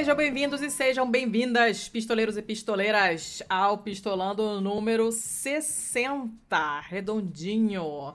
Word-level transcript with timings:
Sejam 0.00 0.16
bem-vindos 0.16 0.62
e 0.62 0.70
sejam 0.70 1.10
bem-vindas, 1.10 1.86
pistoleiros 1.86 2.34
e 2.34 2.40
pistoleiras, 2.40 3.42
ao 3.50 3.76
Pistolando 3.76 4.58
número 4.58 5.12
60, 5.12 6.80
redondinho. 6.88 8.14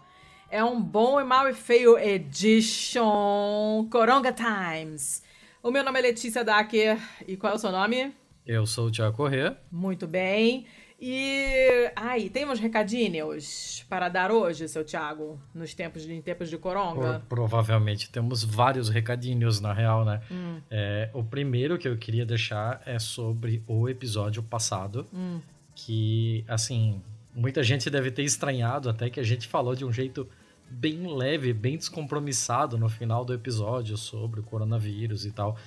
É 0.50 0.64
um 0.64 0.82
bom 0.82 1.22
e 1.22 1.24
mal 1.24 1.48
e 1.48 1.54
feio 1.54 1.96
edition 2.00 3.88
Coronga 3.92 4.34
Times. 4.34 5.22
O 5.62 5.70
meu 5.70 5.84
nome 5.84 6.00
é 6.00 6.02
Letícia 6.02 6.44
Dacker 6.44 6.98
e 7.28 7.38
qual 7.38 7.54
é 7.54 7.56
o 7.56 7.60
seu 7.60 7.72
nome? 7.72 8.12
Eu 8.48 8.66
sou 8.66 8.88
o 8.88 8.92
Tiago 8.92 9.16
Corrêa. 9.16 9.56
Muito 9.72 10.08
bem. 10.08 10.66
E 11.00 11.92
aí, 11.96 12.30
tem 12.30 12.48
uns 12.48 12.60
recadinhos 12.60 13.86
para 13.90 14.08
dar 14.08 14.32
hoje, 14.32 14.68
seu 14.68 14.84
Thiago, 14.84 15.40
nos 15.54 15.74
tempos 15.74 16.04
de, 16.04 16.14
em 16.14 16.22
tempos 16.22 16.50
de 16.50 16.58
coronga? 16.58 17.20
Por, 17.20 17.38
provavelmente 17.38 18.10
temos 18.10 18.44
vários 18.44 18.88
recadinhos, 18.88 19.60
na 19.60 19.74
real, 19.74 20.06
né? 20.06 20.22
Hum. 20.32 20.62
É, 20.72 21.10
o 21.14 21.24
primeiro 21.24 21.78
que 21.78 21.88
eu 21.88 21.98
queria 21.98 22.26
deixar 22.26 22.82
é 22.86 22.98
sobre 22.98 23.62
o 23.68 23.90
episódio 23.90 24.42
passado, 24.42 25.06
hum. 25.14 25.42
que, 25.76 26.46
assim, 26.48 27.02
muita 27.36 27.62
gente 27.62 27.90
deve 27.90 28.10
ter 28.10 28.24
estranhado 28.24 28.90
até 28.90 29.10
que 29.10 29.20
a 29.20 29.24
gente 29.24 29.48
falou 29.48 29.76
de 29.76 29.84
um 29.84 29.92
jeito 29.92 30.28
bem 30.70 31.14
leve, 31.14 31.52
bem 31.52 31.78
descompromissado 31.78 32.78
no 32.78 32.88
final 32.88 33.26
do 33.26 33.34
episódio 33.34 33.98
sobre 33.98 34.40
o 34.40 34.44
coronavírus 34.44 35.26
e 35.26 35.32
tal. 35.32 35.58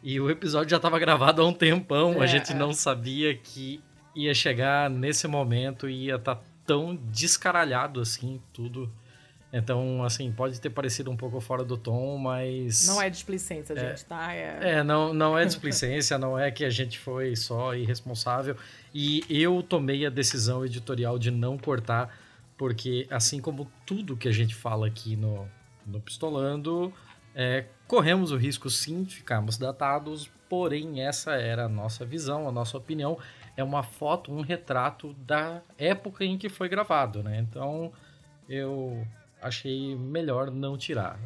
E 0.00 0.20
o 0.20 0.30
episódio 0.30 0.70
já 0.70 0.76
estava 0.76 0.98
gravado 1.00 1.42
há 1.42 1.46
um 1.46 1.52
tempão, 1.52 2.14
é, 2.14 2.24
a 2.24 2.26
gente 2.26 2.54
não 2.54 2.72
sabia 2.72 3.34
que 3.36 3.80
ia 4.16 4.34
chegar 4.34 4.88
nesse 4.88 5.28
momento 5.28 5.88
e 5.88 6.06
ia 6.06 6.16
estar 6.16 6.36
tá 6.36 6.42
tão 6.64 6.96
descaralhado 6.96 8.00
assim, 8.00 8.40
tudo. 8.52 8.90
Então, 9.52 10.02
assim, 10.02 10.32
pode 10.32 10.60
ter 10.60 10.70
parecido 10.70 11.10
um 11.10 11.16
pouco 11.16 11.40
fora 11.40 11.64
do 11.64 11.76
tom, 11.76 12.18
mas. 12.18 12.86
Não 12.86 13.00
é 13.00 13.08
displicência, 13.08 13.74
é, 13.74 13.90
gente, 13.90 14.04
tá? 14.04 14.34
É, 14.34 14.78
é 14.78 14.84
não, 14.84 15.14
não 15.14 15.38
é 15.38 15.44
displicência, 15.44 16.18
não 16.18 16.38
é 16.38 16.50
que 16.50 16.64
a 16.64 16.70
gente 16.70 16.98
foi 16.98 17.36
só 17.36 17.74
irresponsável. 17.74 18.56
E 18.92 19.24
eu 19.30 19.62
tomei 19.62 20.04
a 20.04 20.10
decisão 20.10 20.64
editorial 20.64 21.18
de 21.18 21.30
não 21.30 21.56
cortar, 21.56 22.18
porque, 22.56 23.06
assim 23.10 23.40
como 23.40 23.70
tudo 23.84 24.16
que 24.16 24.28
a 24.28 24.32
gente 24.32 24.54
fala 24.54 24.86
aqui 24.86 25.14
no, 25.14 25.48
no 25.86 26.00
Pistolando, 26.00 26.92
é, 27.34 27.66
corremos 27.86 28.32
o 28.32 28.36
risco 28.36 28.68
sim 28.68 29.04
de 29.04 29.16
ficarmos 29.16 29.56
datados, 29.56 30.28
porém, 30.48 31.02
essa 31.02 31.32
era 31.34 31.66
a 31.66 31.68
nossa 31.68 32.04
visão, 32.04 32.48
a 32.48 32.52
nossa 32.52 32.76
opinião 32.76 33.18
é 33.56 33.64
uma 33.64 33.82
foto, 33.82 34.32
um 34.32 34.40
retrato 34.40 35.14
da 35.14 35.62
época 35.78 36.24
em 36.24 36.36
que 36.36 36.48
foi 36.48 36.68
gravado, 36.68 37.22
né? 37.22 37.38
Então 37.38 37.92
eu 38.48 39.06
achei 39.40 39.94
melhor 39.96 40.50
não 40.50 40.76
tirar. 40.76 41.18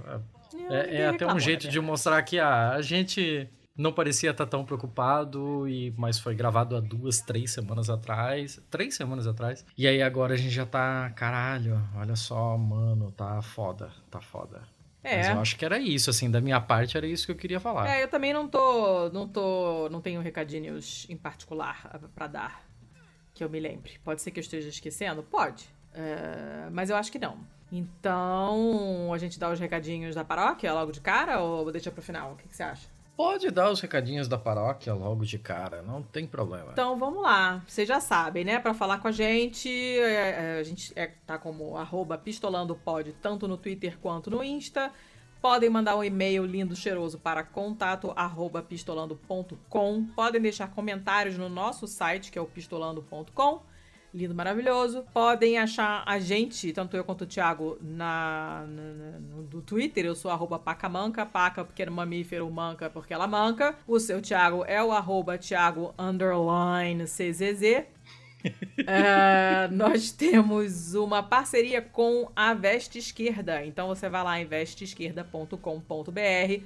É, 0.68 1.02
é 1.02 1.08
até 1.08 1.26
um 1.26 1.38
jeito 1.38 1.66
né? 1.66 1.72
de 1.72 1.80
mostrar 1.80 2.22
que 2.22 2.38
ah, 2.38 2.70
a 2.70 2.82
gente 2.82 3.48
não 3.76 3.92
parecia 3.92 4.30
estar 4.30 4.46
tão 4.46 4.64
preocupado, 4.64 5.66
e 5.68 5.92
mas 5.96 6.18
foi 6.18 6.34
gravado 6.34 6.76
há 6.76 6.80
duas, 6.80 7.20
três 7.20 7.50
semanas 7.50 7.88
atrás. 7.88 8.60
Três 8.70 8.94
semanas 8.94 9.26
atrás. 9.26 9.64
E 9.76 9.86
aí 9.86 10.02
agora 10.02 10.34
a 10.34 10.36
gente 10.36 10.50
já 10.50 10.66
tá, 10.66 11.10
caralho, 11.10 11.80
olha 11.96 12.16
só, 12.16 12.56
mano, 12.56 13.10
tá 13.12 13.40
foda, 13.42 13.90
tá 14.10 14.20
foda. 14.20 14.62
É. 15.02 15.16
Mas 15.18 15.28
eu 15.28 15.40
acho 15.40 15.56
que 15.56 15.64
era 15.64 15.78
isso, 15.78 16.10
assim, 16.10 16.30
da 16.30 16.40
minha 16.40 16.60
parte 16.60 16.96
era 16.96 17.06
isso 17.06 17.26
que 17.26 17.32
eu 17.32 17.36
queria 17.36 17.58
falar. 17.58 17.88
É, 17.88 18.02
eu 18.02 18.08
também 18.08 18.32
não 18.32 18.46
tô, 18.46 19.08
não 19.10 19.26
tô, 19.26 19.88
não 19.88 20.00
tenho 20.00 20.20
recadinhos 20.20 21.06
em 21.08 21.16
particular 21.16 21.98
para 22.14 22.26
dar 22.26 22.62
que 23.32 23.42
eu 23.42 23.48
me 23.48 23.58
lembre. 23.58 23.98
Pode 24.04 24.20
ser 24.20 24.30
que 24.30 24.38
eu 24.38 24.42
esteja 24.42 24.68
esquecendo? 24.68 25.22
Pode. 25.22 25.68
É, 25.94 26.68
mas 26.70 26.90
eu 26.90 26.96
acho 26.96 27.10
que 27.10 27.18
não. 27.18 27.38
Então, 27.72 29.12
a 29.12 29.18
gente 29.18 29.38
dá 29.38 29.50
os 29.50 29.58
recadinhos 29.58 30.14
da 30.14 30.24
paróquia 30.24 30.72
logo 30.74 30.92
de 30.92 31.00
cara 31.00 31.40
ou 31.40 31.70
deixa 31.70 31.90
pro 31.90 32.02
final? 32.02 32.32
O 32.32 32.36
que, 32.36 32.48
que 32.48 32.56
você 32.56 32.62
acha? 32.62 32.86
Pode 33.20 33.50
dar 33.50 33.70
os 33.70 33.82
recadinhos 33.82 34.26
da 34.28 34.38
paróquia 34.38 34.94
logo 34.94 35.26
de 35.26 35.38
cara, 35.38 35.82
não 35.82 36.02
tem 36.02 36.26
problema. 36.26 36.70
Então 36.72 36.98
vamos 36.98 37.22
lá, 37.22 37.62
vocês 37.68 37.86
já 37.86 38.00
sabem, 38.00 38.46
né? 38.46 38.58
Para 38.58 38.72
falar 38.72 38.96
com 38.96 39.08
a 39.08 39.12
gente, 39.12 39.68
é, 39.68 40.56
é, 40.56 40.58
a 40.58 40.62
gente 40.62 40.90
é, 40.96 41.12
tá 41.26 41.36
como 41.36 41.76
arroba 41.76 42.16
pistolandopod, 42.16 43.14
tanto 43.20 43.46
no 43.46 43.58
Twitter 43.58 43.98
quanto 43.98 44.30
no 44.30 44.42
Insta. 44.42 44.90
Podem 45.38 45.68
mandar 45.68 45.96
um 45.96 46.02
e-mail 46.02 46.46
lindo, 46.46 46.74
cheiroso 46.74 47.18
para 47.18 47.42
contato 47.42 48.10
arroba 48.16 48.62
pistolando.com. 48.62 50.06
Podem 50.16 50.40
deixar 50.40 50.68
comentários 50.68 51.36
no 51.36 51.50
nosso 51.50 51.86
site, 51.86 52.32
que 52.32 52.38
é 52.38 52.40
o 52.40 52.46
pistolando.com 52.46 53.69
lindo, 54.12 54.34
maravilhoso. 54.34 55.04
Podem 55.12 55.58
achar 55.58 56.02
a 56.06 56.18
gente, 56.18 56.72
tanto 56.72 56.96
eu 56.96 57.04
quanto 57.04 57.22
o 57.22 57.26
Thiago, 57.26 57.78
na, 57.80 58.64
na, 58.68 59.18
no, 59.20 59.42
no 59.42 59.62
Twitter. 59.62 60.04
Eu 60.04 60.14
sou 60.14 60.30
arroba 60.30 60.58
pacamanca, 60.58 61.24
paca 61.24 61.64
porque 61.64 61.82
é 61.82 61.90
mamífero, 61.90 62.50
manca 62.50 62.90
porque 62.90 63.14
ela 63.14 63.26
manca. 63.26 63.76
O 63.86 63.98
seu 63.98 64.20
Thiago 64.20 64.64
é 64.66 64.82
o 64.82 64.92
arroba 64.92 65.38
Thiago 65.38 65.94
underline 65.98 67.04
CZZ. 67.04 67.84
é, 68.86 69.68
nós 69.70 70.10
temos 70.10 70.94
uma 70.94 71.22
parceria 71.22 71.82
com 71.82 72.30
a 72.34 72.54
Veste 72.54 72.98
Esquerda. 72.98 73.64
Então 73.64 73.88
você 73.88 74.08
vai 74.08 74.24
lá 74.24 74.40
em 74.40 74.46
vesteesquerda.com.br, 74.46 76.64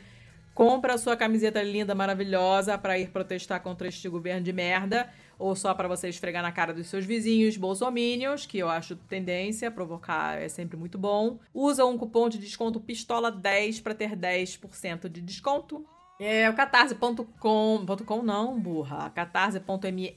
compra 0.54 0.94
a 0.94 0.98
sua 0.98 1.16
camiseta 1.16 1.62
linda, 1.62 1.94
maravilhosa 1.94 2.78
para 2.78 2.98
ir 2.98 3.10
protestar 3.10 3.60
contra 3.60 3.88
este 3.88 4.08
governo 4.08 4.42
de 4.42 4.52
merda 4.52 5.10
ou 5.38 5.54
só 5.54 5.74
para 5.74 5.88
você 5.88 6.08
esfregar 6.08 6.42
na 6.42 6.52
cara 6.52 6.72
dos 6.72 6.86
seus 6.86 7.04
vizinhos 7.04 7.56
bolsominions, 7.56 8.46
que 8.46 8.58
eu 8.58 8.68
acho 8.68 8.96
tendência, 8.96 9.70
provocar 9.70 10.40
é 10.40 10.48
sempre 10.48 10.76
muito 10.76 10.98
bom. 10.98 11.38
Usa 11.52 11.84
um 11.84 11.98
cupom 11.98 12.28
de 12.28 12.38
desconto 12.38 12.80
pistola10 12.80 13.82
para 13.82 13.94
ter 13.94 14.16
10% 14.16 15.08
de 15.08 15.20
desconto. 15.20 15.84
É 16.20 16.48
o 16.48 16.54
catarse.com, 16.54 17.86
.com 18.06 18.22
não, 18.22 18.58
burra, 18.58 19.10
catarse.me 19.10 20.16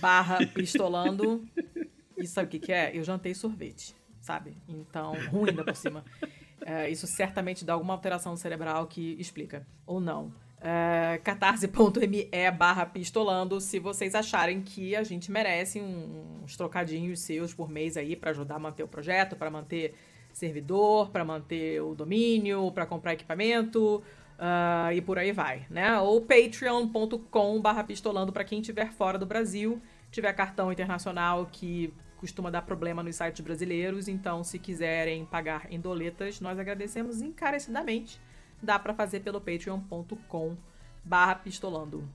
barra 0.00 0.38
pistolando. 0.46 1.46
Isso 2.16 2.34
sabe 2.34 2.48
o 2.48 2.50
que, 2.50 2.58
que 2.58 2.72
é? 2.72 2.96
Eu 2.96 3.04
jantei 3.04 3.34
sorvete, 3.34 3.94
sabe? 4.20 4.56
Então, 4.68 5.14
ruim 5.30 5.50
ainda 5.50 5.64
por 5.64 5.76
cima. 5.76 6.04
É, 6.60 6.90
isso 6.90 7.06
certamente 7.06 7.64
dá 7.64 7.74
alguma 7.74 7.94
alteração 7.94 8.36
cerebral 8.36 8.86
que 8.86 9.14
explica, 9.20 9.64
ou 9.86 10.00
não 10.00 10.32
uh, 10.66 11.22
catarse.me 11.22 12.28
barra 12.58 12.84
pistolando 12.84 13.60
se 13.60 13.78
vocês 13.78 14.14
acharem 14.14 14.60
que 14.60 14.96
a 14.96 15.04
gente 15.04 15.30
merece 15.30 15.80
uns 15.80 16.56
trocadinhos 16.56 17.20
seus 17.20 17.54
por 17.54 17.70
mês 17.70 17.96
aí 17.96 18.16
para 18.16 18.30
ajudar 18.30 18.56
a 18.56 18.58
manter 18.58 18.82
o 18.82 18.88
projeto, 18.88 19.36
para 19.36 19.50
manter 19.50 19.94
servidor, 20.32 21.10
para 21.10 21.24
manter 21.24 21.80
o 21.80 21.94
domínio, 21.94 22.70
para 22.72 22.84
comprar 22.84 23.14
equipamento 23.14 24.02
uh, 24.38 24.92
e 24.92 25.00
por 25.00 25.18
aí 25.18 25.32
vai, 25.32 25.64
né? 25.70 25.98
Ou 26.00 26.20
patreon.com 26.20 27.60
barra 27.60 27.84
pistolando 27.84 28.32
para 28.32 28.44
quem 28.44 28.60
estiver 28.60 28.92
fora 28.92 29.18
do 29.18 29.24
Brasil, 29.24 29.80
tiver 30.10 30.32
cartão 30.32 30.70
internacional 30.72 31.48
que 31.50 31.94
costuma 32.18 32.50
dar 32.50 32.62
problema 32.62 33.02
nos 33.02 33.16
sites 33.16 33.40
brasileiros, 33.40 34.08
então 34.08 34.42
se 34.42 34.58
quiserem 34.58 35.24
pagar 35.26 35.70
em 35.70 35.78
doletas, 35.78 36.40
nós 36.40 36.58
agradecemos 36.58 37.20
encarecidamente 37.20 38.18
dá 38.62 38.78
para 38.78 38.94
fazer 38.94 39.20
pelo 39.20 39.40
patreon.com 39.40 40.56
barra 41.04 41.36
pistolando. 41.36 42.08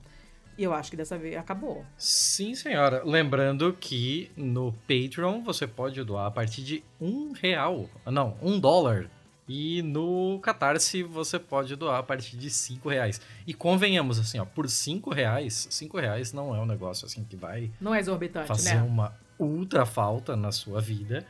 E 0.56 0.64
eu 0.64 0.74
acho 0.74 0.90
que 0.90 0.96
dessa 0.96 1.16
vez 1.16 1.36
acabou. 1.36 1.84
Sim, 1.96 2.54
senhora. 2.54 3.02
Lembrando 3.04 3.72
que 3.72 4.30
no 4.36 4.72
Patreon 4.86 5.42
você 5.42 5.66
pode 5.66 6.02
doar 6.04 6.26
a 6.26 6.30
partir 6.30 6.62
de 6.62 6.84
um 7.00 7.32
real. 7.32 7.88
Não, 8.04 8.36
um 8.42 8.60
dólar. 8.60 9.10
E 9.48 9.82
no 9.82 10.38
Catarse 10.40 11.02
você 11.02 11.38
pode 11.38 11.74
doar 11.74 11.98
a 11.98 12.02
partir 12.02 12.36
de 12.36 12.50
cinco 12.50 12.88
reais. 12.88 13.20
E 13.46 13.54
convenhamos, 13.54 14.18
assim, 14.18 14.38
ó, 14.38 14.44
por 14.44 14.68
cinco 14.68 15.10
reais, 15.10 15.66
cinco 15.70 15.98
reais 15.98 16.32
não 16.32 16.54
é 16.54 16.60
um 16.60 16.66
negócio 16.66 17.06
assim 17.06 17.24
que 17.24 17.34
vai... 17.34 17.70
Não 17.80 17.94
é 17.94 17.98
exorbitante, 17.98 18.46
fazer 18.46 18.74
né? 18.74 18.82
uma 18.82 19.14
ultra 19.38 19.84
falta 19.84 20.36
na 20.36 20.52
sua 20.52 20.80
vida. 20.80 21.26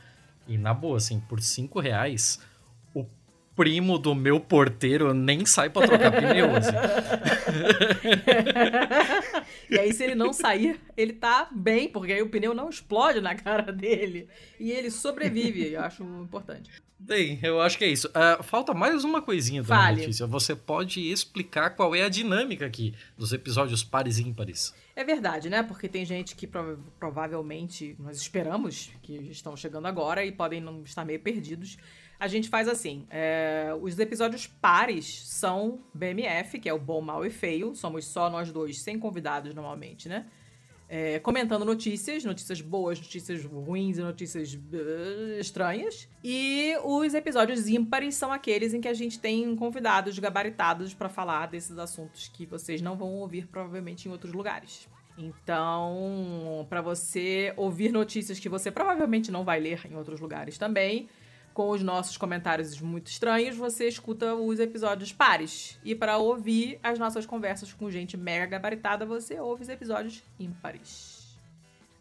E 0.47 0.57
na 0.57 0.73
boa, 0.73 0.97
assim, 0.97 1.21
por 1.21 1.41
cinco 1.41 1.79
reais 1.79 2.39
primo 3.55 3.97
do 3.97 4.15
meu 4.15 4.39
porteiro 4.39 5.13
nem 5.13 5.45
sai 5.45 5.69
para 5.69 5.87
trocar 5.87 6.11
pneu. 6.11 6.55
Assim. 6.55 6.71
e 9.69 9.79
aí, 9.79 9.93
se 9.93 10.03
ele 10.03 10.15
não 10.15 10.33
sair, 10.33 10.79
ele 10.97 11.13
tá 11.13 11.47
bem, 11.51 11.87
porque 11.87 12.13
aí 12.13 12.21
o 12.21 12.29
pneu 12.29 12.53
não 12.53 12.69
explode 12.69 13.21
na 13.21 13.35
cara 13.35 13.71
dele. 13.71 14.27
E 14.59 14.71
ele 14.71 14.89
sobrevive, 14.89 15.73
eu 15.73 15.81
acho 15.81 16.03
importante. 16.03 16.71
Bem, 17.05 17.37
eu 17.43 17.59
acho 17.59 17.77
que 17.77 17.83
é 17.83 17.89
isso. 17.89 18.07
Uh, 18.07 18.41
falta 18.43 18.73
mais 18.73 19.03
uma 19.03 19.21
coisinha 19.21 19.61
da 19.61 19.75
Fale. 19.75 20.01
notícia. 20.01 20.25
Você 20.25 20.55
pode 20.55 21.01
explicar 21.11 21.71
qual 21.71 21.93
é 21.93 22.01
a 22.01 22.07
dinâmica 22.07 22.65
aqui 22.65 22.95
dos 23.17 23.33
episódios 23.33 23.83
pares 23.83 24.19
e 24.19 24.23
ímpares. 24.23 24.73
É 24.95 25.03
verdade, 25.03 25.49
né? 25.49 25.61
Porque 25.63 25.89
tem 25.89 26.05
gente 26.05 26.33
que 26.33 26.47
prov 26.47 26.79
provavelmente 26.97 27.93
nós 27.99 28.17
esperamos 28.17 28.89
que 29.01 29.15
estão 29.29 29.57
chegando 29.57 29.85
agora 29.85 30.23
e 30.23 30.31
podem 30.31 30.61
não 30.61 30.81
estar 30.83 31.03
meio 31.03 31.19
perdidos. 31.19 31.77
A 32.23 32.27
gente 32.27 32.47
faz 32.49 32.67
assim: 32.67 33.05
é, 33.09 33.75
os 33.81 33.99
episódios 33.99 34.47
pares 34.47 35.23
são 35.27 35.79
BMF, 35.93 36.59
que 36.59 36.69
é 36.69 36.73
o 36.73 36.79
bom, 36.79 37.01
mal 37.01 37.25
e 37.25 37.29
feio. 37.29 37.75
Somos 37.75 38.05
só 38.05 38.29
nós 38.29 38.51
dois, 38.51 38.79
sem 38.79 38.97
convidados 38.97 39.53
normalmente, 39.53 40.07
né? 40.07 40.25
é, 40.95 41.17
comentando 41.17 41.65
notícias, 41.65 42.23
notícias 42.23 42.61
boas, 42.61 42.99
notícias 42.99 43.43
ruins 43.43 43.97
e 43.97 44.01
notícias 44.01 44.53
uh, 44.53 45.39
estranhas. 45.39 46.07
E 46.23 46.75
os 46.83 47.15
episódios 47.15 47.67
ímpares 47.67 48.13
são 48.13 48.31
aqueles 48.31 48.75
em 48.75 48.79
que 48.79 48.87
a 48.87 48.93
gente 48.93 49.19
tem 49.19 49.55
convidados 49.55 50.19
gabaritados 50.19 50.93
para 50.93 51.09
falar 51.09 51.47
desses 51.47 51.79
assuntos 51.79 52.27
que 52.27 52.45
vocês 52.45 52.79
não 52.79 52.95
vão 52.95 53.15
ouvir 53.15 53.47
provavelmente 53.47 54.07
em 54.07 54.11
outros 54.11 54.33
lugares. 54.33 54.87
Então, 55.17 56.65
para 56.69 56.81
você 56.81 57.53
ouvir 57.57 57.91
notícias 57.91 58.39
que 58.39 58.47
você 58.47 58.69
provavelmente 58.69 59.31
não 59.31 59.43
vai 59.43 59.59
ler 59.59 59.81
em 59.89 59.95
outros 59.95 60.19
lugares 60.19 60.59
também, 60.59 61.09
com 61.53 61.69
os 61.69 61.83
nossos 61.83 62.17
comentários 62.17 62.79
muito 62.81 63.07
estranhos, 63.07 63.55
você 63.55 63.87
escuta 63.87 64.33
os 64.33 64.59
episódios 64.59 65.11
pares. 65.11 65.79
E 65.83 65.93
para 65.93 66.17
ouvir 66.17 66.79
as 66.81 66.97
nossas 66.97 67.25
conversas 67.25 67.71
com 67.71 67.89
gente 67.91 68.17
mega 68.17 68.45
gabaritada, 68.45 69.05
você 69.05 69.39
ouve 69.39 69.63
os 69.63 69.69
episódios 69.69 70.23
ímpares. 70.39 71.37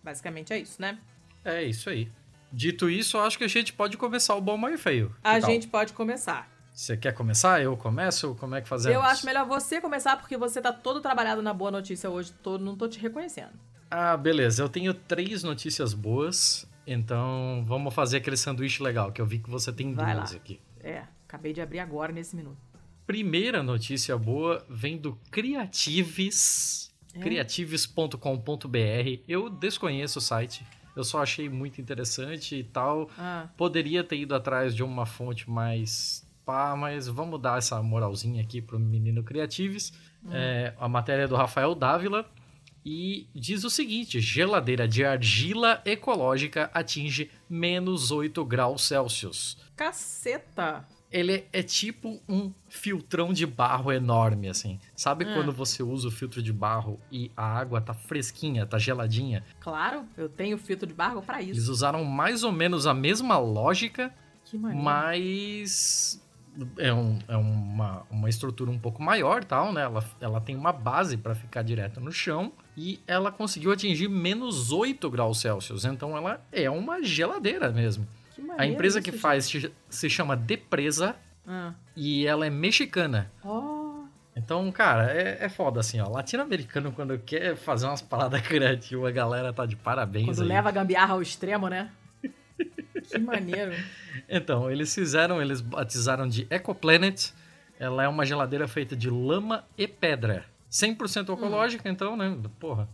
Basicamente 0.03 0.53
é 0.53 0.59
isso, 0.59 0.81
né? 0.81 0.99
É 1.45 1.63
isso 1.63 1.91
aí. 1.91 2.11
Dito 2.53 2.89
isso, 2.91 3.19
acho 3.19 3.39
que 3.39 3.45
a 3.45 3.49
gente 3.49 3.73
pode 3.73 3.97
começar 3.97 4.35
o 4.35 4.41
bom, 4.41 4.57
mal 4.57 4.73
e 4.73 4.79
feio. 4.79 5.15
A 5.23 5.41
gente 5.41 5.69
pode 5.69 5.93
começar. 5.93 6.51
Você 6.75 6.97
quer 6.97 7.13
começar? 7.13 7.63
Eu 7.63 7.77
começo? 7.77 8.35
Como 8.37 8.55
é 8.55 8.63
que 8.63 8.69
fazemos? 8.69 8.95
Eu 8.95 9.03
acho 9.03 9.27
melhor 9.27 9.47
você 9.47 9.81
começar 9.81 10.17
porque 10.17 10.37
você 10.37 10.61
tá 10.61 10.73
todo 10.73 11.01
trabalhado 11.01 11.43
na 11.43 11.53
boa 11.53 11.71
notícia 11.71 12.09
hoje, 12.09 12.33
tô, 12.43 12.59
não 12.59 12.77
tô 12.77 12.89
te 12.89 12.99
reconhecendo. 12.99 13.53
Ah, 13.91 14.17
beleza. 14.17 14.63
Eu 14.63 14.69
tenho 14.71 14.95
três 14.95 15.43
notícias 15.43 15.93
boas 15.93 16.67
então, 16.87 17.65
vamos 17.67 17.95
fazer 17.95 18.19
aquele 18.19 18.37
sanduíche 18.37 18.83
legal, 18.83 19.13
que 19.13 19.21
eu 19.21 19.27
vi 19.27 19.39
que 19.39 19.51
você 19.51 19.73
tem 19.73 19.93
Vai 19.95 20.15
duas 20.15 20.33
lá. 20.33 20.37
aqui. 20.37 20.61
É, 20.81 21.05
acabei 21.27 21.53
de 21.53 21.61
abrir 21.61 21.79
agora 21.79 22.13
nesse 22.13 22.35
minuto. 22.35 22.59
Primeira 23.07 23.63
notícia 23.63 24.17
boa 24.17 24.65
vem 24.69 24.97
do 24.97 25.19
Creatives, 25.31 26.93
é. 27.15 27.21
creatives.com.br. 27.21 28.19
Eu 29.29 29.51
desconheço 29.51 30.19
o 30.19 30.23
site, 30.23 30.65
eu 30.95 31.05
só 31.05 31.23
achei 31.23 31.49
muito 31.49 31.81
interessante 31.81 32.57
e 32.57 32.65
tal. 32.65 33.11
Ah. 33.19 33.49
Poderia 33.57 34.05
ter 34.05 34.17
ido 34.17 34.35
atrás 34.35 34.75
de 34.75 34.83
uma 34.83 35.07
fonte 35.07 35.51
mais 35.51 36.27
pá, 36.45 36.75
mas 36.77 37.07
vamos 37.07 37.41
dar 37.41 37.59
essa 37.59 37.83
moralzinha 37.83 38.43
aqui 38.43 38.61
pro 38.61 38.79
menino 38.79 39.23
Creatives. 39.23 39.93
Hum. 40.25 40.31
É, 40.33 40.75
a 40.79 40.89
matéria 40.89 41.23
é 41.23 41.29
do 41.29 41.37
Rafael 41.37 41.75
Dávila 41.75 42.29
e 42.85 43.29
diz 43.35 43.65
o 43.65 43.71
seguinte: 43.71 44.21
geladeira 44.21 44.87
de 44.89 45.05
argila 45.05 45.81
ecológica 45.85 46.71
atinge 46.75 47.31
menos 47.49 48.11
8 48.11 48.45
graus 48.45 48.83
Celsius. 48.83 49.57
Caceta! 49.77 50.87
Ele 51.11 51.45
é 51.53 51.63
tipo 51.63 52.23
um 52.27 52.51
filtrão 52.71 53.35
de 53.35 53.47
barro 53.47 53.93
enorme, 53.93 54.49
assim. 54.49 54.81
Sabe 54.97 55.27
é. 55.27 55.35
quando 55.35 55.53
você 55.53 55.83
usa 55.83 56.09
o 56.09 56.11
filtro 56.11 56.43
de 56.43 56.53
barro 56.55 56.99
e 57.11 57.31
a 57.37 57.45
água 57.45 57.83
tá 57.83 57.93
fresquinha, 57.93 58.65
tá 58.65 58.79
geladinha? 58.79 59.45
Claro, 59.61 60.07
eu 60.17 60.27
tenho 60.27 60.57
filtro 60.57 60.87
de 60.87 60.95
barro 60.95 61.21
para 61.21 61.43
isso. 61.43 61.51
Eles 61.51 61.69
usaram 61.69 62.03
mais 62.03 62.43
ou 62.43 62.51
menos 62.51 62.87
a 62.87 62.95
mesma 62.95 63.37
lógica, 63.37 64.13
mas 64.55 66.19
é, 66.79 66.93
um, 66.95 67.19
é 67.29 67.37
uma, 67.37 68.07
uma 68.11 68.31
estrutura 68.31 68.71
um 68.71 68.79
pouco 68.79 69.03
maior, 69.03 69.45
tal, 69.45 69.71
né? 69.71 69.83
Ela, 69.83 70.05
ela 70.19 70.41
tem 70.41 70.57
uma 70.57 70.73
base 70.73 71.19
para 71.19 71.35
ficar 71.35 71.61
direto 71.61 72.01
no 72.01 72.11
chão 72.11 72.55
e 72.77 73.01
ela 73.07 73.31
conseguiu 73.31 73.73
atingir 73.73 74.09
menos 74.09 74.73
8 74.73 75.11
graus 75.11 75.41
Celsius. 75.41 75.85
Então 75.85 76.17
ela 76.17 76.41
é 76.51 76.71
uma 76.71 77.03
geladeira 77.03 77.71
mesmo. 77.71 78.07
a 78.57 78.67
empresa 78.67 79.01
que 79.01 79.13
faz 79.13 79.51
se 79.89 80.11
chama 80.11 80.37
Depresa 80.37 81.17
ah. 81.47 81.73
e 81.97 82.27
ela 82.27 82.47
é 82.47 82.51
mexicana. 82.51 83.31
Oh. 83.45 83.83
Então, 84.35 84.71
cara, 84.73 85.13
é, 85.13 85.45
é 85.45 85.49
foda 85.49 85.81
assim, 85.81 86.01
ó. 86.01 86.09
Latino-americano, 86.09 86.91
quando 86.93 87.19
quer 87.19 87.55
fazer 87.55 87.87
umas 87.87 88.01
paradas 88.01 88.41
criativas, 88.47 89.09
a 89.09 89.13
galera 89.13 89.53
tá 89.53 89.67
de 89.67 89.77
parabéns. 89.77 90.27
Quando 90.27 90.43
aí. 90.43 90.49
leva 90.49 90.71
a 90.71 90.73
gambiarra 90.73 91.15
ao 91.15 91.23
extremo, 91.23 91.69
né? 91.69 91.91
que 93.03 93.19
maneiro. 93.19 93.73
Então, 94.29 94.71
eles 94.71 94.95
fizeram, 94.95 95.43
eles 95.43 95.61
batizaram 95.61 96.29
de 96.29 96.47
EcoPlanet. 96.49 97.35
Ela 97.79 98.05
é 98.05 98.09
uma 98.09 98.25
geladeira 98.25 98.69
feita 98.69 98.95
de 98.97 99.11
lama 99.11 99.65
e 99.77 99.87
pedra. 99.87 100.45
100% 100.73 101.29
hum. 101.29 101.33
ecológica, 101.35 101.89
hum. 101.89 101.93
então, 101.93 102.17
né? 102.17 102.37
Porra. 102.59 102.89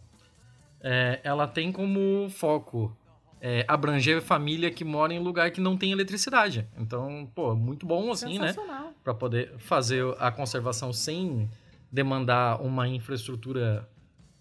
É, 0.80 1.20
ela 1.24 1.46
tem 1.46 1.72
como 1.72 2.28
foco 2.30 2.96
é, 3.40 3.64
abranger 3.68 4.20
família 4.20 4.70
que 4.70 4.84
mora 4.84 5.12
em 5.12 5.18
lugar 5.18 5.50
que 5.50 5.60
não 5.60 5.76
tem 5.76 5.92
eletricidade. 5.92 6.68
Então, 6.76 7.30
pô, 7.34 7.54
muito 7.54 7.86
bom 7.86 8.10
assim, 8.10 8.38
né? 8.38 8.54
Para 9.02 9.14
poder 9.14 9.54
fazer 9.58 10.04
a 10.18 10.30
conservação 10.30 10.92
sem 10.92 11.48
demandar 11.90 12.60
uma 12.60 12.86
infraestrutura 12.86 13.88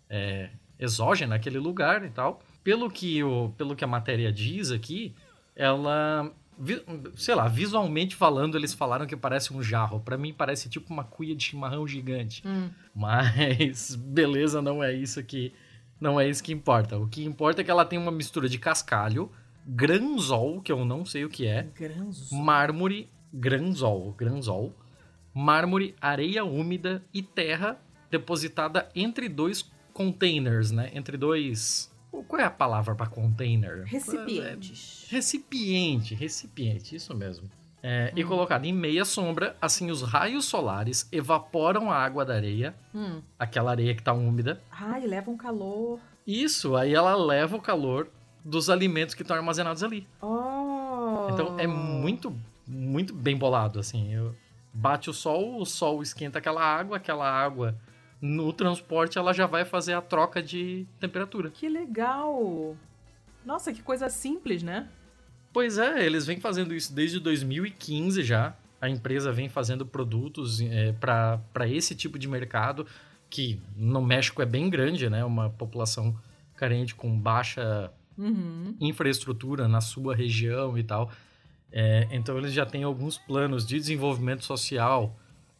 é, 0.09 0.49
exógena 0.79 1.35
naquele 1.35 1.59
lugar 1.59 2.03
e 2.03 2.09
tal. 2.09 2.41
Pelo 2.63 2.89
que, 2.89 3.23
o, 3.23 3.49
pelo 3.57 3.75
que 3.75 3.83
a 3.83 3.87
matéria 3.87 4.31
diz 4.31 4.71
aqui, 4.71 5.15
ela 5.55 6.31
sei 7.15 7.35
lá, 7.35 7.47
visualmente 7.47 8.15
falando, 8.15 8.57
eles 8.57 8.73
falaram 8.73 9.05
que 9.05 9.15
parece 9.15 9.53
um 9.53 9.61
jarro. 9.61 9.99
Para 9.99 10.17
mim 10.17 10.33
parece 10.33 10.69
tipo 10.69 10.91
uma 10.91 11.03
cuia 11.03 11.35
de 11.35 11.43
chimarrão 11.43 11.87
gigante. 11.87 12.41
Hum. 12.45 12.69
Mas 12.95 13.95
beleza, 13.99 14.61
não 14.61 14.83
é 14.83 14.93
isso 14.93 15.23
que 15.23 15.53
não 15.99 16.19
é 16.19 16.27
isso 16.27 16.43
que 16.43 16.53
importa. 16.53 16.97
O 16.97 17.07
que 17.07 17.23
importa 17.23 17.61
é 17.61 17.63
que 17.63 17.71
ela 17.71 17.85
tem 17.85 17.97
uma 17.97 18.11
mistura 18.11 18.47
de 18.47 18.59
cascalho, 18.59 19.31
granzol, 19.65 20.61
que 20.61 20.71
eu 20.71 20.85
não 20.85 21.05
sei 21.05 21.25
o 21.25 21.29
que 21.29 21.45
é, 21.47 21.67
granzol. 21.75 22.39
mármore, 22.39 23.09
granzol, 23.33 24.13
granzol, 24.13 24.75
mármore, 25.33 25.95
areia 25.99 26.43
úmida 26.43 27.03
e 27.13 27.21
terra 27.21 27.79
depositada 28.09 28.89
entre 28.95 29.27
dois 29.27 29.69
containers, 29.93 30.71
né? 30.71 30.91
Entre 30.93 31.17
dois 31.17 31.91
qual 32.09 32.41
é 32.41 32.45
a 32.45 32.49
palavra 32.49 32.95
para 32.95 33.07
container? 33.07 33.83
Recipientes. 33.83 35.07
É, 35.09 35.15
recipiente, 35.15 36.15
recipiente, 36.15 36.95
isso 36.95 37.15
mesmo. 37.15 37.49
É, 37.81 38.11
hum. 38.13 38.19
E 38.19 38.23
colocado 38.23 38.65
em 38.65 38.73
meia 38.73 39.05
sombra, 39.05 39.55
assim 39.61 39.91
os 39.91 40.01
raios 40.01 40.45
solares 40.45 41.07
evaporam 41.11 41.91
a 41.91 41.97
água 41.97 42.25
da 42.25 42.33
areia, 42.33 42.75
hum. 42.93 43.21
aquela 43.37 43.71
areia 43.71 43.93
que 43.93 44.01
está 44.01 44.13
úmida. 44.13 44.61
Ah, 44.71 44.99
e 44.99 45.05
leva 45.05 45.29
um 45.29 45.37
calor. 45.37 45.99
Isso, 46.25 46.75
aí 46.75 46.93
ela 46.93 47.15
leva 47.15 47.55
o 47.55 47.61
calor 47.61 48.09
dos 48.43 48.69
alimentos 48.69 49.13
que 49.13 49.21
estão 49.21 49.37
armazenados 49.37 49.83
ali. 49.83 50.07
Oh. 50.21 51.27
Então 51.31 51.59
é 51.59 51.67
muito, 51.67 52.35
muito 52.67 53.13
bem 53.13 53.37
bolado, 53.37 53.79
assim. 53.79 54.13
Eu, 54.13 54.35
bate 54.73 55.09
o 55.09 55.13
sol, 55.13 55.61
o 55.61 55.65
sol 55.65 56.01
esquenta 56.01 56.39
aquela 56.39 56.63
água, 56.63 56.97
aquela 56.97 57.29
água 57.29 57.77
no 58.21 58.51
transporte 58.51 59.17
ela 59.17 59.33
já 59.33 59.45
vai 59.45 59.63
fazer 59.63 59.93
a 59.93 60.01
troca 60.01 60.41
de 60.41 60.85
temperatura. 60.99 61.49
Que 61.49 61.69
legal! 61.69 62.75
Nossa, 63.45 63.71
que 63.71 63.81
coisa 63.81 64.09
simples, 64.09 64.63
né? 64.63 64.87
Pois 65.53 65.77
é, 65.77 66.05
eles 66.05 66.25
vêm 66.25 66.39
fazendo 66.39 66.73
isso 66.73 66.93
desde 66.93 67.19
2015 67.19 68.23
já. 68.23 68.55
A 68.79 68.89
empresa 68.89 69.31
vem 69.31 69.49
fazendo 69.49 69.85
produtos 69.85 70.61
é, 70.61 70.91
para 70.91 71.67
esse 71.67 71.95
tipo 71.95 72.19
de 72.19 72.27
mercado, 72.27 72.85
que 73.29 73.59
no 73.75 74.01
México 74.01 74.41
é 74.41 74.45
bem 74.45 74.69
grande, 74.69 75.09
né? 75.09 75.23
Uma 75.23 75.49
população 75.49 76.15
carente 76.55 76.93
com 76.93 77.17
baixa 77.17 77.91
uhum. 78.17 78.75
infraestrutura 78.79 79.67
na 79.67 79.81
sua 79.81 80.15
região 80.15 80.77
e 80.77 80.83
tal. 80.83 81.11
É, 81.71 82.07
então 82.11 82.37
eles 82.37 82.53
já 82.53 82.65
têm 82.65 82.83
alguns 82.83 83.17
planos 83.17 83.65
de 83.65 83.77
desenvolvimento 83.77 84.43
social 84.43 85.17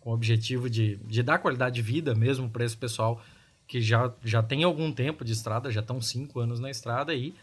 com 0.08 0.12
o 0.12 0.14
objetivo 0.14 0.70
de, 0.70 0.96
de 1.04 1.22
dar 1.22 1.38
qualidade 1.38 1.76
de 1.76 1.82
vida 1.82 2.16
mesmo 2.16 2.50
para 2.50 2.64
esse 2.64 2.78
pessoal 2.78 3.22
que 3.68 3.82
já, 3.82 4.10
já 4.24 4.42
tem 4.42 4.64
algum 4.64 4.90
tempo 4.90 5.26
de 5.26 5.34
estrada, 5.34 5.70
já 5.70 5.82
estão 5.82 6.00
cinco 6.02 6.40
anos 6.40 6.62
na 6.62 6.72
estrada 6.72 7.12
aí. 7.12 7.36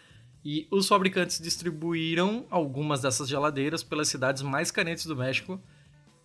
E 0.43 0.67
os 0.71 0.89
fabricantes 0.89 1.39
distribuíram 1.39 2.47
algumas 2.49 3.03
dessas 3.03 3.29
geladeiras 3.29 3.83
pelas 3.83 4.09
cidades 4.09 4.41
mais 4.41 4.71
carentes 4.71 5.05
do 5.05 5.15
México 5.15 5.61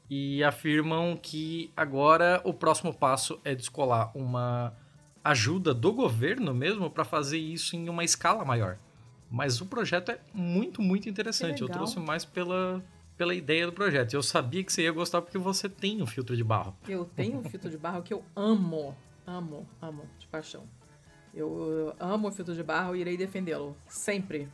e 0.10 0.42
afirmam 0.42 1.20
que 1.22 1.74
agora 1.76 2.40
o 2.46 2.54
próximo 2.54 2.94
passo 2.94 3.38
é 3.44 3.54
descolar 3.54 4.10
uma 4.16 4.74
ajuda 5.22 5.74
do 5.74 5.92
governo 5.92 6.54
mesmo 6.54 6.90
para 6.90 7.04
fazer 7.04 7.38
isso 7.38 7.76
em 7.76 7.90
uma 7.90 8.06
escala 8.06 8.46
maior. 8.46 8.78
Mas 9.30 9.60
o 9.60 9.66
projeto 9.66 10.14
é 10.14 10.20
muito, 10.34 10.82
muito 10.82 11.10
interessante. 11.10 11.62
Eu 11.62 11.68
trouxe 11.68 12.00
mais 12.00 12.24
pela, 12.24 12.82
pela 13.20 13.36
ideia 13.36 13.66
do 13.66 13.74
projeto. 13.74 14.14
Eu 14.14 14.24
sabia 14.24 14.64
que 14.64 14.72
você 14.72 14.84
ia 14.84 14.92
gostar 14.94 15.22
porque 15.22 15.38
você 15.38 15.68
tem 15.68 16.02
um 16.02 16.08
filtro 16.08 16.38
de 16.38 16.44
barro. 16.44 16.74
Eu 16.88 17.04
tenho 17.04 17.40
um 17.40 17.44
filtro 17.44 17.70
de 17.70 17.78
barro 17.78 18.02
que 18.02 18.14
eu 18.14 18.24
amo, 18.34 18.96
amo, 19.28 19.68
amo, 19.82 20.06
de 20.18 20.26
paixão. 20.26 20.64
Eu 21.34 21.94
amo 22.00 22.30
o 22.30 22.32
filtro 22.32 22.56
de 22.56 22.64
barro 22.64 22.96
e 22.96 23.02
irei 23.02 23.18
defendê-lo, 23.18 23.76
sempre. 23.90 24.48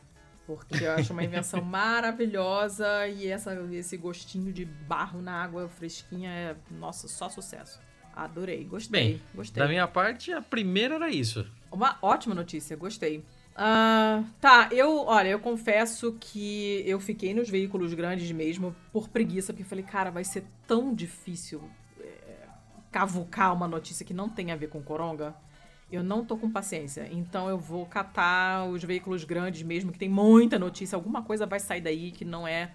Porque 0.48 0.82
eu 0.82 0.90
acho 0.92 1.12
uma 1.12 1.22
invenção 1.22 1.62
maravilhosa 1.64 3.06
e 3.06 3.28
essa, 3.28 3.54
esse 3.72 3.96
gostinho 3.96 4.52
de 4.52 4.64
barro 4.64 5.22
na 5.22 5.44
água 5.44 5.68
fresquinha 5.68 6.30
é, 6.30 6.56
nossa, 6.68 7.06
só 7.06 7.28
sucesso. 7.28 7.80
Adorei, 8.16 8.64
gostei. 8.64 9.00
Bem, 9.00 9.22
gostei. 9.32 9.62
da 9.62 9.68
minha 9.68 9.86
parte, 9.86 10.32
a 10.32 10.42
primeira 10.42 10.96
era 10.96 11.08
isso. 11.08 11.46
Uma 11.70 11.98
ótima 12.02 12.34
notícia, 12.34 12.76
gostei. 12.76 13.24
Uh, 13.56 14.22
tá, 14.38 14.68
eu, 14.70 15.06
olha, 15.06 15.30
eu 15.30 15.40
confesso 15.40 16.12
que 16.20 16.82
eu 16.84 17.00
fiquei 17.00 17.32
nos 17.32 17.48
veículos 17.48 17.94
grandes 17.94 18.30
mesmo 18.30 18.76
por 18.92 19.08
preguiça, 19.08 19.50
porque 19.50 19.64
falei, 19.64 19.82
cara, 19.82 20.10
vai 20.10 20.24
ser 20.24 20.44
tão 20.66 20.94
difícil 20.94 21.62
é, 21.98 22.48
cavucar 22.92 23.54
uma 23.54 23.66
notícia 23.66 24.04
que 24.04 24.12
não 24.12 24.28
tem 24.28 24.52
a 24.52 24.56
ver 24.56 24.68
com 24.68 24.82
coronga. 24.82 25.34
Eu 25.90 26.02
não 26.02 26.22
tô 26.22 26.36
com 26.36 26.50
paciência. 26.50 27.08
Então 27.10 27.48
eu 27.48 27.56
vou 27.56 27.86
catar 27.86 28.66
os 28.66 28.84
veículos 28.84 29.24
grandes 29.24 29.62
mesmo, 29.62 29.90
que 29.90 29.98
tem 29.98 30.08
muita 30.08 30.58
notícia. 30.58 30.94
Alguma 30.94 31.22
coisa 31.22 31.46
vai 31.46 31.60
sair 31.60 31.80
daí 31.80 32.10
que 32.10 32.26
não 32.26 32.46
é 32.46 32.72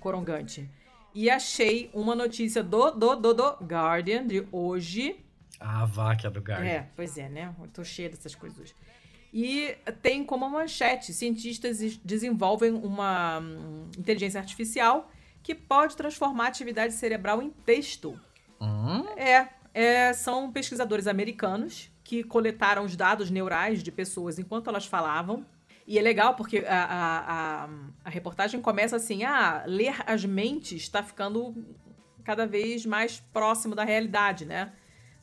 corongante. 0.00 0.70
E 1.14 1.28
achei 1.28 1.90
uma 1.92 2.14
notícia 2.14 2.62
do, 2.62 2.90
do, 2.92 3.14
do, 3.14 3.34
do 3.34 3.64
Guardian 3.64 4.26
de 4.26 4.46
hoje. 4.50 5.16
A 5.60 5.84
vaca 5.84 6.30
do 6.30 6.40
Guardian. 6.40 6.66
É, 6.66 6.88
pois 6.96 7.18
é, 7.18 7.28
né? 7.28 7.54
Eu 7.60 7.68
tô 7.68 7.84
cheia 7.84 8.08
dessas 8.08 8.34
coisas 8.34 8.58
hoje. 8.58 8.74
E 9.36 9.76
tem 10.00 10.24
como 10.24 10.48
manchete: 10.48 11.12
cientistas 11.12 11.80
desenvolvem 12.04 12.72
uma 12.72 13.40
hum, 13.40 13.88
inteligência 13.98 14.38
artificial 14.38 15.10
que 15.42 15.56
pode 15.56 15.96
transformar 15.96 16.44
a 16.44 16.48
atividade 16.48 16.94
cerebral 16.94 17.42
em 17.42 17.50
texto. 17.50 18.18
Hum? 18.60 19.04
É, 19.16 19.48
é, 19.74 20.12
são 20.12 20.52
pesquisadores 20.52 21.08
americanos 21.08 21.90
que 22.04 22.22
coletaram 22.22 22.84
os 22.84 22.94
dados 22.94 23.28
neurais 23.28 23.82
de 23.82 23.90
pessoas 23.90 24.38
enquanto 24.38 24.70
elas 24.70 24.86
falavam. 24.86 25.44
E 25.84 25.98
é 25.98 26.02
legal 26.02 26.36
porque 26.36 26.58
a, 26.58 26.84
a, 26.84 27.64
a, 27.64 27.68
a 28.04 28.10
reportagem 28.10 28.60
começa 28.60 28.94
assim: 28.94 29.24
ah, 29.24 29.64
ler 29.66 29.96
as 30.06 30.24
mentes 30.24 30.82
está 30.82 31.02
ficando 31.02 31.52
cada 32.22 32.46
vez 32.46 32.86
mais 32.86 33.18
próximo 33.32 33.74
da 33.74 33.82
realidade, 33.82 34.46
né? 34.46 34.72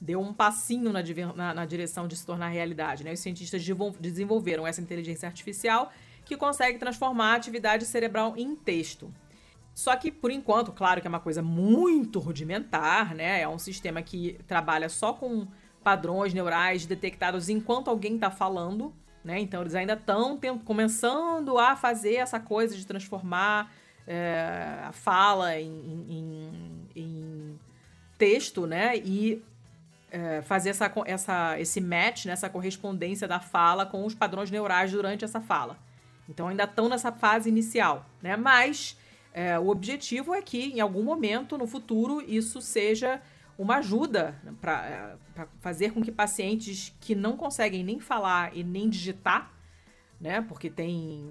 Deu 0.01 0.19
um 0.19 0.33
passinho 0.33 0.91
na, 0.91 1.01
na, 1.35 1.53
na 1.53 1.65
direção 1.65 2.07
de 2.07 2.15
se 2.15 2.25
tornar 2.25 2.47
realidade, 2.47 3.03
né? 3.03 3.13
Os 3.13 3.19
cientistas 3.19 3.63
desenvolveram 3.99 4.65
essa 4.65 4.81
inteligência 4.81 5.27
artificial 5.27 5.91
que 6.25 6.35
consegue 6.35 6.79
transformar 6.79 7.33
a 7.33 7.35
atividade 7.35 7.85
cerebral 7.85 8.33
em 8.35 8.55
texto. 8.55 9.13
Só 9.75 9.95
que, 9.95 10.11
por 10.11 10.31
enquanto, 10.31 10.71
claro 10.71 10.99
que 10.99 11.07
é 11.07 11.09
uma 11.09 11.19
coisa 11.19 11.41
muito 11.41 12.19
rudimentar, 12.19 13.13
né? 13.15 13.41
É 13.41 13.47
um 13.47 13.59
sistema 13.59 14.01
que 14.01 14.37
trabalha 14.47 14.89
só 14.89 15.13
com 15.13 15.47
padrões 15.83 16.33
neurais 16.33 16.85
detectados 16.85 17.49
enquanto 17.49 17.89
alguém 17.89 18.15
está 18.15 18.29
falando, 18.29 18.93
né? 19.23 19.39
Então 19.39 19.61
eles 19.61 19.75
ainda 19.75 19.93
estão 19.93 20.39
começando 20.65 21.57
a 21.57 21.75
fazer 21.75 22.15
essa 22.15 22.39
coisa 22.39 22.75
de 22.75 22.85
transformar 22.85 23.71
é, 24.07 24.79
a 24.83 24.91
fala 24.91 25.59
em, 25.59 25.69
em, 26.09 26.87
em, 26.95 27.59
texto, 28.17 28.67
né? 28.67 28.97
E 28.97 29.43
é, 30.11 30.41
fazer 30.41 30.71
essa, 30.71 30.91
essa, 31.05 31.59
esse 31.59 31.79
match, 31.79 32.25
né? 32.25 32.33
essa 32.33 32.49
correspondência 32.49 33.27
da 33.27 33.39
fala 33.39 33.85
com 33.85 34.05
os 34.05 34.13
padrões 34.13 34.51
neurais 34.51 34.91
durante 34.91 35.23
essa 35.23 35.39
fala. 35.39 35.79
Então 36.27 36.49
ainda 36.49 36.65
estão 36.65 36.89
nessa 36.89 37.11
fase 37.11 37.49
inicial, 37.49 38.05
né? 38.21 38.35
Mas 38.37 38.97
é, 39.33 39.57
o 39.57 39.69
objetivo 39.69 40.33
é 40.33 40.41
que 40.41 40.65
em 40.65 40.79
algum 40.79 41.03
momento 41.03 41.57
no 41.57 41.65
futuro 41.65 42.21
isso 42.21 42.61
seja 42.61 43.21
uma 43.57 43.77
ajuda 43.77 44.35
para 44.59 45.17
fazer 45.59 45.91
com 45.91 46.01
que 46.01 46.11
pacientes 46.11 46.95
que 46.99 47.15
não 47.15 47.37
conseguem 47.37 47.83
nem 47.83 47.99
falar 47.99 48.55
e 48.55 48.63
nem 48.63 48.89
digitar, 48.89 49.51
né? 50.19 50.41
Porque 50.41 50.69
tem 50.69 51.29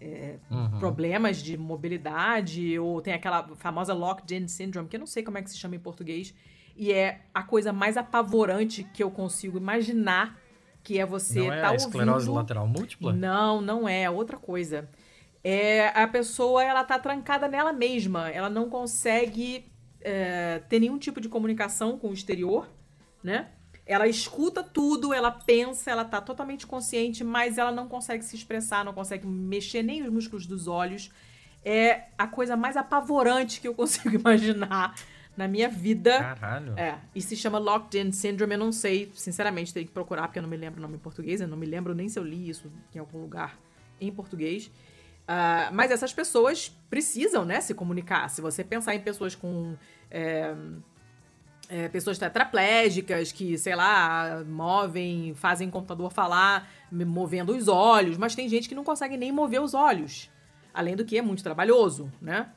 é, 0.00 0.38
uhum. 0.50 0.78
problemas 0.78 1.42
de 1.42 1.56
mobilidade 1.56 2.78
ou 2.78 3.00
tem 3.00 3.14
aquela 3.14 3.48
famosa 3.56 3.92
locked-in 3.92 4.46
syndrome, 4.46 4.88
que 4.88 4.96
eu 4.96 5.00
não 5.00 5.06
sei 5.06 5.22
como 5.22 5.38
é 5.38 5.42
que 5.42 5.50
se 5.50 5.58
chama 5.58 5.76
em 5.76 5.80
português, 5.80 6.34
e 6.76 6.92
é 6.92 7.20
a 7.32 7.42
coisa 7.42 7.72
mais 7.72 7.96
apavorante 7.96 8.84
que 8.92 9.02
eu 9.02 9.10
consigo 9.10 9.58
imaginar 9.58 10.38
que 10.84 10.98
é 10.98 11.06
você 11.06 11.40
não 11.40 11.52
é 11.52 11.60
tá 11.62 11.70
a 11.70 11.74
esclerose 11.74 12.28
ouvindo... 12.28 12.34
lateral 12.34 12.66
múltipla? 12.68 13.12
Não, 13.12 13.60
não 13.62 13.88
é, 13.88 14.02
é 14.02 14.10
outra 14.10 14.36
coisa. 14.36 14.86
É 15.42 15.88
a 15.88 16.06
pessoa 16.06 16.62
ela 16.62 16.84
tá 16.84 16.98
trancada 16.98 17.48
nela 17.48 17.72
mesma, 17.72 18.28
ela 18.28 18.50
não 18.50 18.68
consegue 18.68 19.64
é, 20.00 20.60
ter 20.68 20.78
nenhum 20.78 20.98
tipo 20.98 21.20
de 21.20 21.28
comunicação 21.28 21.98
com 21.98 22.10
o 22.10 22.12
exterior, 22.12 22.68
né? 23.22 23.48
Ela 23.86 24.06
escuta 24.06 24.62
tudo, 24.62 25.12
ela 25.12 25.30
pensa, 25.30 25.90
ela 25.90 26.04
tá 26.04 26.20
totalmente 26.20 26.66
consciente, 26.66 27.22
mas 27.24 27.58
ela 27.58 27.72
não 27.72 27.88
consegue 27.88 28.24
se 28.24 28.36
expressar, 28.36 28.84
não 28.84 28.94
consegue 28.94 29.26
mexer 29.26 29.82
nem 29.82 30.02
os 30.02 30.10
músculos 30.10 30.46
dos 30.46 30.66
olhos. 30.66 31.10
É 31.62 32.04
a 32.16 32.26
coisa 32.26 32.56
mais 32.56 32.76
apavorante 32.76 33.60
que 33.60 33.68
eu 33.68 33.74
consigo 33.76 34.14
imaginar 34.14 34.94
na 35.36 35.48
minha 35.48 35.68
vida. 35.68 36.18
Caralho. 36.18 36.78
É. 36.78 36.98
E 37.14 37.20
se 37.20 37.36
chama 37.36 37.58
Locked 37.58 37.98
In 37.98 38.12
Syndrome. 38.12 38.54
Eu 38.54 38.58
não 38.58 38.72
sei, 38.72 39.10
sinceramente, 39.14 39.72
teria 39.72 39.86
que 39.86 39.92
procurar, 39.92 40.28
porque 40.28 40.38
eu 40.38 40.42
não 40.42 40.50
me 40.50 40.56
lembro 40.56 40.78
o 40.78 40.82
nome 40.82 40.96
em 40.96 41.00
português. 41.00 41.40
Eu 41.40 41.48
não 41.48 41.56
me 41.56 41.66
lembro 41.66 41.94
nem 41.94 42.08
se 42.08 42.18
eu 42.18 42.24
li 42.24 42.48
isso 42.48 42.70
em 42.94 42.98
algum 42.98 43.20
lugar 43.20 43.58
em 44.00 44.12
português. 44.12 44.66
Uh, 45.24 45.72
mas 45.72 45.90
essas 45.90 46.12
pessoas 46.12 46.68
precisam, 46.90 47.44
né, 47.44 47.60
se 47.60 47.74
comunicar. 47.74 48.28
Se 48.28 48.40
você 48.40 48.62
pensar 48.62 48.94
em 48.94 49.00
pessoas 49.00 49.34
com. 49.34 49.76
É, 50.10 50.54
é, 51.66 51.88
pessoas 51.88 52.18
tetraplégicas 52.18 53.32
que, 53.32 53.56
sei 53.56 53.74
lá, 53.74 54.44
movem, 54.46 55.32
fazem 55.34 55.68
o 55.68 55.70
computador 55.70 56.12
falar 56.12 56.70
movendo 56.92 57.56
os 57.56 57.68
olhos, 57.68 58.18
mas 58.18 58.34
tem 58.34 58.46
gente 58.50 58.68
que 58.68 58.74
não 58.74 58.84
consegue 58.84 59.16
nem 59.16 59.32
mover 59.32 59.62
os 59.62 59.72
olhos. 59.72 60.30
Além 60.74 60.94
do 60.94 61.06
que 61.06 61.16
é 61.16 61.22
muito 61.22 61.42
trabalhoso, 61.42 62.12
né? 62.20 62.50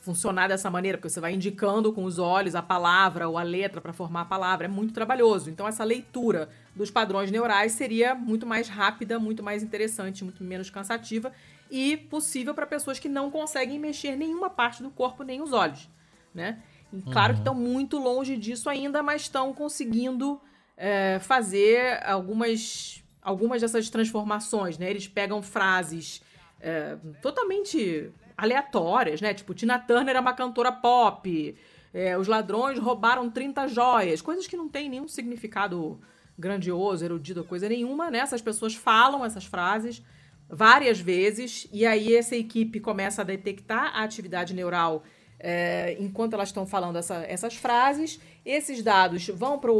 Funcionar 0.00 0.48
dessa 0.48 0.70
maneira, 0.70 0.96
porque 0.96 1.10
você 1.10 1.20
vai 1.20 1.34
indicando 1.34 1.92
com 1.92 2.04
os 2.04 2.18
olhos 2.18 2.54
a 2.54 2.62
palavra 2.62 3.28
ou 3.28 3.36
a 3.36 3.42
letra 3.42 3.80
para 3.80 3.92
formar 3.92 4.22
a 4.22 4.24
palavra, 4.24 4.66
é 4.66 4.68
muito 4.68 4.94
trabalhoso. 4.94 5.50
Então, 5.50 5.68
essa 5.68 5.84
leitura 5.84 6.48
dos 6.74 6.90
padrões 6.90 7.30
neurais 7.30 7.72
seria 7.72 8.14
muito 8.14 8.46
mais 8.46 8.68
rápida, 8.68 9.18
muito 9.18 9.42
mais 9.42 9.62
interessante, 9.62 10.24
muito 10.24 10.42
menos 10.42 10.70
cansativa 10.70 11.32
e 11.70 11.96
possível 11.96 12.54
para 12.54 12.66
pessoas 12.66 12.98
que 12.98 13.08
não 13.08 13.30
conseguem 13.30 13.78
mexer 13.78 14.16
nenhuma 14.16 14.48
parte 14.48 14.82
do 14.82 14.90
corpo, 14.90 15.22
nem 15.22 15.42
os 15.42 15.52
olhos, 15.52 15.88
né? 16.34 16.62
E 16.92 17.02
claro 17.02 17.32
uhum. 17.32 17.34
que 17.34 17.40
estão 17.40 17.54
muito 17.54 17.98
longe 17.98 18.36
disso 18.36 18.70
ainda, 18.70 19.02
mas 19.02 19.22
estão 19.22 19.52
conseguindo 19.52 20.40
é, 20.76 21.18
fazer 21.18 22.02
algumas, 22.06 23.04
algumas 23.20 23.60
dessas 23.60 23.90
transformações, 23.90 24.78
né? 24.78 24.88
Eles 24.88 25.06
pegam 25.06 25.42
frases 25.42 26.22
é, 26.60 26.96
totalmente 27.20 28.10
aleatórias, 28.38 29.20
né? 29.20 29.34
Tipo, 29.34 29.52
Tina 29.52 29.80
Turner 29.80 30.14
é 30.14 30.20
uma 30.20 30.32
cantora 30.32 30.70
pop, 30.70 31.56
é, 31.92 32.16
os 32.16 32.28
ladrões 32.28 32.78
roubaram 32.78 33.28
30 33.28 33.66
joias, 33.66 34.22
coisas 34.22 34.46
que 34.46 34.56
não 34.56 34.68
têm 34.68 34.88
nenhum 34.88 35.08
significado 35.08 35.98
grandioso, 36.38 37.04
erudito, 37.04 37.42
coisa 37.42 37.68
nenhuma, 37.68 38.12
né? 38.12 38.20
Essas 38.20 38.40
pessoas 38.40 38.76
falam 38.76 39.24
essas 39.24 39.44
frases 39.44 40.00
várias 40.48 41.00
vezes, 41.00 41.66
e 41.72 41.84
aí 41.84 42.14
essa 42.14 42.36
equipe 42.36 42.78
começa 42.78 43.22
a 43.22 43.24
detectar 43.24 43.94
a 43.94 44.04
atividade 44.04 44.54
neural 44.54 45.02
é, 45.40 45.96
enquanto 45.98 46.34
elas 46.34 46.48
estão 46.48 46.64
falando 46.64 46.96
essa, 46.96 47.16
essas 47.26 47.56
frases. 47.56 48.20
Esses 48.44 48.82
dados 48.82 49.26
vão 49.28 49.58
para 49.58 49.72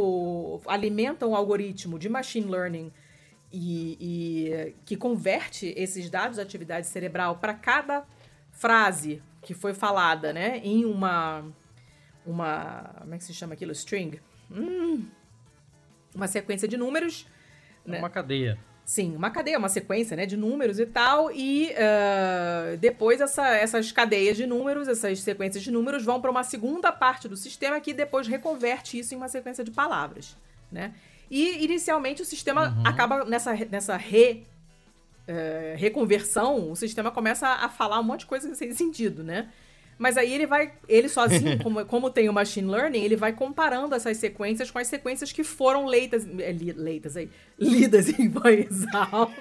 alimentam 0.67 1.31
o 1.31 1.35
algoritmo 1.35 1.97
de 1.97 2.09
machine 2.09 2.45
learning 2.45 2.91
e, 3.51 3.97
e 3.99 4.75
que 4.85 4.95
converte 4.95 5.73
esses 5.75 6.09
dados 6.09 6.37
da 6.37 6.43
atividade 6.43 6.87
cerebral 6.87 7.37
para 7.37 7.53
cada 7.53 8.05
frase 8.59 9.23
que 9.41 9.53
foi 9.53 9.73
falada, 9.73 10.31
né, 10.31 10.59
em 10.63 10.85
uma 10.85 11.43
uma 12.25 12.91
como 12.99 13.15
é 13.15 13.17
que 13.17 13.23
se 13.23 13.33
chama 13.33 13.53
aquilo, 13.53 13.71
string, 13.71 14.19
hum, 14.51 15.07
uma 16.13 16.27
sequência 16.27 16.67
de 16.67 16.77
números, 16.77 17.25
é 17.87 17.91
né? 17.91 17.99
uma 17.99 18.09
cadeia. 18.09 18.59
Sim, 18.85 19.15
uma 19.15 19.29
cadeia, 19.29 19.57
uma 19.59 19.69
sequência 19.69 20.17
né, 20.17 20.25
de 20.25 20.35
números 20.35 20.79
e 20.79 20.85
tal, 20.85 21.31
e 21.31 21.69
uh, 21.73 22.75
depois 22.77 23.21
essa, 23.21 23.47
essas 23.55 23.91
cadeias 23.91 24.35
de 24.35 24.47
números, 24.47 24.87
essas 24.87 25.19
sequências 25.19 25.63
de 25.63 25.69
números 25.69 26.03
vão 26.03 26.19
para 26.19 26.31
uma 26.31 26.43
segunda 26.43 26.91
parte 26.91 27.27
do 27.27 27.37
sistema 27.37 27.79
que 27.79 27.93
depois 27.93 28.27
reconverte 28.27 28.97
isso 28.97 29.13
em 29.13 29.17
uma 29.17 29.29
sequência 29.29 29.63
de 29.63 29.69
palavras, 29.69 30.35
né? 30.71 30.95
E 31.29 31.63
inicialmente 31.63 32.23
o 32.23 32.25
sistema 32.25 32.69
uhum. 32.69 32.87
acaba 32.87 33.23
nessa, 33.25 33.53
nessa 33.53 33.95
re, 33.95 34.43
uh, 35.29 35.77
reconversão, 35.77 36.71
o 36.71 36.75
sistema 36.75 37.11
começa 37.11 37.47
a 37.47 37.69
falar 37.69 37.99
um 37.99 38.03
monte 38.03 38.21
de 38.21 38.25
coisa 38.25 38.53
sem 38.55 38.73
sentido, 38.73 39.23
né? 39.23 39.49
Mas 39.99 40.15
aí 40.15 40.33
ele 40.33 40.47
vai, 40.47 40.71
ele 40.87 41.09
sozinho, 41.09 41.59
como, 41.61 41.85
como 41.85 42.09
tem 42.09 42.29
o 42.29 42.33
machine 42.33 42.71
learning, 42.71 43.03
ele 43.03 43.17
vai 43.17 43.33
comparando 43.33 43.93
essas 43.93 44.15
sequências 44.15 44.71
com 44.71 44.79
as 44.79 44.87
sequências 44.87 45.33
que 45.33 45.43
foram 45.43 45.85
leitas, 45.85 46.25
é, 46.39 46.53
li, 46.53 46.71
leitas 46.71 47.17
aí, 47.17 47.29
lidas 47.59 48.07
em 48.17 48.29
voz 48.29 48.85
alta. 48.93 49.35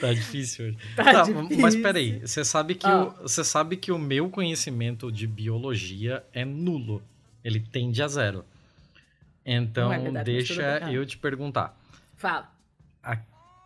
tá 0.00 0.12
difícil 0.12 0.66
hoje. 0.66 0.78
Tá, 0.94 1.04
tá 1.04 1.22
difícil. 1.22 1.58
Mas 1.58 1.74
peraí, 1.74 2.20
você 2.20 2.44
sabe 2.44 2.76
que 2.76 2.86
ah. 2.86 3.06
o, 3.06 3.22
você 3.22 3.42
sabe 3.42 3.76
que 3.76 3.90
o 3.90 3.98
meu 3.98 4.30
conhecimento 4.30 5.10
de 5.10 5.26
biologia 5.26 6.24
é 6.32 6.44
nulo. 6.44 7.02
Ele 7.42 7.58
tende 7.58 8.00
a 8.02 8.06
zero. 8.06 8.44
Então, 9.44 9.92
é 9.92 9.98
verdade, 9.98 10.32
deixa 10.32 10.90
eu 10.92 11.04
te 11.04 11.18
perguntar. 11.18 11.76
Fala. 12.16 12.59
A 13.02 13.18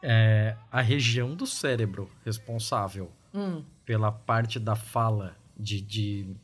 é, 0.07 0.55
a 0.71 0.83
região 0.83 1.35
do 1.35 1.47
cérebro 1.47 2.11
responsável 2.27 3.11
Hum. 3.33 3.65
pela 3.87 4.13
parte 4.13 4.61
da 4.61 4.77
fala, 4.77 5.35
de, 5.59 5.81
de, 5.81 6.37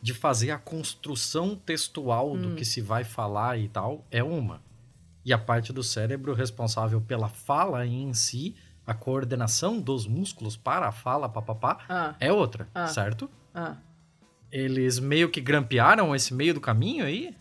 de 0.00 0.14
fazer 0.14 0.52
a 0.52 0.58
construção 0.58 1.56
textual 1.56 2.36
do 2.38 2.54
que 2.54 2.64
se 2.64 2.80
vai 2.80 3.02
falar 3.02 3.58
e 3.58 3.68
tal, 3.68 4.06
é 4.10 4.22
uma. 4.22 4.62
E 5.24 5.32
a 5.32 5.38
parte 5.38 5.72
do 5.72 5.82
cérebro 5.82 6.32
responsável 6.32 7.00
pela 7.00 7.28
fala 7.28 7.84
em 7.84 8.14
si, 8.14 8.54
a 8.86 8.94
coordenação 8.94 9.80
dos 9.80 10.06
músculos 10.06 10.56
para 10.56 10.86
a 10.86 10.92
fala, 10.92 11.28
papapá, 11.28 11.78
Ah, 11.88 12.14
é 12.20 12.32
outra, 12.32 12.68
Ah. 12.72 12.86
certo? 12.86 13.28
ah. 13.52 13.76
Eles 14.50 14.98
meio 15.00 15.28
que 15.28 15.40
grampearam 15.40 16.14
esse 16.14 16.32
meio 16.32 16.54
do 16.54 16.60
caminho 16.60 17.04
aí? 17.04 17.34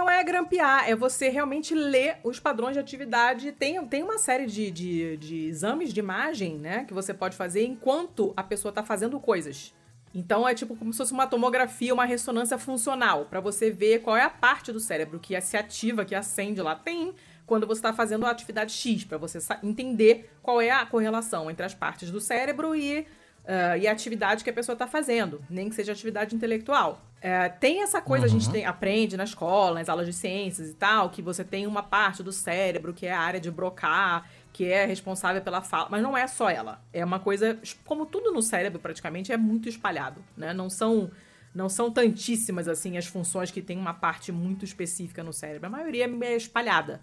Não, 0.00 0.08
é 0.08 0.24
grampear, 0.24 0.88
é 0.88 0.96
você 0.96 1.28
realmente 1.28 1.74
ler 1.74 2.16
os 2.24 2.40
padrões 2.40 2.72
de 2.72 2.80
atividade. 2.80 3.52
Tem, 3.52 3.86
tem 3.86 4.02
uma 4.02 4.16
série 4.16 4.46
de, 4.46 4.70
de, 4.70 5.18
de 5.18 5.44
exames 5.44 5.92
de 5.92 6.00
imagem, 6.00 6.56
né, 6.56 6.84
que 6.84 6.94
você 6.94 7.12
pode 7.12 7.36
fazer 7.36 7.66
enquanto 7.66 8.32
a 8.34 8.42
pessoa 8.42 8.72
tá 8.72 8.82
fazendo 8.82 9.20
coisas. 9.20 9.74
Então 10.14 10.48
é 10.48 10.54
tipo 10.54 10.74
como 10.74 10.90
se 10.90 10.96
fosse 10.96 11.12
uma 11.12 11.26
tomografia, 11.26 11.92
uma 11.92 12.06
ressonância 12.06 12.56
funcional, 12.56 13.26
pra 13.26 13.40
você 13.40 13.70
ver 13.70 14.00
qual 14.00 14.16
é 14.16 14.22
a 14.22 14.30
parte 14.30 14.72
do 14.72 14.80
cérebro 14.80 15.20
que 15.20 15.38
se 15.42 15.58
ativa, 15.58 16.02
que 16.02 16.14
acende 16.14 16.62
lá. 16.62 16.74
Tem 16.74 17.14
quando 17.44 17.66
você 17.66 17.80
está 17.80 17.92
fazendo 17.92 18.24
a 18.24 18.30
atividade 18.30 18.72
X, 18.72 19.04
pra 19.04 19.18
você 19.18 19.38
entender 19.62 20.32
qual 20.42 20.62
é 20.62 20.70
a 20.70 20.86
correlação 20.86 21.50
entre 21.50 21.66
as 21.66 21.74
partes 21.74 22.10
do 22.10 22.22
cérebro 22.22 22.74
e 22.74 23.06
ah, 23.46 23.76
e 23.76 23.86
a 23.86 23.92
atividade 23.92 24.42
que 24.44 24.50
a 24.50 24.52
pessoa 24.52 24.74
está 24.74 24.86
fazendo, 24.86 25.42
nem 25.50 25.68
que 25.68 25.74
seja 25.74 25.92
atividade 25.92 26.34
intelectual. 26.34 27.00
É, 27.22 27.48
tem 27.50 27.82
essa 27.82 28.00
coisa, 28.00 28.24
a 28.24 28.28
gente 28.28 28.46
Uhum. 28.46 28.52
tem- 28.52 28.64
aprende 28.64 29.14
na 29.16 29.24
escola, 29.24 29.74
nas 29.78 29.88
aulas 29.90 30.06
de 30.06 30.12
ciências 30.14 30.70
e 30.70 30.74
tal, 30.74 31.10
que 31.10 31.20
você 31.20 31.44
tem 31.44 31.66
uma 31.66 31.82
parte 31.82 32.22
do 32.22 32.32
cérebro 32.32 32.94
que 32.94 33.06
é 33.06 33.12
a 33.12 33.20
área 33.20 33.38
de 33.38 33.50
Broca, 33.50 34.24
que 34.52 34.64
é 34.64 34.86
responsável 34.86 35.42
pela 35.42 35.60
fala, 35.60 35.88
mas 35.90 36.02
não 36.02 36.16
é 36.16 36.26
só 36.26 36.48
ela. 36.48 36.82
É 36.92 37.04
uma 37.04 37.20
coisa, 37.20 37.58
como 37.84 38.06
tudo 38.06 38.32
no 38.32 38.40
cérebro 38.40 38.78
praticamente, 38.80 39.30
é 39.32 39.36
muito 39.36 39.68
espalhado, 39.68 40.24
né? 40.36 40.52
Não 40.54 40.70
são 40.70 41.10
não 41.52 41.68
são 41.68 41.90
tantíssimas 41.90 42.68
assim 42.68 42.96
as 42.96 43.06
funções 43.06 43.50
que 43.50 43.60
tem 43.60 43.76
uma 43.76 43.92
parte 43.92 44.30
muito 44.30 44.64
específica 44.64 45.20
no 45.24 45.32
cérebro. 45.32 45.66
A 45.66 45.70
maioria 45.70 46.08
é 46.22 46.36
espalhada, 46.36 47.00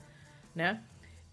né? 0.56 0.80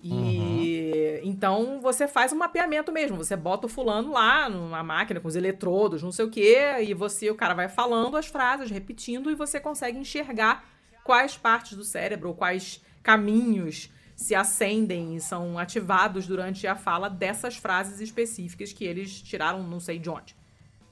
E 0.04 1.20
então 1.24 1.80
você 1.80 2.06
faz 2.06 2.32
um 2.32 2.36
mapeamento 2.36 2.92
mesmo. 2.92 3.16
Você 3.16 3.34
bota 3.34 3.66
o 3.66 3.70
fulano 3.70 4.12
lá 4.12 4.48
numa 4.48 4.82
máquina 4.82 5.18
com 5.18 5.28
os 5.28 5.36
eletrodos, 5.36 6.02
não 6.02 6.12
sei 6.12 6.24
o 6.24 6.30
quê, 6.30 6.76
e 6.82 6.92
você, 6.92 7.30
o 7.30 7.34
cara 7.34 7.54
vai 7.54 7.68
falando 7.68 8.16
as 8.16 8.26
frases, 8.26 8.70
repetindo, 8.70 9.30
e 9.30 9.34
você 9.34 9.58
consegue 9.58 9.98
enxergar 9.98 10.68
quais 11.02 11.36
partes 11.36 11.76
do 11.76 11.84
cérebro, 11.84 12.28
ou 12.28 12.34
quais 12.34 12.82
caminhos 13.02 13.90
se 14.14 14.34
acendem 14.34 15.16
e 15.16 15.20
são 15.20 15.58
ativados 15.58 16.26
durante 16.26 16.66
a 16.66 16.76
fala 16.76 17.08
dessas 17.08 17.56
frases 17.56 18.00
específicas 18.00 18.72
que 18.72 18.84
eles 18.84 19.20
tiraram 19.20 19.62
não 19.62 19.80
sei 19.80 19.98
de 19.98 20.08
onde. 20.08 20.36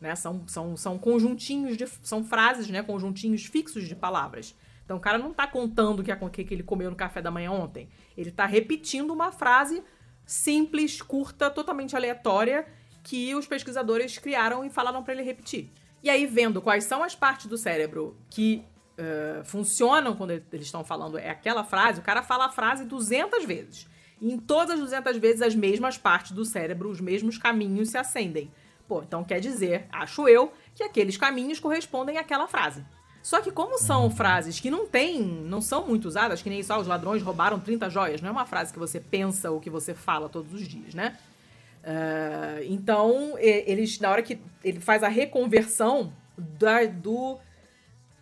Né? 0.01 0.17
São, 0.17 0.43
são, 0.49 0.77
são 0.77 0.99
conjuntinhos 0.99 1.77
de. 1.77 1.87
São 2.03 2.25
frases, 2.25 2.69
né? 2.69 2.83
Conjuntinhos 2.83 3.45
fixos 3.45 3.87
de 3.87 3.95
palavras. 3.95 4.55
Então 4.85 4.97
o 4.97 5.01
cara 5.01 5.19
não 5.19 5.33
tá 5.33 5.47
contando 5.47 6.01
o 6.01 6.31
que, 6.31 6.45
que 6.45 6.55
ele 6.55 6.63
comeu 6.63 6.91
no 6.91 6.97
café 6.97 7.23
da 7.23 7.31
manhã 7.31 7.51
ontem. 7.51 7.89
Ele 8.17 8.31
tá 8.31 8.47
repetindo 8.47 9.13
uma 9.13 9.33
frase 9.33 9.83
simples, 10.25 11.01
curta, 11.01 11.51
totalmente 11.51 11.97
aleatória, 11.97 12.67
que 13.03 13.35
os 13.35 13.47
pesquisadores 13.47 14.19
criaram 14.19 14.65
e 14.65 14.71
falaram 14.71 15.03
para 15.03 15.15
ele 15.15 15.23
repetir. 15.23 15.71
E 16.03 16.11
aí, 16.11 16.27
vendo 16.27 16.61
quais 16.61 16.85
são 16.85 17.03
as 17.03 17.15
partes 17.15 17.47
do 17.47 17.57
cérebro 17.57 18.17
que 18.29 18.65
eh, 18.99 19.43
funcionam 19.45 20.15
quando 20.15 20.33
eles 20.33 20.67
estão 20.67 20.85
falando 20.85 21.19
é 21.19 21.31
aquela 21.31 21.65
frase, 21.65 22.01
o 22.01 22.03
cara 22.03 22.23
fala 22.23 22.47
a 22.47 22.49
frase 22.51 22.85
200 22.85 23.45
vezes. 23.45 23.89
E 24.21 24.33
em 24.33 24.39
todas 24.39 24.75
as 24.75 24.81
200 24.81 25.17
vezes, 25.17 25.43
as 25.43 25.55
mesmas 25.55 25.97
partes 25.97 26.33
do 26.33 26.45
cérebro, 26.45 26.91
os 26.91 27.01
mesmos 27.01 27.39
caminhos 27.39 27.91
se 27.91 27.99
acendem. 27.99 28.53
Pô, 28.87 29.03
então 29.03 29.25
quer 29.25 29.41
dizer, 29.41 29.87
acho 29.91 30.29
eu, 30.29 30.53
que 30.75 30.83
aqueles 30.83 31.17
caminhos 31.17 31.59
correspondem 31.59 32.19
àquela 32.19 32.47
frase. 32.47 32.85
Só 33.23 33.41
que 33.41 33.53
como 33.53 33.79
são 33.79 34.11
frases 34.11 34.59
que 34.59 34.71
não 34.71 34.87
tem, 34.87 35.23
não 35.23 35.61
são 35.61 35.87
muito 35.87 36.07
usadas, 36.07 36.43
que 36.43 36.51
nem 36.51 36.63
só 36.63 36.81
os 36.81 36.87
ladrões 36.89 37.23
roubaram 37.23 37.61
30 37.61 37.89
joias, 37.89 38.21
não 38.21 38.29
é 38.29 38.33
uma 38.33 38.47
frase 38.47 38.73
que 38.73 38.79
você 38.79 38.99
pensa 38.99 39.51
ou 39.51 39.61
que 39.61 39.71
você 39.71 39.95
fala 39.95 40.29
todos 40.29 40.53
os 40.53 40.67
dias, 40.67 40.93
né? 40.95 41.17
Ah, 41.85 42.61
então, 42.65 43.35
eles, 43.39 43.99
na 44.01 44.11
hora 44.11 44.23
que 44.23 44.39
ele 44.65 44.81
faz 44.81 45.03
a 45.03 45.09
reconversão 45.09 46.13
da- 46.37 46.85
do 46.87 47.39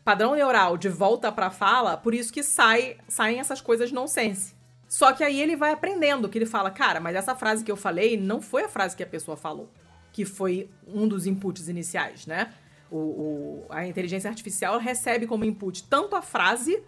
padrão 0.05 0.35
neural 0.35 0.77
de 0.77 0.89
volta 0.89 1.31
pra 1.31 1.51
fala, 1.51 1.97
por 1.97 2.15
isso 2.15 2.33
que 2.33 2.43
sai, 2.43 2.97
saem 3.09 3.39
essas 3.41 3.61
coisas 3.61 3.93
nonsense. 3.93 4.55
Só 4.89 5.13
que 5.13 5.23
aí 5.23 5.41
ele 5.41 5.57
vai 5.57 5.73
aprendendo, 5.73 6.29
que 6.29 6.37
ele 6.37 6.47
fala, 6.47 6.71
cara, 6.71 6.99
mas 7.01 7.15
essa 7.15 7.35
frase 7.35 7.63
que 7.65 7.71
eu 7.71 7.77
falei 7.77 8.17
não 8.17 8.41
foi 8.43 8.65
a 8.65 8.69
frase 8.69 8.97
que 8.97 9.03
a 9.03 9.07
pessoa 9.07 9.37
falou, 9.37 9.71
que 10.13 10.25
foi 10.25 10.69
um 10.87 11.07
dos 11.07 11.27
inputs 11.27 11.69
iniciais, 11.69 12.27
né? 12.27 12.53
O, 12.91 12.97
o- 12.97 13.67
a 13.71 13.87
inteligência 13.87 14.29
artificial 14.29 14.79
recebe 14.79 15.27
como 15.27 15.45
input 15.45 15.85
tanto 15.85 16.17
a 16.17 16.23
frase 16.23 16.83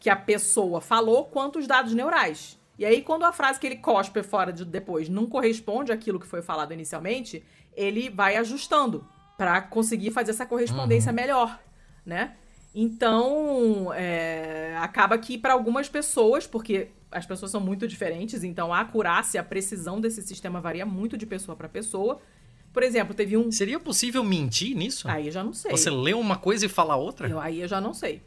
que 0.00 0.08
a 0.10 0.16
pessoa 0.16 0.80
falou, 0.80 1.24
quanto 1.26 1.58
os 1.58 1.66
dados 1.66 1.92
neurais. 1.94 2.58
E 2.78 2.84
aí, 2.84 3.00
quando 3.02 3.24
a 3.24 3.32
frase 3.32 3.58
que 3.58 3.66
ele 3.66 3.76
cospe 3.76 4.22
fora 4.22 4.52
de 4.52 4.64
depois 4.64 5.08
não 5.08 5.26
corresponde 5.26 5.92
àquilo 5.92 6.20
que 6.20 6.26
foi 6.26 6.42
falado 6.42 6.72
inicialmente, 6.72 7.44
ele 7.74 8.10
vai 8.10 8.36
ajustando 8.36 9.06
pra 9.38 9.60
conseguir 9.62 10.10
fazer 10.10 10.30
essa 10.32 10.44
correspondência 10.46 11.12
melhor, 11.12 11.58
né? 12.04 12.36
Então, 12.74 13.90
é, 13.94 14.76
acaba 14.78 15.16
que 15.18 15.38
para 15.38 15.54
algumas 15.54 15.88
pessoas, 15.88 16.46
porque 16.46 16.88
as 17.10 17.24
pessoas 17.24 17.50
são 17.50 17.60
muito 17.60 17.88
diferentes, 17.88 18.44
então 18.44 18.72
a 18.72 18.80
acurácia, 18.80 19.40
a 19.40 19.44
precisão 19.44 20.00
desse 20.00 20.20
sistema 20.22 20.60
varia 20.60 20.84
muito 20.86 21.16
de 21.16 21.24
pessoa 21.26 21.56
para 21.56 21.68
pessoa. 21.68 22.20
Por 22.76 22.82
exemplo, 22.82 23.14
teve 23.14 23.38
um. 23.38 23.50
Seria 23.50 23.80
possível 23.80 24.22
mentir 24.22 24.76
nisso? 24.76 25.08
Aí 25.08 25.28
eu 25.28 25.32
já 25.32 25.42
não 25.42 25.54
sei. 25.54 25.70
Você 25.70 25.88
lê 25.88 26.12
uma 26.12 26.36
coisa 26.36 26.66
e 26.66 26.68
fala 26.68 26.94
outra? 26.94 27.26
Eu- 27.26 27.40
aí 27.40 27.62
eu 27.62 27.66
já 27.66 27.80
não 27.80 27.94
sei. 27.94 28.22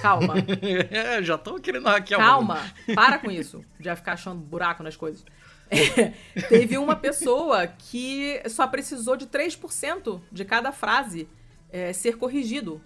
Calma. 0.00 0.34
É, 0.88 1.20
já 1.20 1.36
tô 1.36 1.58
querendo 1.58 1.86
hackear 1.88 2.20
Calma, 2.20 2.60
para 2.94 3.18
com 3.18 3.28
isso. 3.28 3.64
Já 3.80 3.96
ficar 3.96 4.12
achando 4.12 4.38
buraco 4.38 4.84
nas 4.84 4.94
coisas. 4.94 5.24
É, 5.68 6.12
teve 6.48 6.78
uma 6.78 6.94
pessoa 6.94 7.66
que 7.66 8.40
só 8.48 8.68
precisou 8.68 9.16
de 9.16 9.26
3% 9.26 10.20
de 10.30 10.44
cada 10.44 10.70
frase 10.70 11.26
é, 11.68 11.92
ser 11.92 12.18
corrigido. 12.18 12.80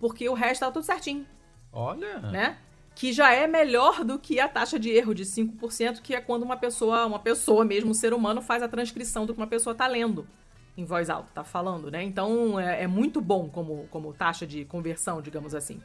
Porque 0.00 0.26
o 0.28 0.32
resto 0.34 0.54
estava 0.54 0.72
tudo 0.72 0.82
certinho, 0.82 1.26
Olha. 1.70 2.18
né? 2.18 2.58
Que 2.94 3.12
já 3.12 3.32
é 3.32 3.46
melhor 3.46 4.04
do 4.04 4.18
que 4.18 4.40
a 4.40 4.48
taxa 4.48 4.78
de 4.78 4.90
erro 4.90 5.14
de 5.14 5.24
5%, 5.24 6.00
que 6.02 6.14
é 6.14 6.20
quando 6.20 6.42
uma 6.42 6.56
pessoa, 6.56 7.06
uma 7.06 7.18
pessoa 7.18 7.64
mesmo, 7.64 7.90
um 7.90 7.94
ser 7.94 8.12
humano, 8.12 8.42
faz 8.42 8.62
a 8.62 8.68
transcrição 8.68 9.24
do 9.24 9.32
que 9.32 9.40
uma 9.40 9.46
pessoa 9.46 9.74
tá 9.74 9.86
lendo 9.86 10.26
em 10.76 10.84
voz 10.84 11.10
alta, 11.10 11.30
tá 11.34 11.44
falando, 11.44 11.90
né? 11.90 12.02
Então 12.02 12.58
é, 12.58 12.84
é 12.84 12.86
muito 12.86 13.20
bom 13.20 13.48
como, 13.48 13.86
como 13.90 14.12
taxa 14.12 14.46
de 14.46 14.64
conversão, 14.64 15.20
digamos 15.20 15.54
assim. 15.54 15.80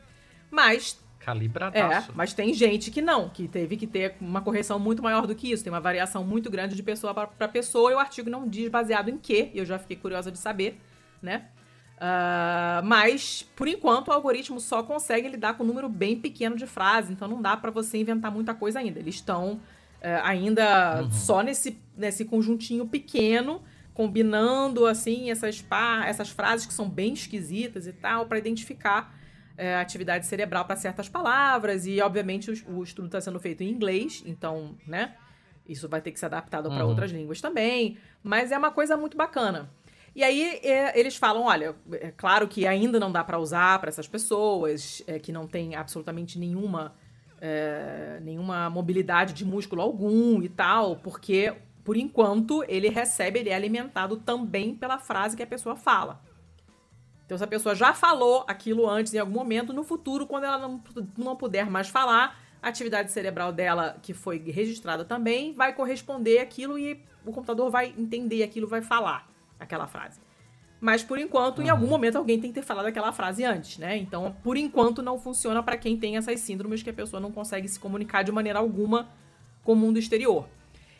Mas 0.49 0.99
é, 1.21 1.25
Calibradaço. 1.25 2.11
mas 2.15 2.33
tem 2.33 2.53
gente 2.53 2.91
que 2.91 3.01
não, 3.01 3.29
que 3.29 3.47
teve 3.47 3.75
que 3.77 3.87
ter 3.87 4.15
uma 4.21 4.41
correção 4.41 4.77
muito 4.77 5.01
maior 5.01 5.25
do 5.25 5.33
que 5.33 5.51
isso. 5.51 5.63
Tem 5.63 5.73
uma 5.73 5.81
variação 5.81 6.23
muito 6.23 6.49
grande 6.51 6.75
de 6.75 6.83
pessoa 6.83 7.13
para 7.13 7.47
pessoa 7.47 7.91
e 7.91 7.95
o 7.95 7.99
artigo 7.99 8.29
não 8.29 8.47
diz 8.47 8.69
baseado 8.69 9.09
em 9.09 9.17
quê. 9.17 9.49
E 9.53 9.57
eu 9.57 9.65
já 9.65 9.79
fiquei 9.79 9.95
curiosa 9.95 10.31
de 10.31 10.37
saber, 10.37 10.79
né? 11.21 11.47
Ah, 11.97 12.81
mas, 12.83 13.43
por 13.55 13.67
enquanto, 13.67 14.09
o 14.09 14.11
algoritmo 14.11 14.59
só 14.59 14.83
consegue 14.83 15.29
lidar 15.29 15.55
com 15.55 15.63
um 15.63 15.67
número 15.67 15.87
bem 15.87 16.19
pequeno 16.19 16.55
de 16.55 16.67
frases, 16.67 17.09
então 17.11 17.27
não 17.27 17.41
dá 17.41 17.55
para 17.55 17.71
você 17.71 17.97
inventar 17.97 18.31
muita 18.31 18.53
coisa 18.53 18.79
ainda. 18.79 18.99
Eles 18.99 19.15
estão 19.15 19.59
eh, 20.01 20.19
ainda 20.23 21.07
só 21.09 21.41
nesse, 21.41 21.79
nesse 21.95 22.25
conjuntinho 22.25 22.85
pequeno, 22.87 23.61
combinando 23.93 24.85
assim 24.85 25.31
essas, 25.31 25.61
par, 25.61 26.07
essas 26.07 26.29
frases 26.29 26.65
que 26.65 26.73
são 26.73 26.89
bem 26.89 27.13
esquisitas 27.13 27.87
e 27.87 27.93
tal, 27.93 28.25
para 28.25 28.37
identificar 28.37 29.15
é, 29.57 29.75
atividade 29.77 30.25
cerebral 30.25 30.65
para 30.65 30.75
certas 30.75 31.07
palavras 31.07 31.85
e 31.87 32.01
obviamente 32.01 32.51
o, 32.51 32.79
o 32.79 32.83
estudo 32.83 33.05
está 33.05 33.21
sendo 33.21 33.39
feito 33.39 33.63
em 33.63 33.69
inglês, 33.69 34.21
então, 34.25 34.75
né? 34.85 35.15
Isso 35.67 35.87
vai 35.87 36.01
ter 36.01 36.11
que 36.11 36.19
ser 36.19 36.25
adaptado 36.25 36.69
para 36.69 36.83
Uhum. 36.83 36.89
outras 36.89 37.09
línguas 37.11 37.39
também, 37.41 37.97
mas 38.21 38.51
é 38.51 38.57
uma 38.57 38.69
coisa 38.69 38.97
muito 38.97 39.15
bacana. 39.15 39.69
E 40.15 40.23
aí 40.23 40.61
é, 40.63 40.97
eles 40.97 41.17
falam, 41.17 41.43
olha, 41.43 41.75
é 41.91 42.09
claro 42.09 42.47
que 42.47 42.65
ainda 42.65 42.97
não 42.97 43.11
dá 43.11 43.21
para 43.21 43.37
usar 43.37 43.79
para 43.79 43.89
essas 43.89 44.07
pessoas 44.07 45.03
é, 45.05 45.19
que 45.19 45.29
não 45.29 45.45
têm 45.45 45.75
absolutamente 45.75 46.39
nenhuma 46.39 46.95
é, 47.41 48.19
nenhuma 48.23 48.69
mobilidade 48.69 49.33
de 49.33 49.43
músculo 49.43 49.81
algum 49.81 50.41
e 50.41 50.47
tal, 50.47 50.95
porque 50.95 51.53
por 51.83 51.97
enquanto 51.97 52.63
ele 52.67 52.87
recebe, 52.87 53.39
ele 53.39 53.49
é 53.49 53.55
alimentado 53.55 54.15
também 54.15 54.73
pela 54.73 54.97
frase 54.97 55.35
que 55.35 55.43
a 55.43 55.47
pessoa 55.47 55.75
fala. 55.75 56.21
Então, 57.25 57.37
se 57.37 57.43
a 57.43 57.47
pessoa 57.47 57.75
já 57.75 57.93
falou 57.93 58.45
aquilo 58.47 58.89
antes, 58.89 59.13
em 59.13 59.19
algum 59.19 59.33
momento, 59.33 59.73
no 59.73 59.83
futuro, 59.83 60.25
quando 60.25 60.45
ela 60.45 60.57
não, 60.57 60.81
não 61.17 61.35
puder 61.35 61.69
mais 61.69 61.89
falar, 61.89 62.39
a 62.61 62.69
atividade 62.69 63.11
cerebral 63.11 63.51
dela, 63.51 63.97
que 64.01 64.13
foi 64.13 64.37
registrada 64.39 65.03
também, 65.03 65.53
vai 65.53 65.73
corresponder 65.73 66.39
aquilo 66.39 66.79
e 66.79 67.03
o 67.25 67.31
computador 67.31 67.69
vai 67.69 67.93
entender 67.97 68.43
aquilo, 68.43 68.67
vai 68.67 68.81
falar 68.81 69.34
aquela 69.59 69.87
frase. 69.87 70.19
Mas, 70.79 71.03
por 71.03 71.17
enquanto, 71.17 71.61
em 71.61 71.69
algum 71.69 71.87
momento, 71.87 72.17
alguém 72.17 72.39
tem 72.39 72.51
que 72.51 72.59
ter 72.59 72.65
falado 72.65 72.85
aquela 72.85 73.11
frase 73.11 73.43
antes, 73.43 73.77
né? 73.77 73.97
Então, 73.97 74.35
por 74.43 74.57
enquanto, 74.57 75.01
não 75.01 75.17
funciona 75.17 75.63
para 75.63 75.77
quem 75.77 75.97
tem 75.97 76.17
essas 76.17 76.39
síndromes 76.41 76.83
que 76.83 76.89
a 76.89 76.93
pessoa 76.93 77.19
não 77.19 77.31
consegue 77.31 77.67
se 77.67 77.79
comunicar 77.79 78.23
de 78.23 78.31
maneira 78.31 78.59
alguma 78.59 79.09
com 79.63 79.73
o 79.73 79.75
mundo 79.75 79.97
exterior. 79.97 80.47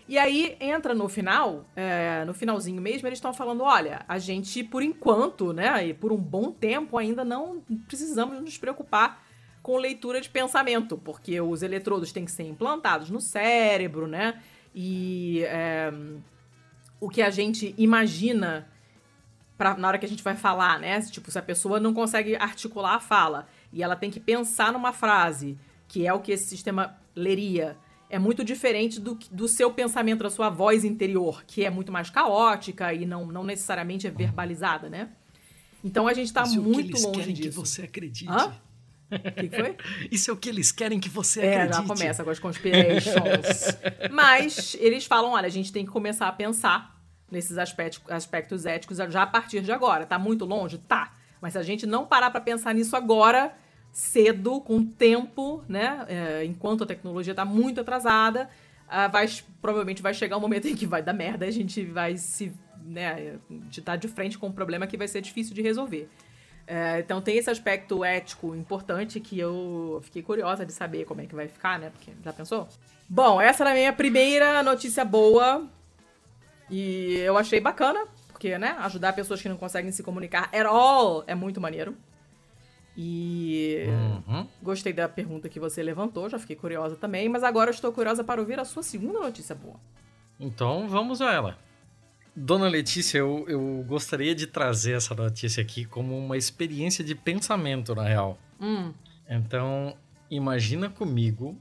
E 0.08 0.18
aí 0.20 0.56
entra 0.60 0.94
no 0.94 1.10
final, 1.10 1.65
é, 1.76 2.24
no 2.26 2.34
finalzinho 2.34 2.82
mesmo, 2.82 3.08
eles 3.08 3.18
estão 3.18 3.34
falando: 3.34 3.63
olha, 3.63 4.06
a 4.08 4.18
gente, 4.20 4.63
por 4.63 4.84
enquanto, 4.84 5.52
né, 5.52 5.88
e 5.88 5.94
por 5.94 6.12
um 6.12 6.18
bom 6.18 6.52
tempo, 6.52 6.98
ainda 6.98 7.26
não 7.26 7.62
precisamos 7.88 8.39
nos 8.39 8.58
preocupar 8.58 9.24
com 9.63 9.78
leitura 9.78 10.22
de 10.22 10.30
pensamento, 10.30 10.96
porque 10.96 11.41
os 11.41 11.63
eletrodos 11.63 12.12
têm 12.12 12.24
que 12.24 12.32
ser 12.32 12.44
implantados 12.44 13.10
no 13.10 13.20
cérebro, 13.20 14.06
né? 14.06 14.39
E 14.76 15.44
é, 15.46 15.91
o 17.06 17.10
que 17.10 17.22
a 17.22 17.30
gente 17.30 17.76
imagina 17.78 18.68
pra, 19.56 19.78
na 19.78 19.88
hora 19.88 20.00
que 20.00 20.08
a 20.08 20.10
gente 20.10 20.24
vai 20.24 20.36
falar, 20.36 20.80
né? 20.80 21.00
Tipo, 21.02 21.30
se 21.30 21.38
a 21.38 21.41
pessoa 21.41 21.80
não 21.80 21.94
consegue 21.94 22.36
articular 22.36 22.96
a 22.96 23.00
fala 23.00 23.48
e 23.72 23.84
ela 23.84 23.96
tem 23.96 24.10
que 24.10 24.20
pensar 24.20 24.74
numa 24.74 24.91
frase, 24.91 25.56
que 25.88 26.08
é 26.08 26.12
o 26.12 26.20
que 26.20 26.32
esse 26.32 26.48
sistema 26.48 26.98
leria 27.15 27.78
é 28.10 28.18
muito 28.18 28.44
diferente 28.44 29.00
do, 29.00 29.20
do 29.30 29.48
seu 29.48 29.72
pensamento, 29.72 30.24
da 30.24 30.32
sua 30.32 30.50
voz 30.50 30.84
interior, 30.84 31.44
que 31.46 31.63
é 31.63 31.70
muito 31.70 31.91
mais 31.91 32.10
caótica 32.10 32.91
e 32.91 33.06
não, 33.06 33.28
não 33.28 33.44
necessariamente 33.44 34.08
é 34.08 34.10
verbalizada, 34.10 34.89
né? 34.89 35.10
Então 35.84 36.08
a 36.08 36.13
gente 36.13 36.28
está 36.30 36.44
muito 36.48 37.00
longe 37.04 37.04
disso. 37.04 37.04
Isso 37.04 37.06
é 37.06 37.10
o 37.10 37.12
que 37.12 37.20
eles 37.20 37.36
querem 37.36 37.36
que 37.36 37.50
você 37.50 37.82
acredite. 37.84 38.28
Hã? 38.32 38.52
Que, 39.12 39.50
foi? 39.56 39.78
Isso 40.12 40.32
é 40.32 40.34
o 40.34 40.38
que 40.38 40.50
eles 40.50 40.72
querem 40.72 41.00
que 41.00 41.10
você 41.10 41.41
é, 41.41 41.54
acredite. 41.54 41.78
É, 41.78 41.82
já 41.82 41.88
começa 41.88 42.24
com 42.24 42.30
as 42.32 42.39
conspirations. 42.39 43.15
Mas 44.12 44.76
eles 44.80 45.06
falam, 45.06 45.34
olha, 45.34 45.46
a 45.46 45.50
gente 45.50 45.72
tem 45.72 45.86
que 45.86 45.91
começar 45.91 46.28
a 46.28 46.32
pensar 46.32 46.94
nesses 47.29 47.57
aspectos, 47.57 48.01
aspectos 48.09 48.65
éticos 48.65 48.97
já 48.97 49.23
a 49.23 49.27
partir 49.27 49.61
de 49.61 49.71
agora. 49.71 50.05
Tá 50.05 50.17
muito 50.19 50.45
longe? 50.45 50.77
Tá. 50.77 51.13
Mas 51.41 51.53
se 51.53 51.59
a 51.59 51.63
gente 51.63 51.85
não 51.85 52.05
parar 52.05 52.31
para 52.31 52.41
pensar 52.41 52.73
nisso 52.73 52.95
agora, 52.95 53.55
cedo, 53.91 54.59
com 54.61 54.85
tempo, 54.85 55.63
né? 55.67 56.05
É, 56.07 56.45
enquanto 56.45 56.83
a 56.83 56.88
tecnologia 56.88 57.31
está 57.31 57.45
muito 57.45 57.81
atrasada, 57.81 58.49
uh, 58.88 59.11
vai, 59.11 59.27
provavelmente 59.61 60.01
vai 60.01 60.13
chegar 60.13 60.38
um 60.38 60.41
momento 60.41 60.67
em 60.69 60.75
que 60.75 60.85
vai 60.85 61.01
dar 61.01 61.13
merda, 61.13 61.45
a 61.45 61.51
gente 61.51 61.83
vai 61.85 62.17
se, 62.17 62.51
né, 62.83 63.38
de 63.49 63.79
estar 63.79 63.93
tá 63.93 63.95
de 63.95 64.07
frente 64.07 64.38
com 64.38 64.47
um 64.47 64.51
problema 64.51 64.88
que 64.88 64.97
vai 64.97 65.07
ser 65.07 65.21
difícil 65.21 65.53
de 65.53 65.61
resolver. 65.61 66.09
É, 66.67 66.99
então 66.99 67.21
tem 67.21 67.38
esse 67.38 67.49
aspecto 67.49 68.03
ético 68.03 68.55
importante 68.55 69.19
que 69.19 69.39
eu 69.39 70.01
fiquei 70.03 70.23
curiosa 70.23 70.65
de 70.65 70.73
saber 70.73 71.05
como 71.05 71.21
é 71.21 71.27
que 71.27 71.35
vai 71.35 71.47
ficar, 71.47 71.77
né? 71.77 71.91
Porque 71.91 72.11
já 72.23 72.33
pensou? 72.33 72.67
Bom, 73.07 73.39
essa 73.39 73.63
era 73.63 73.71
a 73.71 73.73
minha 73.75 73.93
primeira 73.93 74.63
notícia 74.63 75.05
boa 75.05 75.69
e 76.69 77.17
eu 77.17 77.38
achei 77.38 77.60
bacana, 77.60 78.06
porque, 78.30 78.58
né, 78.58 78.75
ajudar 78.80 79.13
pessoas 79.13 79.41
que 79.41 79.49
não 79.49 79.58
conseguem 79.58 79.91
se 79.91 80.04
comunicar 80.04 80.49
at 80.54 80.65
all 80.65 81.23
é 81.28 81.36
muito 81.36 81.62
maneiro. 81.62 81.95
E 82.97 83.86
uhum. 84.28 84.47
gostei 84.63 84.93
da 84.93 85.10
pergunta 85.10 85.49
que 85.49 85.60
você 85.60 85.84
levantou, 85.84 86.30
já 86.30 86.39
fiquei 86.39 86.56
curiosa 86.56 86.95
também, 86.95 87.28
mas 87.28 87.43
agora 87.43 87.69
estou 87.69 87.91
curiosa 87.91 88.23
para 88.23 88.39
ouvir 88.39 88.60
a 88.60 88.65
sua 88.65 88.84
segunda 88.84 89.19
notícia 89.19 89.54
boa. 89.54 89.75
Então 90.39 90.88
vamos 90.88 91.21
a 91.21 91.32
ela. 91.32 91.58
Dona 92.36 92.67
Letícia, 92.67 93.17
eu, 93.17 93.45
eu 93.47 93.84
gostaria 93.88 94.36
de 94.36 94.47
trazer 94.47 94.93
essa 94.93 95.15
notícia 95.15 95.62
aqui 95.62 95.86
como 95.86 96.17
uma 96.17 96.36
experiência 96.36 97.04
de 97.04 97.15
pensamento, 97.15 97.95
na 97.95 98.04
real. 98.04 98.38
Hum. 98.60 98.93
Então, 99.30 99.95
imagina 100.30 100.89
comigo 100.89 101.58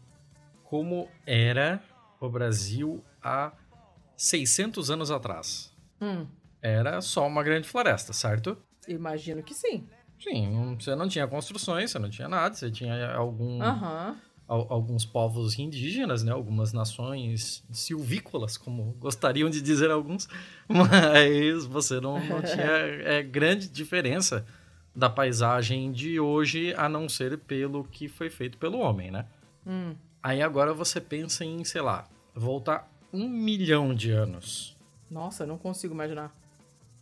como 0.64 1.08
era 1.24 1.80
o 2.20 2.28
Brasil 2.28 3.04
há 3.22 3.52
600 4.16 4.90
anos 4.90 5.10
atrás. 5.10 5.72
Hum. 6.00 6.26
Era 6.62 7.00
só 7.00 7.26
uma 7.26 7.42
grande 7.42 7.68
floresta, 7.68 8.12
certo? 8.12 8.56
Imagino 8.88 9.42
que 9.42 9.54
sim. 9.54 9.86
Sim, 10.18 10.76
você 10.78 10.94
não 10.94 11.08
tinha 11.08 11.26
construções, 11.26 11.90
você 11.90 11.98
não 11.98 12.08
tinha 12.08 12.28
nada, 12.28 12.54
você 12.54 12.70
tinha 12.70 13.12
algum, 13.12 13.62
uhum. 13.62 14.16
alguns 14.48 15.04
povos 15.04 15.58
indígenas, 15.58 16.22
né? 16.22 16.32
Algumas 16.32 16.72
nações 16.72 17.62
silvícolas, 17.70 18.56
como 18.56 18.92
gostariam 18.98 19.50
de 19.50 19.60
dizer 19.60 19.90
alguns, 19.90 20.28
mas 20.66 21.66
você 21.66 22.00
não, 22.00 22.24
não 22.26 22.40
tinha 22.42 22.64
é, 22.64 23.22
grande 23.22 23.68
diferença 23.68 24.46
da 24.96 25.10
paisagem 25.10 25.92
de 25.92 26.20
hoje, 26.20 26.72
a 26.74 26.88
não 26.88 27.08
ser 27.08 27.36
pelo 27.38 27.84
que 27.84 28.08
foi 28.08 28.30
feito 28.30 28.56
pelo 28.56 28.78
homem, 28.78 29.10
né? 29.10 29.26
Hum. 29.66 29.94
Aí 30.22 30.40
agora 30.40 30.72
você 30.72 31.00
pensa 31.00 31.44
em, 31.44 31.62
sei 31.64 31.82
lá, 31.82 32.06
voltar 32.34 32.90
um 33.14 33.28
milhão 33.28 33.94
de 33.94 34.10
anos. 34.10 34.76
Nossa, 35.10 35.46
não 35.46 35.56
consigo 35.56 35.94
imaginar. 35.94 36.34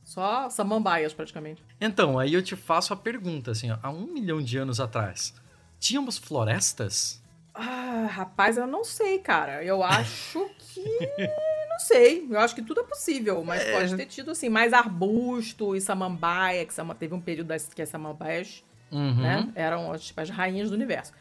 Só 0.04 0.50
samambaias, 0.50 1.14
praticamente. 1.14 1.62
Então, 1.80 2.18
aí 2.18 2.34
eu 2.34 2.42
te 2.42 2.56
faço 2.56 2.92
a 2.92 2.96
pergunta, 2.96 3.52
assim, 3.52 3.70
ó, 3.70 3.78
há 3.82 3.90
um 3.90 4.06
milhão 4.06 4.42
de 4.42 4.58
anos 4.58 4.80
atrás, 4.80 5.34
tínhamos 5.78 6.18
florestas? 6.18 7.22
Ah, 7.54 8.08
rapaz, 8.10 8.56
eu 8.56 8.66
não 8.66 8.84
sei, 8.84 9.18
cara. 9.18 9.62
Eu 9.62 9.82
acho 9.82 10.50
que. 10.58 10.84
não 11.68 11.78
sei. 11.78 12.26
Eu 12.30 12.40
acho 12.40 12.54
que 12.54 12.62
tudo 12.62 12.80
é 12.80 12.84
possível, 12.84 13.44
mas 13.44 13.62
é. 13.62 13.72
pode 13.72 13.96
ter 13.96 14.06
tido, 14.06 14.30
assim, 14.30 14.48
mais 14.48 14.72
arbusto 14.72 15.76
e 15.76 15.80
samambaia, 15.80 16.64
que 16.64 16.74
teve 16.98 17.14
um 17.14 17.20
período 17.20 17.48
das, 17.48 17.72
que 17.72 17.82
as 17.82 17.88
samambaias 17.88 18.64
uhum. 18.90 19.20
né, 19.20 19.48
eram 19.54 19.96
tipo, 19.98 20.20
as 20.20 20.30
rainhas 20.30 20.70
do 20.70 20.74
universo. 20.74 21.12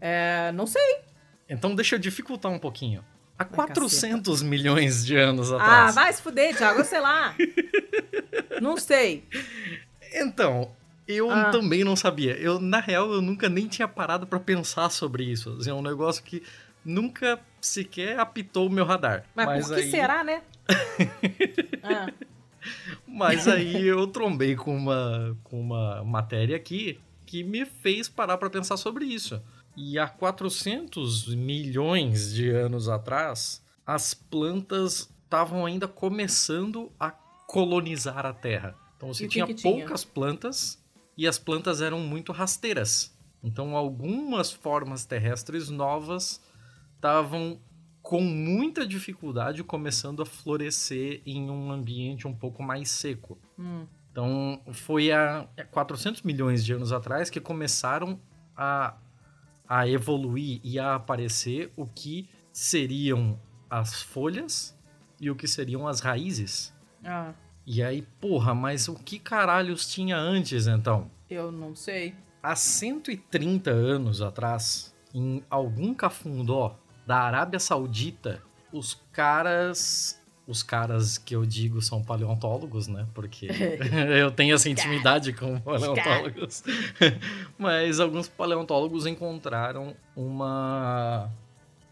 É, 0.00 0.52
não 0.52 0.66
sei. 0.66 1.00
Então 1.48 1.74
deixa 1.74 1.96
eu 1.96 1.98
dificultar 1.98 2.50
um 2.50 2.58
pouquinho. 2.58 3.04
Há 3.38 3.44
400 3.44 4.32
caceta. 4.32 4.48
milhões 4.48 5.04
de 5.04 5.16
anos 5.16 5.52
ah, 5.52 5.56
atrás. 5.56 5.96
Ah, 5.96 6.02
vai 6.02 6.12
se 6.12 6.22
fuder, 6.22 6.56
Thiago, 6.56 6.84
sei 6.84 7.00
lá. 7.00 7.34
não 8.60 8.76
sei. 8.76 9.24
Então, 10.12 10.70
eu 11.06 11.30
ah. 11.30 11.50
também 11.50 11.82
não 11.84 11.96
sabia. 11.96 12.36
Eu, 12.36 12.60
na 12.60 12.80
real, 12.80 13.12
eu 13.12 13.20
nunca 13.20 13.48
nem 13.48 13.66
tinha 13.66 13.88
parado 13.88 14.26
para 14.26 14.38
pensar 14.38 14.88
sobre 14.90 15.24
isso. 15.24 15.56
Assim, 15.58 15.70
é 15.70 15.74
um 15.74 15.82
negócio 15.82 16.22
que 16.22 16.42
nunca 16.84 17.40
sequer 17.60 18.18
apitou 18.18 18.68
o 18.68 18.70
meu 18.70 18.84
radar. 18.84 19.24
Mas, 19.34 19.46
Mas 19.46 19.66
por 19.66 19.74
que 19.74 19.82
aí... 19.82 19.90
será, 19.90 20.22
né? 20.22 20.42
ah. 21.82 22.12
Mas 23.06 23.46
aí 23.46 23.86
eu 23.86 24.06
trombei 24.06 24.56
com 24.56 24.74
uma, 24.74 25.36
com 25.44 25.60
uma 25.60 26.02
matéria 26.04 26.56
aqui 26.56 26.98
que 27.26 27.42
me 27.42 27.64
fez 27.66 28.08
parar 28.08 28.38
para 28.38 28.48
pensar 28.48 28.76
sobre 28.76 29.04
isso. 29.04 29.42
E 29.76 29.98
há 29.98 30.06
400 30.06 31.34
milhões 31.34 32.32
de 32.32 32.48
anos 32.50 32.88
atrás, 32.88 33.62
as 33.86 34.14
plantas 34.14 35.10
estavam 35.24 35.66
ainda 35.66 35.88
começando 35.88 36.92
a 36.98 37.10
colonizar 37.10 38.24
a 38.24 38.32
Terra. 38.32 38.76
Então 38.96 39.12
você 39.12 39.26
tinha 39.26 39.46
poucas 39.46 40.02
tinha? 40.02 40.12
plantas 40.14 40.82
e 41.16 41.26
as 41.26 41.38
plantas 41.38 41.80
eram 41.80 42.00
muito 42.00 42.32
rasteiras. 42.32 43.12
Então 43.42 43.76
algumas 43.76 44.50
formas 44.50 45.04
terrestres 45.04 45.68
novas 45.68 46.40
estavam 46.94 47.60
com 48.00 48.20
muita 48.20 48.86
dificuldade 48.86 49.64
começando 49.64 50.22
a 50.22 50.26
florescer 50.26 51.22
em 51.26 51.50
um 51.50 51.70
ambiente 51.70 52.26
um 52.26 52.34
pouco 52.34 52.62
mais 52.62 52.90
seco. 52.90 53.38
Hum. 53.58 53.86
Então 54.10 54.60
foi 54.72 55.10
há 55.10 55.48
400 55.70 56.22
milhões 56.22 56.64
de 56.64 56.72
anos 56.72 56.92
atrás 56.92 57.28
que 57.28 57.40
começaram 57.40 58.20
a 58.56 58.96
a 59.68 59.88
evoluir 59.88 60.60
e 60.62 60.78
a 60.78 60.94
aparecer 60.94 61.72
o 61.76 61.86
que 61.86 62.28
seriam 62.52 63.38
as 63.68 64.02
folhas 64.02 64.76
e 65.20 65.30
o 65.30 65.34
que 65.34 65.48
seriam 65.48 65.88
as 65.88 66.00
raízes. 66.00 66.74
Ah. 67.04 67.32
E 67.66 67.82
aí, 67.82 68.02
porra, 68.20 68.54
mas 68.54 68.88
o 68.88 68.94
que 68.94 69.18
caralhos 69.18 69.88
tinha 69.88 70.16
antes 70.16 70.66
então? 70.66 71.10
Eu 71.30 71.50
não 71.50 71.74
sei. 71.74 72.14
Há 72.42 72.54
130 72.54 73.70
anos 73.70 74.20
atrás, 74.20 74.94
em 75.14 75.42
algum 75.48 75.94
cafundó 75.94 76.78
da 77.06 77.20
Arábia 77.20 77.58
Saudita, 77.58 78.42
os 78.70 79.00
caras 79.12 80.22
os 80.46 80.62
caras 80.62 81.16
que 81.16 81.34
eu 81.34 81.46
digo 81.46 81.80
são 81.80 82.02
paleontólogos, 82.02 82.86
né? 82.86 83.06
Porque 83.14 83.48
eu 84.18 84.30
tenho 84.30 84.54
essa 84.54 84.68
intimidade 84.68 85.32
com 85.32 85.58
paleontólogos. 85.60 86.62
Mas 87.58 88.00
alguns 88.00 88.28
paleontólogos 88.28 89.06
encontraram 89.06 89.94
uma 90.14 91.30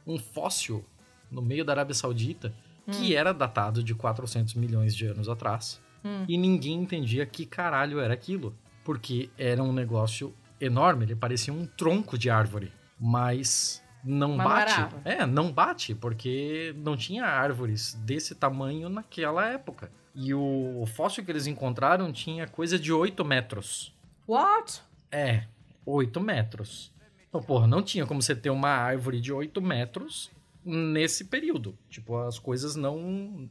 um 0.07 0.19
fóssil 0.19 0.85
no 1.31 1.41
meio 1.41 1.65
da 1.65 1.73
Arábia 1.73 1.95
Saudita 1.95 2.53
hum. 2.87 2.91
que 2.93 3.15
era 3.15 3.33
datado 3.33 3.83
de 3.83 3.95
400 3.95 4.55
milhões 4.55 4.95
de 4.95 5.07
anos 5.07 5.29
atrás. 5.29 5.81
Hum. 6.05 6.25
E 6.29 6.37
ninguém 6.37 6.75
entendia 6.75 7.25
que 7.25 7.47
caralho 7.47 8.01
era 8.01 8.13
aquilo, 8.13 8.55
porque 8.85 9.31
era 9.39 9.63
um 9.63 9.73
negócio 9.73 10.35
enorme, 10.61 11.05
ele 11.05 11.17
parecia 11.17 11.53
um 11.53 11.67
tronco 11.67 12.17
de 12.17 12.31
árvore, 12.31 12.73
mas 12.99 13.82
não 14.05 14.37
bate. 14.37 14.95
É, 15.05 15.25
não 15.27 15.53
bate, 15.53 15.95
porque 15.95 16.75
não 16.79 16.97
tinha 16.97 17.25
árvores 17.25 17.95
desse 17.95 18.35
tamanho 18.35 18.89
naquela 18.89 19.47
época. 19.47 19.91
E 20.15 20.35
o 20.35 20.85
fóssil 20.95 21.25
que 21.25 21.31
eles 21.31 21.47
encontraram 21.47 22.13
tinha 22.13 22.47
coisa 22.47 22.79
de 22.79 22.93
8 22.93 23.25
metros. 23.25 23.95
What? 24.29 24.83
É, 25.11 25.45
8 25.87 26.21
metros. 26.21 26.93
Então, 27.29 27.43
porra, 27.43 27.67
não 27.67 27.83
tinha 27.83 28.07
como 28.07 28.21
você 28.21 28.35
ter 28.37 28.51
uma 28.51 28.69
árvore 28.69 29.21
de 29.21 29.33
8 29.33 29.61
metros 29.63 30.31
nesse 30.65 31.25
período. 31.25 31.77
Tipo, 31.89 32.19
as 32.19 32.39
coisas 32.39 32.77
não. 32.77 33.49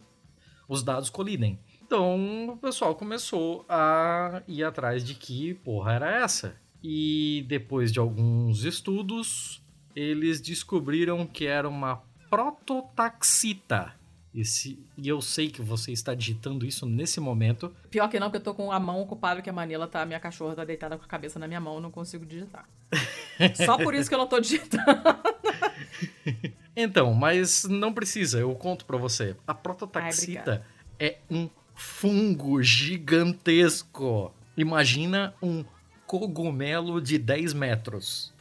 Os 0.67 0.83
dados 0.83 1.09
colidem. 1.09 1.59
Então, 1.83 2.49
o 2.49 2.57
pessoal 2.57 2.95
começou 2.95 3.65
a 3.67 4.41
ir 4.47 4.63
atrás 4.63 5.03
de 5.03 5.15
que 5.15 5.55
porra 5.55 5.93
era 5.93 6.23
essa. 6.23 6.55
E 6.83 7.43
depois 7.47 7.91
de 7.91 7.99
alguns 7.99 8.63
estudos, 8.63 9.61
eles 9.95 10.41
descobriram 10.41 11.25
que 11.25 11.45
era 11.45 11.67
uma 11.67 12.01
prototaxita. 12.29 13.93
E, 14.33 14.45
se, 14.45 14.79
e 14.97 15.09
eu 15.09 15.21
sei 15.21 15.49
que 15.49 15.61
você 15.61 15.91
está 15.91 16.15
digitando 16.15 16.65
isso 16.65 16.85
nesse 16.85 17.19
momento. 17.19 17.75
Pior 17.89 18.07
que 18.07 18.17
não, 18.19 18.27
porque 18.27 18.37
eu 18.37 18.43
tô 18.43 18.53
com 18.53 18.71
a 18.71 18.79
mão 18.79 19.01
ocupada, 19.01 19.41
que 19.41 19.49
a 19.49 19.53
Manila 19.53 19.87
tá, 19.87 20.05
minha 20.05 20.19
cachorra 20.19 20.55
tá 20.55 20.63
deitada 20.63 20.97
com 20.97 21.03
a 21.03 21.07
cabeça 21.07 21.37
na 21.37 21.47
minha 21.47 21.59
mão, 21.59 21.81
não 21.81 21.91
consigo 21.91 22.25
digitar. 22.25 22.65
Só 23.65 23.77
por 23.77 23.93
isso 23.93 24.07
que 24.07 24.15
eu 24.15 24.19
não 24.19 24.27
tô 24.27 24.39
digitando. 24.39 24.85
então, 26.75 27.13
mas 27.13 27.65
não 27.65 27.91
precisa, 27.91 28.39
eu 28.39 28.55
conto 28.55 28.85
para 28.85 28.97
você. 28.97 29.35
A 29.45 29.53
prototaxita 29.53 30.65
Ai, 30.97 31.07
é 31.07 31.17
um 31.29 31.49
fungo 31.75 32.63
gigantesco. 32.63 34.33
Imagina 34.55 35.33
um 35.41 35.65
cogumelo 36.07 37.01
de 37.01 37.17
10 37.17 37.53
metros. 37.53 38.33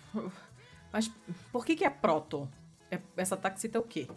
Mas 0.93 1.11
por 1.53 1.65
que, 1.65 1.77
que 1.77 1.85
é 1.85 1.91
proto? 1.91 2.49
É, 2.91 2.99
essa 3.17 3.37
taxita 3.37 3.79
é 3.79 3.81
o 3.81 3.85
quê? 3.85 4.09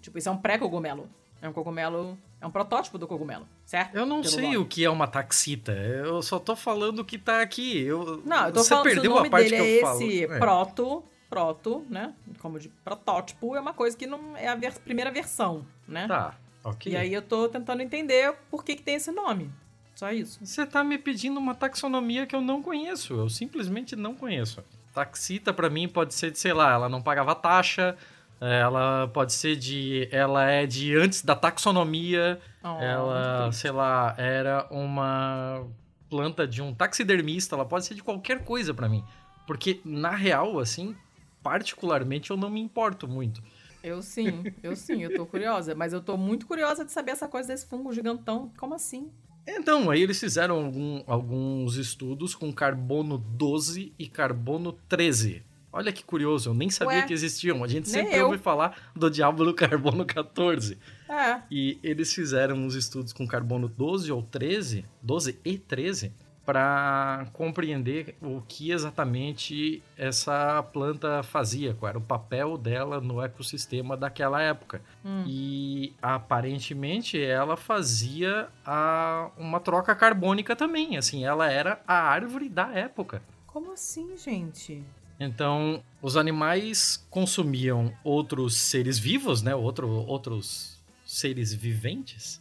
Tipo, 0.00 0.18
isso 0.18 0.28
é 0.28 0.32
um 0.32 0.36
pré-cogumelo. 0.36 1.08
É 1.40 1.48
um 1.48 1.52
cogumelo. 1.52 2.16
É 2.40 2.46
um 2.46 2.50
protótipo 2.50 2.98
do 2.98 3.06
cogumelo, 3.06 3.46
certo? 3.64 3.94
Eu 3.94 4.04
não 4.06 4.20
Pelo 4.20 4.32
sei 4.32 4.44
nome. 4.44 4.56
o 4.56 4.66
que 4.66 4.84
é 4.84 4.90
uma 4.90 5.06
taxita. 5.06 5.72
Eu 5.72 6.22
só 6.22 6.38
tô 6.38 6.56
falando 6.56 7.00
o 7.00 7.04
que 7.04 7.18
tá 7.18 7.40
aqui. 7.40 7.82
Eu, 7.82 8.20
não, 8.24 8.46
eu 8.46 8.52
tô 8.52 8.62
você 8.62 8.70
falando 8.70 8.84
perdeu 8.84 9.12
o 9.12 9.14
nome 9.14 9.28
a 9.28 9.30
parte 9.30 9.50
dele 9.50 9.62
que 9.62 9.78
é 9.78 9.80
falo. 9.80 10.02
esse 10.02 10.24
é. 10.24 10.38
proto, 10.38 11.04
proto, 11.30 11.86
né? 11.88 12.14
Como 12.40 12.58
de 12.58 12.68
protótipo, 12.68 13.54
é 13.54 13.60
uma 13.60 13.72
coisa 13.72 13.96
que 13.96 14.06
não 14.06 14.36
é 14.36 14.48
a 14.48 14.72
primeira 14.84 15.10
versão, 15.10 15.64
né? 15.86 16.08
Tá, 16.08 16.36
ok. 16.64 16.92
E 16.92 16.96
aí 16.96 17.14
eu 17.14 17.22
tô 17.22 17.48
tentando 17.48 17.80
entender 17.80 18.34
por 18.50 18.64
que, 18.64 18.74
que 18.74 18.82
tem 18.82 18.96
esse 18.96 19.12
nome. 19.12 19.50
Só 19.94 20.10
isso. 20.10 20.44
Você 20.44 20.66
tá 20.66 20.82
me 20.82 20.98
pedindo 20.98 21.38
uma 21.38 21.54
taxonomia 21.54 22.26
que 22.26 22.34
eu 22.34 22.40
não 22.40 22.62
conheço. 22.62 23.14
Eu 23.14 23.28
simplesmente 23.28 23.94
não 23.94 24.14
conheço. 24.14 24.64
Taxita, 24.92 25.52
para 25.52 25.70
mim, 25.70 25.88
pode 25.88 26.14
ser 26.14 26.30
de, 26.30 26.38
sei 26.38 26.52
lá, 26.52 26.72
ela 26.72 26.88
não 26.88 27.00
pagava 27.00 27.34
taxa, 27.34 27.96
ela 28.40 29.08
pode 29.08 29.32
ser 29.32 29.56
de. 29.56 30.08
Ela 30.10 30.50
é 30.50 30.66
de 30.66 30.96
antes 30.96 31.22
da 31.22 31.34
taxonomia. 31.34 32.40
Oh, 32.62 32.78
ela, 32.80 33.52
sei 33.52 33.70
lá, 33.70 34.14
era 34.18 34.66
uma 34.70 35.64
planta 36.10 36.46
de 36.46 36.60
um 36.60 36.74
taxidermista. 36.74 37.54
Ela 37.54 37.64
pode 37.64 37.86
ser 37.86 37.94
de 37.94 38.02
qualquer 38.02 38.44
coisa 38.44 38.74
para 38.74 38.88
mim. 38.88 39.04
Porque, 39.46 39.80
na 39.84 40.10
real, 40.10 40.58
assim, 40.58 40.94
particularmente, 41.42 42.30
eu 42.30 42.36
não 42.36 42.50
me 42.50 42.60
importo 42.60 43.08
muito. 43.08 43.42
Eu 43.82 44.00
sim, 44.02 44.44
eu 44.62 44.76
sim, 44.76 45.02
eu 45.02 45.14
tô 45.14 45.26
curiosa. 45.26 45.74
Mas 45.74 45.92
eu 45.92 46.00
tô 46.00 46.16
muito 46.16 46.46
curiosa 46.46 46.84
de 46.84 46.92
saber 46.92 47.12
essa 47.12 47.26
coisa 47.26 47.48
desse 47.48 47.66
fungo 47.66 47.92
gigantão. 47.92 48.52
Como 48.56 48.74
assim? 48.74 49.10
Então, 49.46 49.90
aí 49.90 50.02
eles 50.02 50.20
fizeram 50.20 50.64
algum, 50.64 51.02
alguns 51.06 51.76
estudos 51.76 52.34
com 52.34 52.52
carbono 52.52 53.18
12 53.18 53.92
e 53.98 54.06
carbono 54.06 54.72
13. 54.88 55.42
Olha 55.72 55.90
que 55.90 56.04
curioso, 56.04 56.50
eu 56.50 56.54
nem 56.54 56.68
sabia 56.68 56.98
Ué, 56.98 57.06
que 57.06 57.14
existiam. 57.14 57.64
A 57.64 57.66
gente 57.66 57.88
sempre 57.88 58.16
eu. 58.16 58.26
ouve 58.26 58.36
falar 58.36 58.90
do 58.94 59.10
diabo 59.10 59.42
do 59.42 59.54
carbono 59.54 60.04
14. 60.04 60.78
É. 61.08 61.40
E 61.50 61.78
eles 61.82 62.12
fizeram 62.12 62.56
uns 62.56 62.74
estudos 62.74 63.12
com 63.12 63.26
carbono 63.26 63.68
12 63.68 64.12
ou 64.12 64.22
13, 64.22 64.84
12 65.02 65.38
e 65.42 65.56
13, 65.56 66.12
para 66.44 67.26
compreender 67.32 68.16
o 68.20 68.42
que 68.46 68.72
exatamente 68.72 69.82
essa 69.96 70.62
planta 70.72 71.22
fazia, 71.22 71.74
qual 71.74 71.90
era 71.90 71.98
o 71.98 72.02
papel 72.02 72.58
dela 72.58 73.00
no 73.00 73.22
ecossistema 73.22 73.96
daquela 73.96 74.40
época. 74.42 74.82
Hum. 75.04 75.24
E 75.26 75.92
aparentemente 76.02 77.22
ela 77.22 77.56
fazia 77.56 78.48
a, 78.66 79.30
uma 79.36 79.60
troca 79.60 79.94
carbônica 79.94 80.56
também, 80.56 80.96
assim, 80.96 81.24
ela 81.24 81.50
era 81.50 81.80
a 81.86 81.94
árvore 81.94 82.48
da 82.48 82.72
época. 82.72 83.22
Como 83.46 83.72
assim, 83.72 84.16
gente? 84.16 84.82
Então, 85.20 85.82
os 86.00 86.16
animais 86.16 87.06
consumiam 87.08 87.92
outros 88.02 88.56
seres 88.56 88.98
vivos, 88.98 89.42
né? 89.42 89.54
Outro, 89.54 89.88
outros 89.88 90.82
seres 91.04 91.54
viventes. 91.54 92.40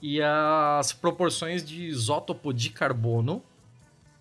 E 0.00 0.20
as 0.22 0.92
proporções 0.92 1.64
de 1.64 1.86
isótopo 1.86 2.52
de 2.52 2.70
carbono 2.70 3.42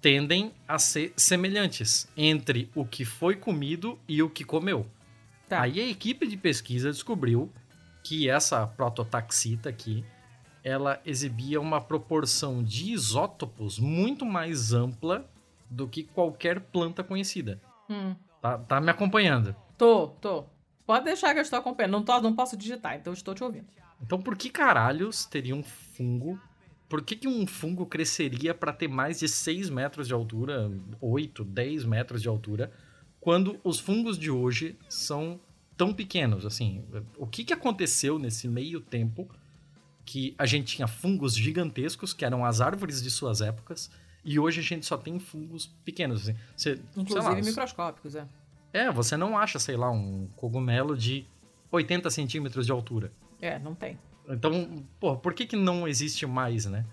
tendem 0.01 0.51
a 0.67 0.79
ser 0.79 1.13
semelhantes 1.15 2.07
entre 2.15 2.69
o 2.75 2.85
que 2.85 3.05
foi 3.05 3.35
comido 3.35 3.99
e 4.07 4.21
o 4.23 4.29
que 4.29 4.43
comeu. 4.43 4.85
Tá. 5.47 5.61
Aí 5.61 5.79
a 5.79 5.87
equipe 5.87 6.27
de 6.27 6.37
pesquisa 6.37 6.91
descobriu 6.91 7.51
que 8.03 8.29
essa 8.29 8.65
prototaxita 8.65 9.69
aqui, 9.69 10.03
ela 10.63 10.99
exibia 11.05 11.59
uma 11.59 11.79
proporção 11.79 12.63
de 12.63 12.91
isótopos 12.91 13.79
muito 13.79 14.25
mais 14.25 14.73
ampla 14.73 15.29
do 15.69 15.87
que 15.87 16.03
qualquer 16.03 16.59
planta 16.59 17.03
conhecida. 17.03 17.61
Hum. 17.89 18.15
Tá, 18.41 18.57
tá 18.57 18.81
me 18.81 18.89
acompanhando? 18.89 19.55
Tô, 19.77 20.07
tô. 20.21 20.45
Pode 20.85 21.05
deixar 21.05 21.33
que 21.33 21.39
eu 21.39 21.43
estou 21.43 21.59
acompanhando. 21.59 21.91
Não, 21.91 22.03
tô, 22.03 22.21
não 22.21 22.33
posso 22.33 22.55
digitar, 22.55 22.95
então 22.95 23.11
estou 23.11 23.33
te 23.33 23.43
ouvindo. 23.43 23.67
Então 24.01 24.21
por 24.21 24.37
que 24.37 24.49
caralhos 24.49 25.25
teria 25.25 25.55
um 25.55 25.63
fungo? 25.63 26.39
Por 26.87 27.01
que, 27.01 27.15
que 27.17 27.27
um 27.27 27.45
fungo 27.45 27.85
cresceria 27.85 28.53
para 28.53 28.71
ter 28.71 28.87
mais 28.87 29.19
de 29.19 29.27
6 29.27 29.69
metros 29.69 30.07
de 30.07 30.13
altura, 30.13 30.71
8, 31.01 31.43
10 31.43 31.83
metros 31.83 32.21
de 32.21 32.29
altura, 32.29 32.71
quando 33.19 33.59
os 33.61 33.77
fungos 33.77 34.17
de 34.17 34.31
hoje 34.31 34.77
são 34.87 35.37
tão 35.75 35.93
pequenos? 35.93 36.45
Assim, 36.45 36.85
o 37.17 37.27
que, 37.27 37.43
que 37.43 37.51
aconteceu 37.51 38.17
nesse 38.17 38.47
meio 38.47 38.79
tempo 38.79 39.29
que 40.05 40.33
a 40.37 40.45
gente 40.45 40.77
tinha 40.77 40.87
fungos 40.87 41.35
gigantescos, 41.35 42.13
que 42.13 42.23
eram 42.23 42.45
as 42.45 42.61
árvores 42.61 43.03
de 43.03 43.11
suas 43.11 43.41
épocas, 43.41 43.91
e 44.23 44.39
hoje 44.39 44.61
a 44.61 44.63
gente 44.63 44.85
só 44.85 44.97
tem 44.97 45.19
fungos 45.19 45.67
pequenos. 45.83 46.21
Assim. 46.21 46.37
Você, 46.55 46.79
Inclusive 46.95 47.35
lá, 47.35 47.35
microscópicos, 47.35 48.15
é. 48.15 48.25
É, 48.71 48.91
você 48.91 49.17
não 49.17 49.37
acha, 49.37 49.59
sei 49.59 49.75
lá, 49.75 49.91
um 49.91 50.29
cogumelo 50.37 50.95
de 50.95 51.25
80 51.69 52.09
centímetros 52.09 52.65
de 52.65 52.71
altura. 52.71 53.11
É, 53.41 53.59
não 53.59 53.75
tem. 53.75 53.97
Então, 54.27 54.83
pô, 54.99 55.15
por 55.15 55.33
que, 55.33 55.45
que 55.45 55.55
não 55.55 55.87
existe 55.87 56.25
mais, 56.25 56.65
né? 56.65 56.85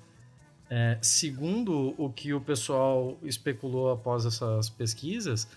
É, 0.71 0.99
segundo 1.03 1.95
o 1.99 2.11
que 2.11 2.33
o 2.33 2.41
pessoal 2.41 3.19
especulou 3.23 3.91
após 3.91 4.25
essas 4.25 4.69
pesquisas, 4.71 5.49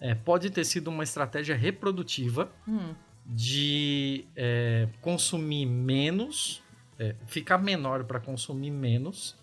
é, 0.00 0.14
pode 0.14 0.50
ter 0.50 0.64
sido 0.64 0.88
uma 0.88 1.02
estratégia 1.02 1.54
reprodutiva 1.54 2.50
hum. 2.66 2.94
de 3.24 4.24
é, 4.36 4.88
consumir 5.00 5.66
menos, 5.66 6.62
é, 6.98 7.14
ficar 7.26 7.58
menor 7.58 8.04
para 8.04 8.18
consumir 8.18 8.70
menos 8.70 9.36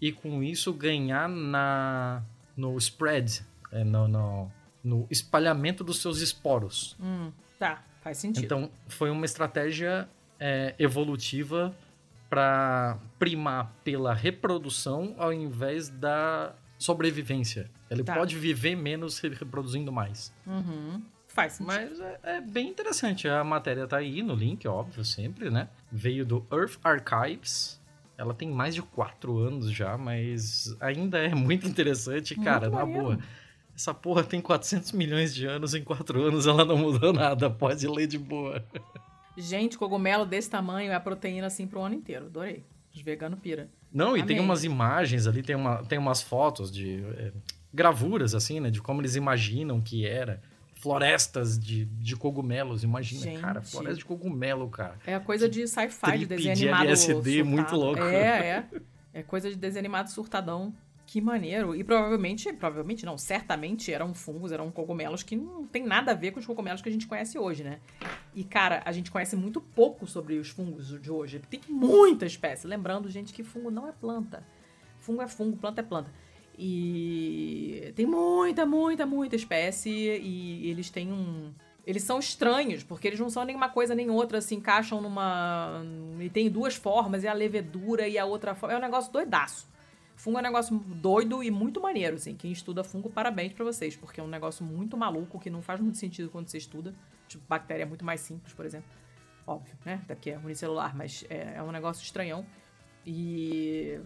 e 0.00 0.12
com 0.12 0.42
isso 0.42 0.72
ganhar 0.72 1.28
na 1.28 2.22
no 2.56 2.76
spread, 2.78 3.42
é, 3.70 3.84
no, 3.84 4.08
no, 4.08 4.52
no, 4.82 5.06
espalhamento 5.10 5.84
dos 5.84 6.00
seus 6.00 6.20
esporos. 6.20 6.96
Hum, 6.98 7.30
tá, 7.58 7.84
faz 8.00 8.16
sentido. 8.16 8.44
Então 8.44 8.70
foi 8.88 9.10
uma 9.10 9.26
estratégia 9.26 10.08
é, 10.38 10.74
evolutiva 10.78 11.74
para 12.28 12.98
primar 13.18 13.72
pela 13.84 14.12
reprodução 14.12 15.14
ao 15.18 15.32
invés 15.32 15.88
da 15.88 16.54
sobrevivência. 16.78 17.70
Ele 17.90 18.02
tá. 18.02 18.14
pode 18.14 18.36
viver 18.36 18.76
menos 18.76 19.18
reproduzindo 19.18 19.92
mais. 19.92 20.32
Uhum. 20.46 21.02
Faz 21.28 21.54
sentido. 21.54 21.74
Mas 21.74 22.00
é, 22.00 22.20
é, 22.22 22.40
bem 22.40 22.68
interessante. 22.68 23.28
A 23.28 23.44
matéria 23.44 23.86
tá 23.86 23.98
aí 23.98 24.22
no 24.22 24.34
link, 24.34 24.66
óbvio, 24.66 25.04
sempre, 25.04 25.50
né? 25.50 25.68
Veio 25.90 26.24
do 26.24 26.46
Earth 26.50 26.78
Archives. 26.82 27.80
Ela 28.18 28.32
tem 28.32 28.48
mais 28.48 28.74
de 28.74 28.80
quatro 28.80 29.38
anos 29.38 29.70
já, 29.70 29.98
mas 29.98 30.74
ainda 30.80 31.18
é 31.18 31.34
muito 31.34 31.68
interessante, 31.68 32.34
cara, 32.36 32.70
muito 32.70 32.74
na 32.74 32.86
boa. 32.86 33.18
Essa 33.76 33.92
porra 33.92 34.24
tem 34.24 34.40
400 34.40 34.92
milhões 34.92 35.34
de 35.34 35.44
anos, 35.44 35.74
em 35.74 35.84
quatro 35.84 36.22
anos 36.22 36.46
ela 36.46 36.64
não 36.64 36.78
mudou 36.78 37.12
nada, 37.12 37.50
pode 37.50 37.86
ler 37.86 38.06
de 38.06 38.18
boa. 38.18 38.64
Gente, 39.36 39.76
cogumelo 39.76 40.24
desse 40.24 40.50
tamanho 40.50 40.92
é 40.92 40.94
a 40.94 41.00
proteína 41.00 41.46
assim 41.46 41.66
pro 41.66 41.80
ano 41.82 41.94
inteiro, 41.94 42.26
adorei. 42.26 42.64
Os 42.94 43.02
veganos 43.02 43.38
pira. 43.40 43.68
Não, 43.92 44.10
Amei. 44.10 44.22
e 44.22 44.26
tem 44.26 44.40
umas 44.40 44.64
imagens 44.64 45.26
ali, 45.26 45.42
tem, 45.42 45.54
uma, 45.54 45.82
tem 45.84 45.98
umas 45.98 46.22
fotos 46.22 46.70
de 46.70 47.04
é, 47.18 47.32
gravuras, 47.72 48.34
assim, 48.34 48.60
né, 48.60 48.70
de 48.70 48.80
como 48.80 49.00
eles 49.00 49.16
imaginam 49.16 49.80
que 49.80 50.06
era 50.06 50.40
florestas 50.74 51.58
de, 51.58 51.84
de 51.84 52.16
cogumelos. 52.16 52.82
Imagina, 52.84 53.22
Gente. 53.22 53.40
cara, 53.40 53.62
floresta 53.62 53.98
de 53.98 54.04
cogumelo, 54.04 54.68
cara. 54.68 54.96
É 55.06 55.14
a 55.14 55.20
coisa 55.20 55.48
de 55.48 55.66
sci-fi, 55.66 56.18
de 56.18 56.26
desenho 56.26 56.54
de 56.54 56.68
animado. 56.68 56.86
LSD, 56.86 57.12
surtado. 57.12 57.44
muito 57.44 57.76
louco. 57.76 58.02
É, 58.02 58.48
é. 58.48 58.66
É 59.12 59.22
coisa 59.22 59.48
de 59.48 59.56
desenho 59.56 59.80
animado 59.80 60.08
surtadão. 60.08 60.74
Que 61.06 61.20
maneiro. 61.20 61.74
E 61.74 61.84
provavelmente, 61.84 62.52
provavelmente 62.52 63.06
não, 63.06 63.16
certamente 63.16 63.92
eram 63.92 64.12
fungos, 64.12 64.50
eram 64.50 64.72
cogumelos 64.72 65.22
que 65.22 65.36
não 65.36 65.64
tem 65.64 65.86
nada 65.86 66.10
a 66.10 66.14
ver 66.14 66.32
com 66.32 66.40
os 66.40 66.46
cogumelos 66.46 66.82
que 66.82 66.88
a 66.88 66.92
gente 66.92 67.06
conhece 67.06 67.38
hoje, 67.38 67.62
né? 67.62 67.78
E, 68.34 68.42
cara, 68.42 68.82
a 68.84 68.90
gente 68.90 69.10
conhece 69.10 69.36
muito 69.36 69.60
pouco 69.60 70.04
sobre 70.04 70.36
os 70.36 70.48
fungos 70.48 71.00
de 71.00 71.10
hoje. 71.10 71.40
Tem 71.48 71.60
muita 71.68 72.26
espécie. 72.26 72.66
Lembrando, 72.66 73.08
gente, 73.08 73.32
que 73.32 73.44
fungo 73.44 73.70
não 73.70 73.88
é 73.88 73.92
planta. 73.92 74.44
Fungo 74.98 75.22
é 75.22 75.28
fungo, 75.28 75.56
planta 75.56 75.80
é 75.80 75.84
planta. 75.84 76.10
E 76.58 77.92
tem 77.94 78.04
muita, 78.04 78.66
muita, 78.66 79.06
muita 79.06 79.36
espécie 79.36 79.90
e 79.90 80.68
eles 80.68 80.90
têm 80.90 81.12
um. 81.12 81.52
Eles 81.86 82.02
são 82.02 82.18
estranhos, 82.18 82.82
porque 82.82 83.06
eles 83.06 83.20
não 83.20 83.30
são 83.30 83.44
nenhuma 83.44 83.68
coisa 83.68 83.94
nem 83.94 84.10
outra, 84.10 84.40
se 84.40 84.56
encaixam 84.56 85.00
numa. 85.00 85.84
E 86.18 86.28
tem 86.30 86.50
duas 86.50 86.74
formas, 86.74 87.22
e 87.22 87.28
a 87.28 87.32
levedura 87.32 88.08
e 88.08 88.18
a 88.18 88.24
outra 88.24 88.56
forma. 88.56 88.74
É 88.74 88.78
um 88.78 88.82
negócio 88.82 89.12
doidaço. 89.12 89.68
Fungo 90.16 90.38
é 90.38 90.40
um 90.40 90.44
negócio 90.44 90.76
doido 90.78 91.42
e 91.42 91.50
muito 91.50 91.80
maneiro, 91.80 92.16
assim. 92.16 92.34
Quem 92.34 92.50
estuda 92.50 92.82
fungo, 92.82 93.08
parabéns 93.10 93.52
para 93.52 93.64
vocês, 93.64 93.94
porque 93.94 94.18
é 94.20 94.22
um 94.24 94.28
negócio 94.28 94.64
muito 94.64 94.96
maluco 94.96 95.38
que 95.38 95.50
não 95.50 95.60
faz 95.62 95.78
muito 95.80 95.98
sentido 95.98 96.30
quando 96.30 96.48
você 96.48 96.58
estuda. 96.58 96.94
Tipo, 97.28 97.44
bactéria 97.48 97.82
é 97.82 97.86
muito 97.86 98.04
mais 98.04 98.20
simples, 98.20 98.52
por 98.54 98.64
exemplo. 98.64 98.88
óbvio, 99.46 99.74
né? 99.84 100.00
Daqui 100.08 100.30
é 100.30 100.38
unicelular, 100.38 100.96
mas 100.96 101.24
é, 101.30 101.54
é 101.56 101.62
um 101.62 101.70
negócio 101.70 102.02
estranhão. 102.02 102.44
E. 103.06 104.00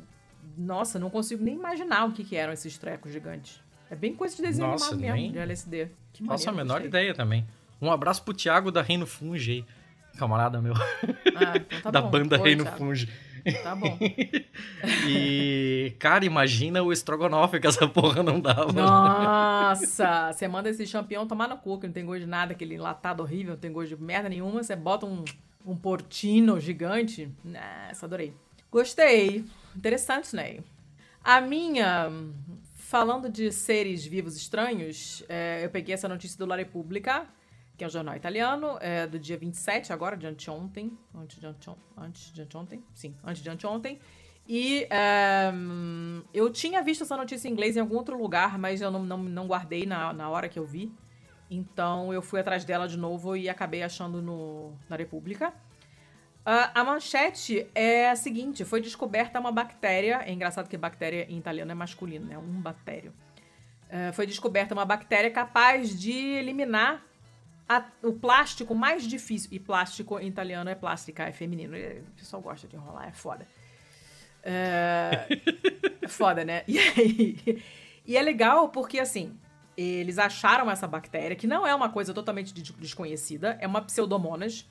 Nossa, 0.57 0.99
não 0.99 1.11
consigo 1.11 1.45
nem 1.45 1.55
imaginar 1.55 2.07
o 2.07 2.13
que, 2.13 2.25
que 2.25 2.35
eram 2.37 2.53
esses 2.53 2.77
trecos 2.79 3.13
gigantes. 3.13 3.61
É 3.91 3.95
bem 3.95 4.15
coisa 4.15 4.35
de 4.37 4.43
desenho 4.43 4.69
Nossa, 4.69 4.95
mesmo, 4.97 5.17
nem- 5.17 5.33
de 5.33 5.39
LSD. 5.39 5.91
Que 6.13 6.25
Faço 6.25 6.49
a 6.49 6.53
menor 6.53 6.75
gostei. 6.81 6.89
ideia 6.89 7.15
também. 7.15 7.47
Um 7.81 7.91
abraço 7.91 8.23
pro 8.23 8.33
Thiago 8.35 8.71
da 8.71 8.83
Reino 8.83 9.07
Funge. 9.07 9.65
Camarada 10.21 10.61
meu, 10.61 10.75
Ah, 10.75 11.57
então 11.57 11.81
tá 11.81 11.91
da 11.91 12.03
bom. 12.03 12.11
banda 12.11 12.39
Oi, 12.39 12.49
Reino 12.49 12.63
Thiago. 12.65 12.79
Funge. 12.79 13.09
Tá 13.63 13.75
bom. 13.75 13.99
E, 15.09 15.95
cara, 15.99 16.25
imagina 16.27 16.83
o 16.83 16.93
estrogonofe 16.93 17.59
que 17.59 17.67
essa 17.67 17.89
porra 17.89 18.23
não 18.23 18.39
dava. 18.41 18.71
Nossa! 18.73 20.31
Você 20.33 20.47
manda 20.47 20.69
esse 20.69 20.87
champião 20.87 21.27
tomar 21.27 21.49
no 21.49 21.57
cu, 21.57 21.79
que 21.81 21.87
não 21.87 21.93
tem 21.95 22.05
gosto 22.05 22.21
de 22.21 22.27
nada, 22.27 22.53
aquele 22.53 22.75
enlatado 22.75 23.23
horrível, 23.23 23.55
não 23.55 23.61
tem 23.61 23.73
gosto 23.73 23.97
de 23.97 24.03
merda 24.03 24.29
nenhuma. 24.29 24.63
Você 24.63 24.77
bota 24.77 25.07
um, 25.07 25.25
um 25.67 25.75
portino 25.75 26.61
gigante. 26.61 27.31
Nossa, 27.43 28.05
adorei. 28.07 28.35
Gostei. 28.71 29.45
Interessante, 29.75 30.37
né? 30.37 30.59
A 31.25 31.41
minha. 31.41 32.11
Falando 32.77 33.29
de 33.31 33.53
seres 33.53 34.05
vivos 34.05 34.37
estranhos, 34.37 35.23
é, 35.29 35.65
eu 35.65 35.71
peguei 35.71 35.95
essa 35.95 36.09
notícia 36.09 36.37
do 36.37 36.45
La 36.45 36.57
Repubblica, 36.57 37.25
que 37.81 37.85
é 37.85 37.87
um 37.87 37.91
jornal 37.91 38.15
italiano, 38.15 38.77
é, 38.79 39.07
do 39.07 39.19
dia 39.19 39.39
27, 39.39 39.91
agora, 39.91 40.15
de 40.15 40.27
anteontem. 40.27 40.93
Antes 41.15 41.41
de 41.41 41.47
anteontem? 41.47 41.83
Antes 41.97 42.31
de 42.31 42.43
anteontem? 42.43 42.85
Sim, 42.93 43.17
antes 43.25 43.43
de 43.43 43.49
anteontem. 43.49 43.99
E 44.47 44.87
hum, 45.55 46.23
eu 46.35 46.51
tinha 46.51 46.83
visto 46.83 47.05
essa 47.05 47.17
notícia 47.17 47.49
em 47.49 47.53
inglês 47.53 47.79
em 47.79 47.81
algum 47.81 47.97
outro 47.97 48.21
lugar, 48.21 48.59
mas 48.59 48.83
eu 48.83 48.91
não, 48.91 49.03
não, 49.03 49.17
não 49.17 49.47
guardei 49.47 49.87
na, 49.87 50.13
na 50.13 50.29
hora 50.29 50.47
que 50.47 50.59
eu 50.59 50.67
vi. 50.67 50.93
Então 51.51 52.13
eu 52.13 52.21
fui 52.21 52.39
atrás 52.39 52.67
dela 52.67 52.87
de 52.87 52.99
novo 52.99 53.35
e 53.35 53.49
acabei 53.49 53.83
achando 53.83 54.21
no, 54.21 54.75
na 54.87 54.97
República. 54.97 55.51
Ah, 56.45 56.73
a 56.75 56.85
manchete 56.85 57.67
é 57.75 58.11
a 58.11 58.15
seguinte: 58.15 58.63
foi 58.63 58.83
descoberta 58.83 59.41
uma 59.41 59.51
bactéria. 59.51 60.21
É 60.27 60.31
engraçado 60.31 60.69
que 60.69 60.77
bactéria 60.77 61.27
em 61.31 61.39
italiano 61.39 61.73
é 61.73 61.75
masculino, 61.75 62.27
né? 62.27 62.37
Um 62.37 62.61
bactério. 62.61 63.15
Ah, 63.91 64.13
foi 64.13 64.27
descoberta 64.27 64.75
uma 64.75 64.85
bactéria 64.85 65.31
capaz 65.31 65.99
de 65.99 66.13
eliminar 66.13 67.09
a- 67.77 67.87
o 68.03 68.13
plástico 68.13 68.75
mais 68.75 69.05
difícil. 69.07 69.49
E 69.53 69.59
plástico 69.61 70.19
em 70.19 70.27
italiano 70.29 70.69
é 70.69 70.75
plástica, 70.75 71.25
é 71.25 71.33
feminino. 71.33 71.77
E 71.77 72.01
O 72.01 72.11
pessoal 72.17 72.43
gosta 72.43 72.67
de 72.67 72.75
enrolar, 72.77 73.09
é 73.09 73.13
foda. 73.13 73.47
É, 74.43 75.27
é 76.03 76.09
foda, 76.09 76.45
né? 76.45 76.63
E, 76.67 76.79
aí- 76.79 77.63
e 78.07 78.17
é 78.17 78.23
legal 78.23 78.69
porque, 78.71 78.99
assim, 78.99 79.37
eles 79.77 80.19
acharam 80.19 80.71
essa 80.71 80.87
bactéria, 80.87 81.37
que 81.37 81.47
não 81.47 81.67
é 81.67 81.75
uma 81.75 81.89
coisa 81.89 82.13
totalmente 82.13 82.53
des- 82.53 82.71
desconhecida, 82.73 83.57
é 83.61 83.67
uma 83.67 83.83
pseudomonas, 83.83 84.69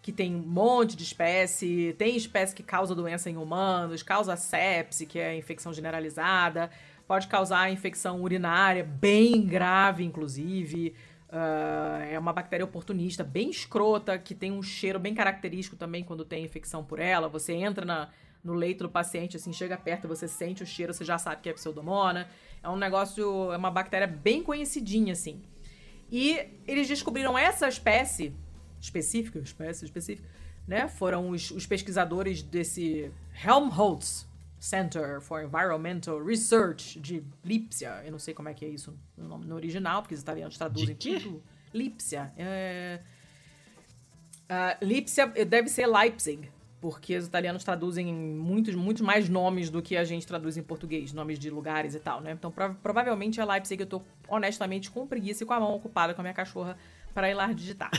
que 0.00 0.12
tem 0.12 0.34
um 0.34 0.38
monte 0.38 0.96
de 0.96 1.02
espécie, 1.02 1.94
tem 1.98 2.16
espécie 2.16 2.54
que 2.54 2.62
causa 2.62 2.94
doença 2.94 3.28
em 3.28 3.36
humanos, 3.36 4.02
causa 4.02 4.36
sepse, 4.36 5.04
que 5.04 5.18
é 5.18 5.36
infecção 5.36 5.72
generalizada, 5.72 6.70
pode 7.06 7.26
causar 7.26 7.70
infecção 7.70 8.22
urinária, 8.22 8.84
bem 8.84 9.44
grave, 9.44 10.04
inclusive. 10.04 10.94
Ah, 11.30 12.00
é 12.10 12.18
uma 12.18 12.32
bactéria 12.32 12.64
oportunista, 12.64 13.22
bem 13.22 13.50
escrota, 13.50 14.18
que 14.18 14.34
tem 14.34 14.50
um 14.52 14.62
cheiro 14.62 14.98
bem 14.98 15.14
característico 15.14 15.76
também 15.76 16.02
quando 16.02 16.24
tem 16.24 16.44
infecção 16.44 16.82
por 16.84 16.98
ela. 16.98 17.28
Você 17.28 17.52
entra 17.52 17.84
na- 17.84 18.08
no 18.42 18.54
leito 18.54 18.84
do 18.84 18.88
paciente, 18.90 19.36
assim, 19.36 19.52
chega 19.52 19.76
perto, 19.76 20.08
você 20.08 20.26
sente 20.28 20.62
o 20.62 20.66
cheiro, 20.66 20.94
você 20.94 21.04
já 21.04 21.18
sabe 21.18 21.42
que 21.42 21.48
é 21.48 21.52
pseudomona. 21.52 22.28
É 22.62 22.68
um 22.68 22.76
negócio, 22.76 23.52
é 23.52 23.56
uma 23.56 23.70
bactéria 23.70 24.06
bem 24.06 24.42
conhecidinha, 24.42 25.12
assim. 25.12 25.42
E 26.10 26.38
eles 26.66 26.88
descobriram 26.88 27.36
essa 27.36 27.68
espécie 27.68 28.32
específica, 28.80 29.38
espécie 29.40 29.84
específica, 29.84 30.26
né? 30.66 30.88
Foram 30.88 31.30
os, 31.30 31.50
os 31.50 31.66
pesquisadores 31.66 32.42
desse 32.42 33.10
Helmholtz 33.44 34.27
Center 34.58 35.20
for 35.20 35.42
Environmental 35.42 36.22
Research 36.24 36.98
de 37.00 37.22
Lipsia. 37.44 38.02
Eu 38.04 38.12
não 38.12 38.18
sei 38.18 38.34
como 38.34 38.48
é 38.48 38.54
que 38.54 38.64
é 38.64 38.68
isso 38.68 38.96
no, 39.16 39.28
nome- 39.28 39.46
no 39.46 39.54
original, 39.54 40.02
porque 40.02 40.14
os 40.14 40.20
italianos 40.20 40.56
traduzem 40.58 40.94
tudo. 40.94 41.42
Lipsia. 41.72 42.32
É... 42.36 43.00
Ah, 44.48 44.76
Lipsia 44.80 45.26
deve 45.46 45.68
ser 45.68 45.86
Leipzig, 45.86 46.48
porque 46.80 47.16
os 47.16 47.26
italianos 47.26 47.62
traduzem 47.64 48.06
muitos, 48.12 48.74
muitos 48.74 49.02
mais 49.02 49.28
nomes 49.28 49.68
do 49.68 49.82
que 49.82 49.96
a 49.96 50.04
gente 50.04 50.26
traduz 50.26 50.56
em 50.56 50.62
português, 50.62 51.12
nomes 51.12 51.38
de 51.38 51.50
lugares 51.50 51.94
e 51.94 52.00
tal, 52.00 52.20
né? 52.20 52.32
Então, 52.32 52.50
prova- 52.50 52.76
provavelmente 52.82 53.40
é 53.40 53.44
Leipzig. 53.44 53.80
Eu 53.82 53.86
tô, 53.86 54.02
honestamente, 54.26 54.90
com 54.90 55.06
preguiça 55.06 55.42
e 55.44 55.46
com 55.46 55.52
a 55.52 55.60
mão 55.60 55.74
ocupada 55.74 56.14
com 56.14 56.20
a 56.20 56.24
minha 56.24 56.34
cachorra 56.34 56.78
para 57.12 57.28
ir 57.30 57.34
lá 57.34 57.52
digitar. 57.52 57.90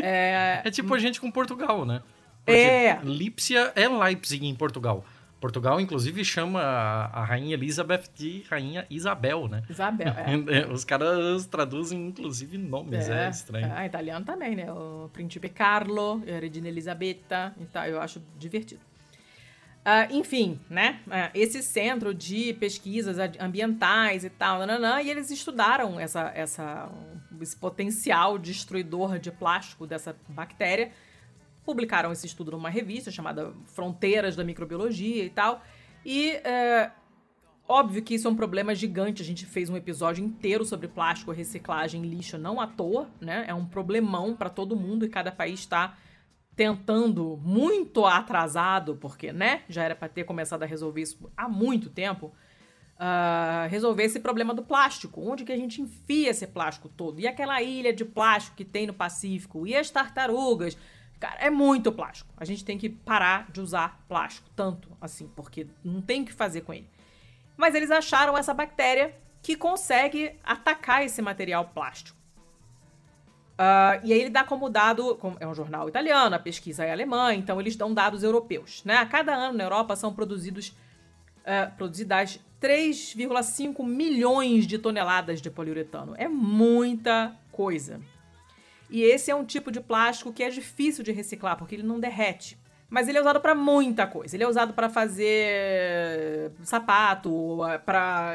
é, 0.00 0.62
É 0.64 0.70
tipo 0.70 0.94
a 0.94 0.98
gente 0.98 1.20
com 1.20 1.30
Portugal, 1.30 1.84
né? 1.84 2.02
É. 2.46 2.98
Lipsia 3.02 3.72
é 3.74 3.88
Leipzig 3.88 4.46
em 4.46 4.54
Portugal. 4.54 5.04
Portugal, 5.42 5.80
inclusive, 5.80 6.24
chama 6.24 6.62
a 6.62 7.22
a 7.22 7.24
rainha 7.24 7.54
Elizabeth 7.54 8.04
de 8.14 8.44
rainha 8.48 8.86
Isabel, 8.88 9.48
né? 9.48 9.64
Isabel, 9.68 10.08
é. 10.08 10.66
Os 10.72 10.84
caras 10.84 11.46
traduzem, 11.46 12.06
inclusive, 12.06 12.56
nomes, 12.56 13.08
é, 13.08 13.28
estranho. 13.28 13.72
É, 13.72 13.86
italiano 13.86 14.24
também, 14.24 14.54
né? 14.54 14.72
O 14.72 15.10
Príncipe 15.12 15.48
Carlo, 15.48 16.22
a 16.26 16.38
Regina 16.38 16.68
Elisabetta 16.68 17.52
e 17.60 17.64
tal. 17.66 17.84
Eu 17.86 18.00
acho 18.00 18.22
divertido. 18.38 18.80
Ah, 19.84 20.06
enfim, 20.10 20.60
né? 20.70 21.00
Ah, 21.10 21.30
esse 21.34 21.60
centro 21.60 22.14
de 22.14 22.54
pesquisas 22.54 23.16
ambientais 23.40 24.24
e 24.24 24.30
tal, 24.30 24.60
nananã, 24.60 25.02
e 25.02 25.10
eles 25.10 25.28
estudaram 25.30 25.98
essa, 25.98 26.30
essa, 26.36 26.88
esse 27.40 27.56
potencial 27.56 28.38
destruidor 28.38 29.18
de 29.18 29.32
plástico 29.32 29.86
dessa 29.86 30.14
bactéria. 30.28 30.92
Publicaram 31.64 32.12
esse 32.12 32.26
estudo 32.26 32.52
numa 32.52 32.68
revista 32.68 33.10
chamada 33.10 33.52
Fronteiras 33.66 34.36
da 34.36 34.44
Microbiologia 34.44 35.24
e 35.24 35.30
tal. 35.30 35.62
E 36.04 36.30
é, 36.30 36.90
Óbvio 37.68 38.02
que 38.02 38.14
isso 38.14 38.26
é 38.26 38.30
um 38.30 38.36
problema 38.36 38.74
gigante. 38.74 39.22
A 39.22 39.24
gente 39.24 39.46
fez 39.46 39.70
um 39.70 39.76
episódio 39.76 40.24
inteiro 40.24 40.64
sobre 40.64 40.88
plástico, 40.88 41.30
reciclagem, 41.30 42.02
lixo, 42.02 42.36
não 42.36 42.60
à 42.60 42.66
toa, 42.66 43.08
né? 43.20 43.44
É 43.46 43.54
um 43.54 43.64
problemão 43.64 44.36
para 44.36 44.50
todo 44.50 44.76
mundo 44.76 45.06
e 45.06 45.08
cada 45.08 45.30
país 45.30 45.60
está 45.60 45.96
tentando 46.54 47.40
muito 47.42 48.04
atrasado, 48.04 48.96
porque, 48.96 49.32
né? 49.32 49.62
Já 49.68 49.84
era 49.84 49.94
para 49.94 50.08
ter 50.08 50.24
começado 50.24 50.64
a 50.64 50.66
resolver 50.66 51.00
isso 51.02 51.30
há 51.36 51.48
muito 51.48 51.88
tempo. 51.88 52.32
ah, 52.98 53.66
resolver 53.70 54.04
esse 54.04 54.20
problema 54.20 54.52
do 54.52 54.62
plástico. 54.62 55.20
Onde 55.20 55.44
que 55.44 55.52
a 55.52 55.56
gente 55.56 55.80
enfia 55.80 56.30
esse 56.30 56.46
plástico 56.46 56.88
todo? 56.88 57.20
E 57.20 57.26
aquela 57.26 57.62
ilha 57.62 57.92
de 57.92 58.04
plástico 58.04 58.56
que 58.56 58.64
tem 58.64 58.86
no 58.86 58.92
Pacífico? 58.94 59.66
E 59.66 59.74
as 59.74 59.90
tartarugas? 59.90 60.76
Cara, 61.22 61.36
é 61.38 61.50
muito 61.50 61.92
plástico. 61.92 62.28
A 62.36 62.44
gente 62.44 62.64
tem 62.64 62.76
que 62.76 62.88
parar 62.88 63.48
de 63.48 63.60
usar 63.60 64.04
plástico 64.08 64.50
tanto 64.56 64.88
assim, 65.00 65.30
porque 65.36 65.68
não 65.84 66.02
tem 66.02 66.22
o 66.22 66.24
que 66.24 66.32
fazer 66.32 66.62
com 66.62 66.74
ele. 66.74 66.90
Mas 67.56 67.76
eles 67.76 67.92
acharam 67.92 68.36
essa 68.36 68.52
bactéria 68.52 69.14
que 69.40 69.54
consegue 69.54 70.32
atacar 70.42 71.04
esse 71.04 71.22
material 71.22 71.66
plástico. 71.66 72.18
Ah, 73.56 74.00
e 74.02 74.12
aí 74.12 74.20
ele 74.20 74.30
dá 74.30 74.42
como 74.42 74.68
dado, 74.68 75.16
é 75.38 75.46
um 75.46 75.54
jornal 75.54 75.88
italiano, 75.88 76.34
a 76.34 76.40
pesquisa 76.40 76.84
é 76.84 76.90
alemã, 76.90 77.32
então 77.32 77.60
eles 77.60 77.76
dão 77.76 77.94
dados 77.94 78.24
europeus. 78.24 78.82
Né? 78.84 78.96
A 78.96 79.06
cada 79.06 79.32
ano 79.32 79.56
na 79.56 79.62
Europa 79.62 79.94
são 79.94 80.12
produzidos 80.12 80.74
ah, 81.46 81.70
produzidas 81.76 82.40
3,5 82.60 83.86
milhões 83.86 84.66
de 84.66 84.76
toneladas 84.76 85.40
de 85.40 85.48
poliuretano. 85.52 86.16
É 86.18 86.26
muita 86.26 87.32
coisa. 87.52 88.00
E 88.92 89.02
esse 89.02 89.30
é 89.30 89.34
um 89.34 89.44
tipo 89.44 89.72
de 89.72 89.80
plástico 89.80 90.32
que 90.32 90.42
é 90.42 90.50
difícil 90.50 91.02
de 91.02 91.10
reciclar, 91.10 91.56
porque 91.56 91.74
ele 91.74 91.82
não 91.82 91.98
derrete. 91.98 92.60
Mas 92.90 93.08
ele 93.08 93.16
é 93.16 93.20
usado 93.22 93.40
para 93.40 93.54
muita 93.54 94.06
coisa. 94.06 94.36
Ele 94.36 94.44
é 94.44 94.46
usado 94.46 94.74
para 94.74 94.90
fazer 94.90 96.52
sapato, 96.62 97.58
para 97.86 98.34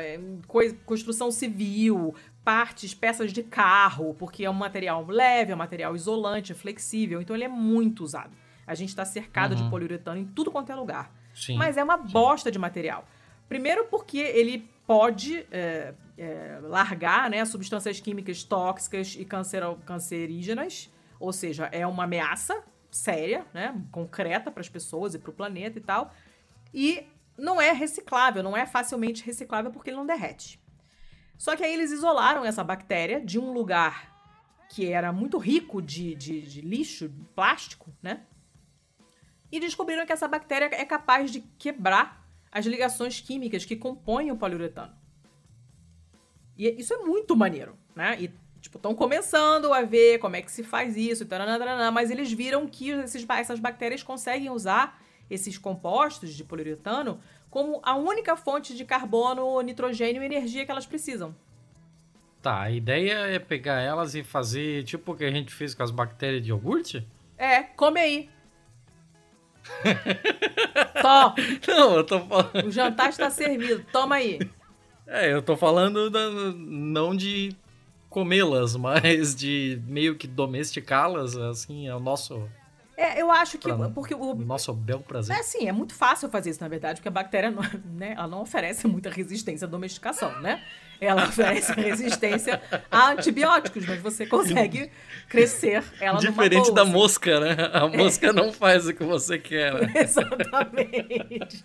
construção 0.84 1.30
civil, 1.30 2.15
partes, 2.43 2.91
peças 2.91 3.32
de 3.32 3.43
carro, 3.43 4.15
porque 4.17 4.46
é 4.46 4.50
um 4.50 4.54
material 4.54 5.06
leve, 5.06 5.52
é 5.52 5.56
um 5.56 5.60
material 5.60 5.96
isolante, 5.96 6.56
flexível. 6.56 7.22
Então 7.22 7.36
ele 7.36 7.46
é 7.46 7.48
muito 7.48 8.04
usado. 8.04 8.32
A 8.65 8.74
gente 8.74 8.89
está 8.89 9.06
cercado 9.06 9.56
de 9.56 9.63
poliuretano 9.70 10.20
em 10.20 10.26
tudo 10.26 10.49
quanto 10.49 10.72
é 10.72 10.76
lugar. 10.76 11.12
Sim. 11.36 11.55
Mas 11.55 11.78
é 11.78 11.84
uma 11.84 11.97
bosta 11.97 12.51
de 12.51 12.58
material. 12.58 13.08
Primeiro 13.47 13.86
porque 13.86 14.18
ele 14.18 14.68
pode 14.88 15.46
é, 15.52 15.94
é, 16.18 16.60
largar 16.64 17.30
né, 17.30 17.44
substâncias 17.44 18.00
químicas 18.00 18.44
tóxicas 18.44 19.18
e 19.20 19.28
cancerígenas, 19.86 20.90
ou 21.20 21.34
seja, 21.34 21.66
é 21.74 21.86
uma 21.86 22.06
ameaça 22.06 22.64
séria, 22.90 23.46
né, 23.54 23.80
concreta 23.92 24.50
para 24.50 24.62
as 24.62 24.70
pessoas 24.70 25.14
e 25.14 25.20
para 25.20 25.30
o 25.30 25.34
planeta 25.34 25.78
e 25.78 25.82
tal. 25.82 26.14
E 26.74 27.06
não 27.38 27.62
é 27.62 27.74
reciclável, 27.74 28.42
não 28.42 28.56
é 28.56 28.66
facilmente 28.66 29.24
reciclável 29.26 29.72
porque 29.72 29.90
ele 29.90 29.98
não 29.98 30.06
derrete. 30.06 30.60
Só 31.38 31.56
que 31.56 31.64
aí 31.64 31.74
eles 31.74 31.92
isolaram 31.92 32.46
essa 32.46 32.64
bactéria 32.64 33.20
de 33.24 33.38
um 33.38 33.52
lugar 33.52 34.16
que 34.70 34.92
era 34.92 35.12
muito 35.12 35.38
rico 35.38 35.82
de, 35.82 36.16
de, 36.16 36.42
de 36.42 36.62
lixo, 36.62 37.10
de 37.10 37.24
plástico, 37.36 37.94
né? 38.02 38.24
E 39.52 39.60
descobriram 39.60 40.06
que 40.06 40.12
essa 40.12 40.28
bactéria 40.28 40.70
é 40.74 40.84
capaz 40.84 41.32
de 41.32 41.42
quebrar 41.58 42.26
as 42.52 42.66
ligações 42.66 43.20
químicas 43.20 43.66
que 43.66 43.76
compõem 43.76 44.32
o 44.32 44.38
poliuretano. 44.38 44.93
E 46.58 46.70
isso 46.80 46.93
é 46.93 46.98
muito 46.98 47.36
maneiro, 47.36 47.78
né? 47.95 48.18
E, 48.20 48.32
Tipo, 48.68 48.78
estão 48.78 48.93
começando 48.93 49.72
a 49.72 49.82
ver 49.84 50.20
como 50.20 50.36
é 50.36 50.41
que 50.41 50.52
se 50.52 50.64
faz 50.64 50.98
isso, 50.98 51.26
taranana, 51.26 51.91
mas 51.91 52.10
eles 52.10 52.32
viram 52.32 52.68
que 52.68 52.89
esses, 52.89 53.26
essas 53.30 53.60
bactérias 53.60 54.04
conseguem 54.04 54.50
usar 54.50 55.02
esses 55.30 55.58
compostos 55.58 56.34
de 56.34 56.43
poliuretano 56.43 57.20
como 57.50 57.80
a 57.84 57.95
única 57.95 58.36
fonte 58.36 58.76
de 58.76 58.84
carbono, 58.84 59.62
nitrogênio 59.62 60.22
e 60.22 60.26
energia 60.26 60.66
que 60.66 60.72
elas 60.72 60.86
precisam. 60.86 61.34
Tá, 62.41 62.64
a 62.64 62.72
ideia 62.72 63.14
é 63.28 63.39
pegar 63.39 63.80
elas 63.80 64.16
e 64.16 64.24
fazer 64.24 64.84
tipo 64.84 65.14
o 65.14 65.16
que 65.16 65.24
a 65.24 65.32
gente 65.32 65.54
fez 65.54 65.74
com 65.74 65.84
as 65.84 65.91
bactérias 65.91 66.43
de 66.43 66.50
iogurte? 66.50 67.08
É, 67.38 67.64
come 67.64 68.00
aí. 68.00 68.30
Tó. 71.01 71.36
Não, 71.68 71.97
eu 71.97 72.03
tô 72.03 72.20
falando. 72.20 72.68
O 72.68 72.72
jantar 72.72 73.09
está 73.09 73.30
servido, 73.30 73.84
toma 73.91 74.15
aí. 74.15 74.39
É, 75.05 75.32
eu 75.32 75.41
tô 75.41 75.55
falando 75.55 76.09
da, 76.09 76.30
não 76.55 77.15
de 77.15 77.55
comê-las, 78.09 78.76
mas 78.78 79.36
de 79.36 79.82
meio 79.86 80.15
que 80.15 80.28
domesticá-las, 80.28 81.38
assim, 81.38 81.88
é 81.88 81.95
o 81.95 81.99
nosso 81.99 82.49
é, 82.98 83.22
eu 83.22 83.30
acho 83.30 83.60
que. 83.60 83.72
Pra 83.72 83.89
porque 83.89 84.16
o 84.16 84.34
nosso 84.34 84.74
bel 84.74 85.00
prazer. 85.00 85.36
É 85.36 85.39
assim, 85.39 85.68
é 85.68 85.72
muito 85.72 85.93
fácil 85.93 86.28
fazer 86.30 86.50
isso, 86.50 86.62
na 86.62 86.68
verdade, 86.68 87.00
porque 87.00 87.08
a 87.08 87.12
bactéria 87.12 87.52
não, 87.52 87.62
né, 87.93 88.16
ela 88.18 88.28
não 88.28 88.41
oferece 88.41 88.88
muita 88.88 89.12
resistência 89.12 89.68
à 89.68 89.70
domesticação, 89.70 90.41
né? 90.41 90.64
Ela 91.00 91.26
oferece 91.26 91.72
resistência 91.80 92.60
a 92.89 93.12
antibióticos, 93.12 93.86
mas 93.86 94.02
você 94.02 94.26
consegue 94.26 94.89
crescer 95.30 95.84
ela 96.02 96.18
Diferente 96.18 96.74
da 96.74 96.84
mosca, 96.84 97.39
né? 97.39 97.56
A 97.72 97.86
é. 97.86 97.98
mosca 97.98 98.28
é. 98.30 98.34
não 98.34 98.52
faz 98.52 98.88
o 98.88 98.93
que 98.95 99.04
você 99.04 99.38
quer. 99.38 99.76
Né? 99.76 99.93
Exatamente. 100.02 101.64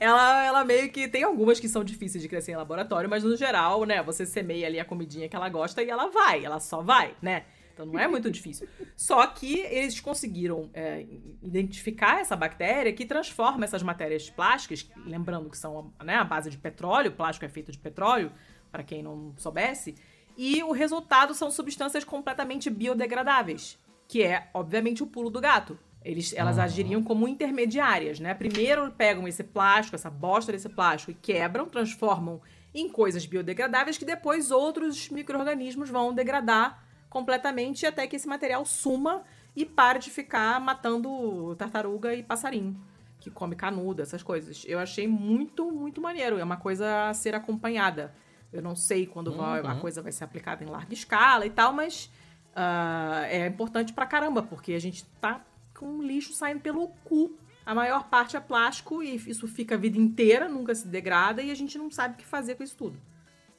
ela, 0.00 0.44
ela 0.44 0.64
meio 0.64 0.90
que 0.90 1.06
tem 1.06 1.22
algumas 1.22 1.60
que 1.60 1.68
são 1.68 1.84
difíceis 1.84 2.20
de 2.20 2.28
crescer 2.28 2.50
em 2.50 2.56
laboratório, 2.56 3.08
mas 3.08 3.22
no 3.22 3.36
geral, 3.36 3.84
né? 3.84 4.02
Você 4.02 4.26
semeia 4.26 4.66
ali 4.66 4.80
a 4.80 4.84
comidinha 4.84 5.28
que 5.28 5.36
ela 5.36 5.48
gosta 5.48 5.84
e 5.84 5.88
ela 5.88 6.08
vai, 6.08 6.44
ela 6.44 6.58
só 6.58 6.82
vai, 6.82 7.14
né? 7.22 7.44
Então 7.78 7.86
não 7.86 7.98
é 8.00 8.08
muito 8.08 8.28
difícil. 8.28 8.68
Só 8.96 9.24
que 9.28 9.60
eles 9.60 10.00
conseguiram 10.00 10.68
é, 10.74 11.06
identificar 11.40 12.20
essa 12.20 12.34
bactéria 12.34 12.92
que 12.92 13.06
transforma 13.06 13.64
essas 13.64 13.84
matérias 13.84 14.28
plásticas, 14.28 14.90
lembrando 15.06 15.48
que 15.48 15.56
são 15.56 15.92
né, 16.02 16.16
a 16.16 16.24
base 16.24 16.50
de 16.50 16.58
petróleo, 16.58 17.12
plástico 17.12 17.46
é 17.46 17.48
feito 17.48 17.70
de 17.70 17.78
petróleo, 17.78 18.32
para 18.72 18.82
quem 18.82 19.00
não 19.00 19.32
soubesse, 19.36 19.94
e 20.36 20.60
o 20.64 20.72
resultado 20.72 21.34
são 21.34 21.52
substâncias 21.52 22.02
completamente 22.02 22.68
biodegradáveis, 22.68 23.78
que 24.08 24.24
é, 24.24 24.48
obviamente, 24.52 25.02
o 25.02 25.06
pulo 25.06 25.30
do 25.30 25.40
gato. 25.40 25.78
Eles, 26.04 26.32
elas 26.32 26.58
agiriam 26.58 27.02
como 27.02 27.28
intermediárias, 27.28 28.18
né? 28.18 28.34
Primeiro 28.34 28.90
pegam 28.92 29.26
esse 29.28 29.44
plástico, 29.44 29.94
essa 29.94 30.10
bosta 30.10 30.52
desse 30.52 30.68
plástico, 30.68 31.12
e 31.12 31.14
quebram, 31.14 31.66
transformam 31.66 32.40
em 32.74 32.88
coisas 32.88 33.24
biodegradáveis 33.26 33.98
que 33.98 34.04
depois 34.04 34.50
outros 34.50 35.08
micro-organismos 35.08 35.90
vão 35.90 36.12
degradar 36.12 36.87
completamente 37.08 37.86
até 37.86 38.06
que 38.06 38.16
esse 38.16 38.28
material 38.28 38.64
suma 38.64 39.22
e 39.56 39.64
pare 39.64 39.98
de 39.98 40.10
ficar 40.10 40.60
matando 40.60 41.54
tartaruga 41.56 42.14
e 42.14 42.22
passarinho, 42.22 42.80
que 43.18 43.30
come 43.30 43.56
canudo, 43.56 44.02
essas 44.02 44.22
coisas. 44.22 44.64
Eu 44.66 44.78
achei 44.78 45.08
muito, 45.08 45.70
muito 45.70 46.00
maneiro. 46.00 46.38
É 46.38 46.44
uma 46.44 46.56
coisa 46.56 47.08
a 47.08 47.14
ser 47.14 47.34
acompanhada. 47.34 48.14
Eu 48.52 48.62
não 48.62 48.76
sei 48.76 49.06
quando 49.06 49.28
uhum. 49.28 49.36
vai, 49.36 49.60
a 49.60 49.74
coisa 49.76 50.00
vai 50.00 50.12
ser 50.12 50.24
aplicada 50.24 50.62
em 50.62 50.68
larga 50.68 50.94
escala 50.94 51.44
e 51.44 51.50
tal, 51.50 51.72
mas 51.72 52.10
uh, 52.54 53.24
é 53.28 53.46
importante 53.46 53.92
pra 53.92 54.06
caramba, 54.06 54.42
porque 54.42 54.72
a 54.72 54.78
gente 54.78 55.04
tá 55.20 55.44
com 55.76 56.02
lixo 56.02 56.32
saindo 56.32 56.60
pelo 56.60 56.88
cu. 57.04 57.36
A 57.66 57.74
maior 57.74 58.08
parte 58.08 58.36
é 58.36 58.40
plástico 58.40 59.02
e 59.02 59.16
isso 59.16 59.46
fica 59.46 59.74
a 59.74 59.78
vida 59.78 59.98
inteira, 59.98 60.48
nunca 60.48 60.74
se 60.74 60.88
degrada 60.88 61.42
e 61.42 61.50
a 61.50 61.54
gente 61.54 61.76
não 61.76 61.90
sabe 61.90 62.14
o 62.14 62.16
que 62.16 62.24
fazer 62.24 62.54
com 62.54 62.62
isso 62.62 62.76
tudo, 62.76 62.98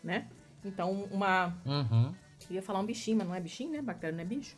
né? 0.04 0.28
Então, 0.66 1.04
uma... 1.12 1.56
Uhum 1.64 2.12
eu 2.50 2.56
ia 2.56 2.62
falar 2.62 2.80
um 2.80 2.86
bichinho, 2.86 3.18
mas 3.18 3.28
não 3.28 3.36
é 3.36 3.40
bichinho, 3.40 3.72
né? 3.72 3.82
Bactéria 3.82 4.16
não 4.16 4.24
é 4.24 4.26
bicho. 4.26 4.56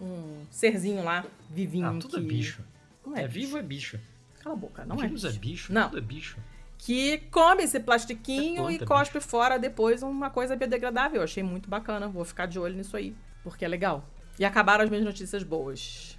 Um 0.00 0.44
serzinho 0.50 1.02
lá, 1.02 1.24
vivinho. 1.50 1.86
Ah, 1.86 1.98
tudo 1.98 2.16
é 2.16 2.20
que... 2.20 2.26
é 2.26 2.28
bicho. 2.28 2.62
Não 3.06 3.16
é, 3.16 3.22
é 3.22 3.28
bicho. 3.28 3.38
vivo 3.38 3.58
é 3.58 3.62
bicho. 3.62 4.00
Cala 4.40 4.54
a 4.54 4.58
boca, 4.58 4.84
não 4.84 5.02
é 5.02 5.08
bicho. 5.08 5.26
é 5.26 5.32
bicho? 5.32 5.72
Não. 5.72 5.88
Tudo 5.88 5.98
é 5.98 6.02
bicho. 6.02 6.36
Que 6.78 7.18
come 7.30 7.64
esse 7.64 7.80
plastiquinho 7.80 8.68
é 8.68 8.74
e 8.74 8.78
cospe 8.78 9.18
bicho. 9.18 9.28
fora 9.28 9.58
depois 9.58 10.02
uma 10.02 10.30
coisa 10.30 10.54
biodegradável. 10.54 11.20
Eu 11.20 11.24
achei 11.24 11.42
muito 11.42 11.68
bacana. 11.68 12.08
Vou 12.08 12.24
ficar 12.24 12.46
de 12.46 12.58
olho 12.58 12.76
nisso 12.76 12.96
aí, 12.96 13.14
porque 13.42 13.64
é 13.64 13.68
legal. 13.68 14.08
E 14.38 14.44
acabaram 14.44 14.84
as 14.84 14.90
minhas 14.90 15.04
notícias 15.04 15.42
boas. 15.42 16.16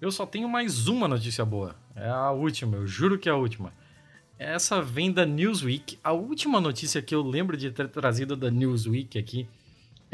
Eu 0.00 0.10
só 0.10 0.26
tenho 0.26 0.48
mais 0.48 0.88
uma 0.88 1.08
notícia 1.08 1.44
boa. 1.44 1.74
É 1.96 2.08
a 2.08 2.30
última, 2.30 2.76
eu 2.76 2.86
juro 2.86 3.18
que 3.18 3.28
é 3.28 3.32
a 3.32 3.36
última. 3.36 3.72
Essa 4.38 4.82
vem 4.82 5.10
da 5.10 5.24
Newsweek. 5.24 5.98
A 6.04 6.12
última 6.12 6.60
notícia 6.60 7.00
que 7.00 7.14
eu 7.14 7.22
lembro 7.22 7.56
de 7.56 7.70
ter 7.70 7.88
trazido 7.88 8.36
da 8.36 8.50
Newsweek 8.50 9.18
aqui 9.18 9.48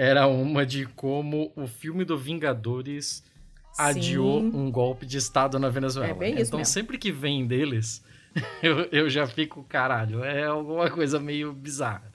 era 0.01 0.27
uma 0.27 0.65
de 0.65 0.87
como 0.87 1.53
o 1.55 1.67
filme 1.67 2.07
do 2.07 2.17
Vingadores 2.17 3.23
Sim. 3.71 3.83
adiou 3.83 4.41
um 4.41 4.71
golpe 4.71 5.05
de 5.05 5.19
Estado 5.19 5.59
na 5.59 5.69
Venezuela. 5.69 6.11
É 6.11 6.15
bem 6.15 6.33
isso 6.37 6.45
então, 6.49 6.59
mesmo. 6.61 6.73
sempre 6.73 6.97
que 6.97 7.13
vem 7.13 7.47
deles, 7.47 8.03
eu, 8.63 8.89
eu 8.91 9.11
já 9.11 9.27
fico, 9.27 9.63
caralho, 9.65 10.25
é 10.25 10.47
alguma 10.47 10.91
coisa 10.91 11.21
meio 11.21 11.53
bizarra. 11.53 12.11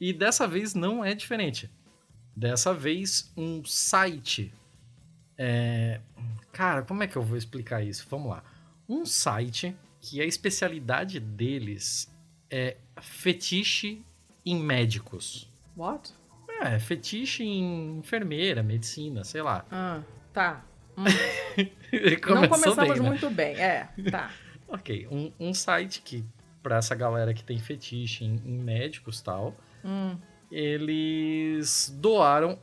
E 0.00 0.12
dessa 0.12 0.48
vez 0.48 0.74
não 0.74 1.04
é 1.04 1.14
diferente. 1.14 1.70
Dessa 2.34 2.74
vez, 2.74 3.32
um 3.36 3.64
site. 3.64 4.52
É... 5.38 6.00
Cara, 6.50 6.82
como 6.82 7.04
é 7.04 7.06
que 7.06 7.14
eu 7.14 7.22
vou 7.22 7.38
explicar 7.38 7.80
isso? 7.80 8.08
Vamos 8.10 8.28
lá. 8.28 8.42
Um 8.88 9.06
site 9.06 9.76
que 10.00 10.20
a 10.20 10.24
especialidade 10.24 11.20
deles 11.20 12.12
é 12.50 12.76
fetiche 13.00 14.02
em 14.44 14.60
médicos. 14.60 15.48
What? 15.76 16.12
É, 16.60 16.78
fetiche 16.78 17.42
em 17.42 17.98
enfermeira, 17.98 18.62
medicina, 18.62 19.24
sei 19.24 19.40
lá. 19.40 19.64
Ah, 19.70 20.02
tá. 20.32 20.64
Hum. 20.96 21.04
Não 22.34 22.48
começamos 22.48 22.76
bem, 22.76 23.00
né? 23.00 23.08
muito 23.08 23.30
bem, 23.30 23.56
é, 23.56 23.88
tá. 24.10 24.30
ok, 24.68 25.08
um, 25.10 25.32
um 25.40 25.54
site 25.54 26.02
que, 26.02 26.22
pra 26.62 26.76
essa 26.76 26.94
galera 26.94 27.32
que 27.32 27.42
tem 27.42 27.58
fetiche 27.58 28.24
em, 28.24 28.40
em 28.44 28.58
médicos 28.58 29.20
e 29.20 29.24
tal, 29.24 29.56
hum. 29.82 30.16
eles 30.52 31.94
doaram 31.98 32.58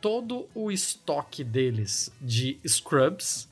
todo 0.00 0.48
o 0.54 0.70
estoque 0.70 1.44
deles 1.44 2.10
de 2.20 2.58
scrubs, 2.66 3.50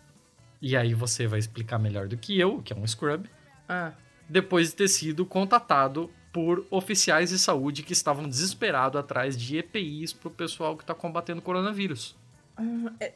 e 0.63 0.77
aí 0.77 0.95
você 0.95 1.27
vai 1.27 1.39
explicar 1.39 1.79
melhor 1.79 2.09
do 2.09 2.17
que 2.17 2.39
eu, 2.39 2.63
que 2.63 2.73
é 2.73 2.77
um 2.77 2.87
scrub, 2.87 3.29
ah. 3.69 3.93
depois 4.29 4.71
de 4.71 4.77
ter 4.77 4.89
sido 4.89 5.27
contatado 5.27 6.11
por 6.33 6.65
oficiais 6.71 7.31
de 7.31 7.39
saúde 7.39 7.83
que 7.83 7.93
estavam 7.93 8.29
desesperados 8.29 8.99
atrás 8.99 9.37
de 9.37 9.59
EPIs 9.59 10.13
pro 10.13 10.31
pessoal 10.31 10.77
que 10.77 10.85
tá 10.85 10.95
combatendo 10.95 11.41
o 11.41 11.43
coronavírus. 11.43 12.17
Hum, 12.59 12.89
é, 13.01 13.13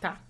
tá. 0.00 0.20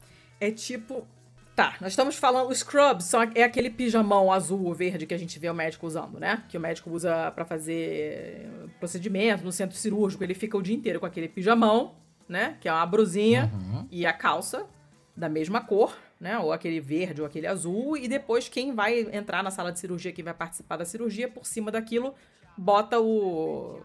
É 0.41 0.51
tipo. 0.51 1.07
Tá, 1.55 1.77
nós 1.81 1.93
estamos 1.93 2.17
falando. 2.17 2.49
Os 2.49 2.59
scrubs 2.59 3.05
são, 3.05 3.23
é 3.35 3.43
aquele 3.43 3.69
pijamão 3.69 4.33
azul 4.33 4.65
ou 4.65 4.75
verde 4.75 5.07
que 5.07 5.13
a 5.13 5.19
gente 5.19 5.39
vê 5.39 5.51
o 5.51 5.55
médico 5.55 5.87
usando, 5.87 6.19
né? 6.19 6.43
Que 6.49 6.57
o 6.57 6.61
médico 6.61 6.91
usa 6.91 7.31
para 7.33 7.45
fazer 7.45 8.49
procedimento 8.79 9.45
no 9.45 9.53
centro 9.53 9.77
cirúrgico. 9.77 10.25
Ele 10.25 10.35
fica 10.35 10.57
o 10.57 10.63
dia 10.63 10.75
inteiro 10.75 10.99
com 11.01 11.07
aquele 11.07 11.29
pijamão, 11.29 11.95
né? 12.29 12.57
Que 12.61 12.69
é 12.69 12.73
uma 12.73 12.87
brusinha 12.87 13.51
uhum. 13.53 13.87
e 13.91 14.07
a 14.07 14.13
calça 14.13 14.67
da 15.15 15.29
mesma 15.29 15.61
cor 15.61 15.95
né? 16.23 16.39
Ou 16.39 16.53
aquele 16.53 16.79
verde 16.81 17.21
ou 17.21 17.27
aquele 17.27 17.49
azul, 17.49 17.97
e 17.97 18.07
depois 18.07 18.49
quem 18.49 18.73
vai 18.73 19.01
entrar 19.13 19.43
na 19.43 19.51
sala 19.51 19.73
de 19.73 19.81
cirurgia, 19.81 20.13
quem 20.13 20.25
vai 20.25 20.33
participar 20.33 20.77
da 20.77 20.85
cirurgia, 20.85 21.29
por 21.29 21.45
cima 21.45 21.69
daquilo, 21.73 22.15
bota 22.57 23.01
o. 23.01 23.81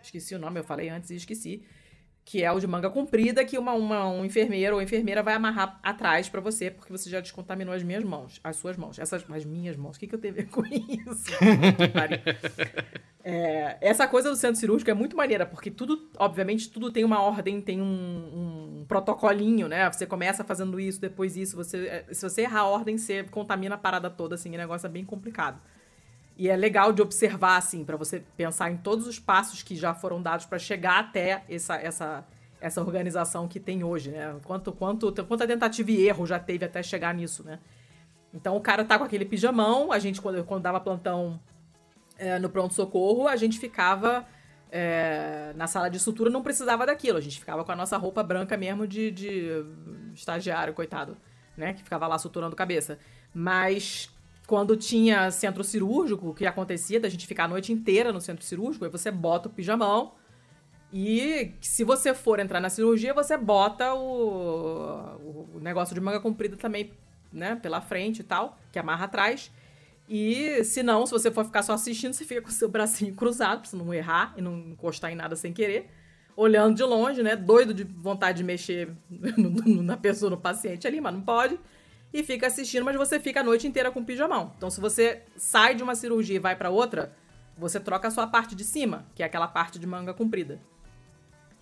Esqueci 0.00 0.36
o 0.36 0.38
nome, 0.38 0.60
eu 0.60 0.64
falei 0.64 0.88
antes 0.88 1.10
e 1.10 1.16
esqueci. 1.16 1.64
Que 2.30 2.44
é 2.44 2.52
o 2.52 2.60
de 2.60 2.66
manga 2.68 2.88
comprida, 2.88 3.44
que 3.44 3.58
uma, 3.58 3.72
uma, 3.72 4.08
um 4.08 4.24
enfermeiro 4.24 4.76
ou 4.76 4.80
enfermeira 4.80 5.20
vai 5.20 5.34
amarrar 5.34 5.80
atrás 5.82 6.28
para 6.28 6.40
você, 6.40 6.70
porque 6.70 6.92
você 6.92 7.10
já 7.10 7.18
descontaminou 7.18 7.74
as 7.74 7.82
minhas 7.82 8.04
mãos, 8.04 8.38
as 8.44 8.54
suas 8.54 8.76
mãos. 8.76 9.00
Essas, 9.00 9.28
as 9.28 9.44
minhas 9.44 9.76
mãos. 9.76 9.96
O 9.96 9.98
que, 9.98 10.06
que 10.06 10.14
eu 10.14 10.18
tenho 10.20 10.34
a 10.34 10.36
ver 10.36 10.46
com 10.46 10.62
isso? 10.70 11.32
É, 13.24 13.78
essa 13.80 14.06
coisa 14.06 14.30
do 14.30 14.36
centro 14.36 14.60
cirúrgico 14.60 14.88
é 14.92 14.94
muito 14.94 15.16
maneira, 15.16 15.44
porque 15.44 15.72
tudo, 15.72 16.08
obviamente, 16.18 16.70
tudo 16.70 16.92
tem 16.92 17.02
uma 17.04 17.20
ordem, 17.20 17.60
tem 17.60 17.82
um, 17.82 18.80
um 18.80 18.84
protocolinho, 18.86 19.66
né? 19.66 19.90
Você 19.90 20.06
começa 20.06 20.44
fazendo 20.44 20.78
isso, 20.78 21.00
depois 21.00 21.36
isso, 21.36 21.56
você, 21.56 21.88
é, 21.88 22.14
se 22.14 22.22
você 22.22 22.42
errar 22.42 22.60
a 22.60 22.66
ordem, 22.66 22.96
você 22.96 23.24
contamina 23.24 23.74
a 23.74 23.78
parada 23.78 24.08
toda, 24.08 24.36
assim, 24.36 24.54
o 24.54 24.56
negócio 24.56 24.86
é 24.86 24.90
bem 24.90 25.04
complicado. 25.04 25.60
E 26.40 26.48
é 26.48 26.56
legal 26.56 26.90
de 26.90 27.02
observar, 27.02 27.58
assim, 27.58 27.84
para 27.84 27.98
você 27.98 28.24
pensar 28.34 28.70
em 28.70 28.78
todos 28.78 29.06
os 29.06 29.18
passos 29.18 29.62
que 29.62 29.76
já 29.76 29.92
foram 29.92 30.22
dados 30.22 30.46
para 30.46 30.58
chegar 30.58 30.98
até 30.98 31.44
essa, 31.46 31.76
essa, 31.76 32.26
essa 32.58 32.80
organização 32.80 33.46
que 33.46 33.60
tem 33.60 33.84
hoje, 33.84 34.10
né? 34.10 34.34
Quanto, 34.44 34.72
quanto, 34.72 35.12
quanta 35.26 35.46
tentativa 35.46 35.90
e 35.90 36.06
erro 36.06 36.24
já 36.26 36.38
teve 36.38 36.64
até 36.64 36.82
chegar 36.82 37.12
nisso, 37.12 37.44
né? 37.44 37.58
Então 38.32 38.56
o 38.56 38.60
cara 38.62 38.82
tá 38.86 38.96
com 38.96 39.04
aquele 39.04 39.26
pijamão, 39.26 39.92
a 39.92 39.98
gente, 39.98 40.18
quando, 40.18 40.42
quando 40.42 40.62
dava 40.62 40.80
plantão 40.80 41.38
é, 42.16 42.38
no 42.38 42.48
pronto-socorro, 42.48 43.28
a 43.28 43.36
gente 43.36 43.58
ficava 43.58 44.26
é, 44.72 45.52
na 45.56 45.66
sala 45.66 45.90
de 45.90 46.00
sutura, 46.00 46.30
não 46.30 46.42
precisava 46.42 46.86
daquilo. 46.86 47.18
A 47.18 47.20
gente 47.20 47.38
ficava 47.38 47.66
com 47.66 47.72
a 47.72 47.76
nossa 47.76 47.98
roupa 47.98 48.22
branca 48.22 48.56
mesmo 48.56 48.86
de, 48.86 49.10
de 49.10 49.62
estagiário, 50.14 50.72
coitado, 50.72 51.18
né? 51.54 51.74
Que 51.74 51.82
ficava 51.82 52.06
lá 52.06 52.16
suturando 52.16 52.56
cabeça. 52.56 52.98
Mas 53.34 54.08
quando 54.50 54.76
tinha 54.76 55.30
centro 55.30 55.62
cirúrgico, 55.62 56.30
o 56.30 56.34
que 56.34 56.44
acontecia 56.44 56.98
da 56.98 57.08
gente 57.08 57.24
ficar 57.24 57.44
a 57.44 57.48
noite 57.48 57.72
inteira 57.72 58.12
no 58.12 58.20
centro 58.20 58.44
cirúrgico, 58.44 58.84
aí 58.84 58.90
você 58.90 59.08
bota 59.08 59.46
o 59.46 59.52
pijamão 59.52 60.14
E 60.92 61.52
se 61.60 61.84
você 61.84 62.12
for 62.12 62.40
entrar 62.40 62.60
na 62.60 62.68
cirurgia, 62.68 63.14
você 63.14 63.36
bota 63.36 63.94
o, 63.94 65.54
o 65.54 65.60
negócio 65.60 65.94
de 65.94 66.00
manga 66.00 66.18
comprida 66.18 66.56
também, 66.56 66.90
né, 67.32 67.54
pela 67.62 67.80
frente 67.80 68.22
e 68.22 68.24
tal, 68.24 68.58
que 68.72 68.78
amarra 68.80 69.04
atrás. 69.04 69.52
E 70.08 70.64
se 70.64 70.82
não, 70.82 71.06
se 71.06 71.12
você 71.12 71.30
for 71.30 71.44
ficar 71.44 71.62
só 71.62 71.74
assistindo, 71.74 72.12
você 72.12 72.24
fica 72.24 72.42
com 72.42 72.48
o 72.48 72.52
seu 72.52 72.68
bracinho 72.68 73.14
cruzado, 73.14 73.60
pra 73.60 73.70
você 73.70 73.76
não 73.76 73.94
errar 73.94 74.34
e 74.36 74.42
não 74.42 74.58
encostar 74.58 75.12
em 75.12 75.14
nada 75.14 75.36
sem 75.36 75.52
querer. 75.52 75.88
Olhando 76.34 76.74
de 76.74 76.82
longe, 76.82 77.22
né? 77.22 77.36
Doido 77.36 77.72
de 77.72 77.84
vontade 77.84 78.38
de 78.38 78.44
mexer 78.44 78.90
na 79.80 79.96
pessoa, 79.96 80.28
no 80.28 80.36
paciente 80.36 80.88
ali, 80.88 81.00
mas 81.00 81.14
não 81.14 81.20
pode. 81.20 81.56
E 82.12 82.22
fica 82.24 82.46
assistindo, 82.46 82.84
mas 82.84 82.96
você 82.96 83.20
fica 83.20 83.40
a 83.40 83.44
noite 83.44 83.66
inteira 83.66 83.90
com 83.90 84.04
pijamão. 84.04 84.52
Então, 84.56 84.68
se 84.68 84.80
você 84.80 85.22
sai 85.36 85.74
de 85.74 85.82
uma 85.82 85.94
cirurgia 85.94 86.36
e 86.36 86.40
vai 86.40 86.56
para 86.56 86.70
outra, 86.70 87.14
você 87.56 87.78
troca 87.78 88.08
a 88.08 88.10
sua 88.10 88.26
parte 88.26 88.54
de 88.54 88.64
cima, 88.64 89.06
que 89.14 89.22
é 89.22 89.26
aquela 89.26 89.46
parte 89.46 89.78
de 89.78 89.86
manga 89.86 90.12
comprida. 90.12 90.60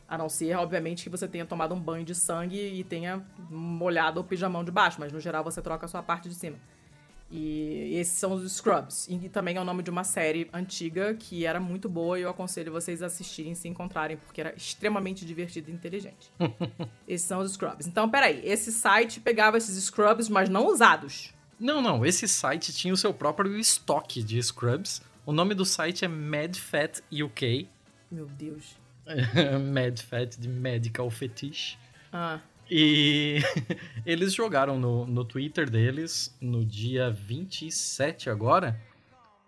A 0.09 0.17
não 0.17 0.29
ser, 0.29 0.57
obviamente, 0.57 1.03
que 1.05 1.11
você 1.11 1.29
tenha 1.29 1.45
tomado 1.45 1.75
um 1.75 1.81
banho 1.81 2.05
de 2.05 2.15
sangue 2.15 2.59
e 2.59 2.83
tenha 2.83 3.23
molhado 3.51 4.21
o 4.21 4.25
pijamão 4.25 4.65
de 4.65 4.71
baixo, 4.71 4.99
mas 4.99 5.13
no 5.13 5.21
geral 5.21 5.45
você 5.45 5.61
troca 5.61 5.85
a 5.85 5.89
sua 5.89 6.03
parte 6.03 6.31
de 6.31 6.35
cima. 6.35 6.57
E 7.31 7.95
esses 7.97 8.15
são 8.15 8.33
os 8.33 8.51
Scrubs. 8.51 9.07
E 9.09 9.29
também 9.29 9.57
é 9.57 9.61
o 9.61 9.65
nome 9.65 9.83
de 9.83 9.91
uma 9.91 10.05
série 10.05 10.49
antiga 10.53 11.15
que 11.15 11.45
era 11.45 11.61
muito 11.61 11.89
boa 11.89 12.19
e 12.19 12.23
eu 12.23 12.31
aconselho 12.31 12.73
vocês 12.73 13.03
a 13.03 13.07
assistirem 13.07 13.55
se 13.55 13.69
encontrarem, 13.69 14.17
porque 14.17 14.41
era 14.41 14.55
extremamente 14.57 15.27
divertido 15.27 15.71
e 15.71 15.75
inteligente. 15.75 16.31
esses 17.07 17.27
são 17.27 17.41
os 17.41 17.53
Scrubs. 17.53 17.87
Então, 17.87 18.09
peraí, 18.09 18.41
esse 18.45 18.73
site 18.73 19.21
pegava 19.21 19.59
esses 19.59 19.83
Scrubs, 19.85 20.29
mas 20.29 20.49
não 20.49 20.67
usados. 20.67 21.35
Não, 21.61 21.83
não, 21.83 22.07
esse 22.07 22.27
site 22.27 22.73
tinha 22.73 22.95
o 22.95 22.97
seu 22.97 23.13
próprio 23.13 23.59
estoque 23.59 24.23
de 24.23 24.43
Scrubs. 24.43 25.03
O 25.27 25.33
nome 25.33 25.55
do 25.55 25.65
site 25.65 26.05
é 26.05 26.09
MadFat 26.09 27.03
UK. 27.13 27.69
Meu 28.11 28.27
Deus. 28.27 28.77
MadFat 29.73 30.39
de 30.39 30.49
Medical 30.49 31.11
Fetish. 31.11 31.77
Ah. 32.13 32.41
E 32.71 33.39
eles 34.05 34.35
jogaram 34.35 34.79
no, 34.79 35.07
no 35.07 35.25
Twitter 35.25 35.69
deles 35.71 36.37
no 36.41 36.65
dia 36.65 37.11
27 37.11 38.29
agora 38.29 38.81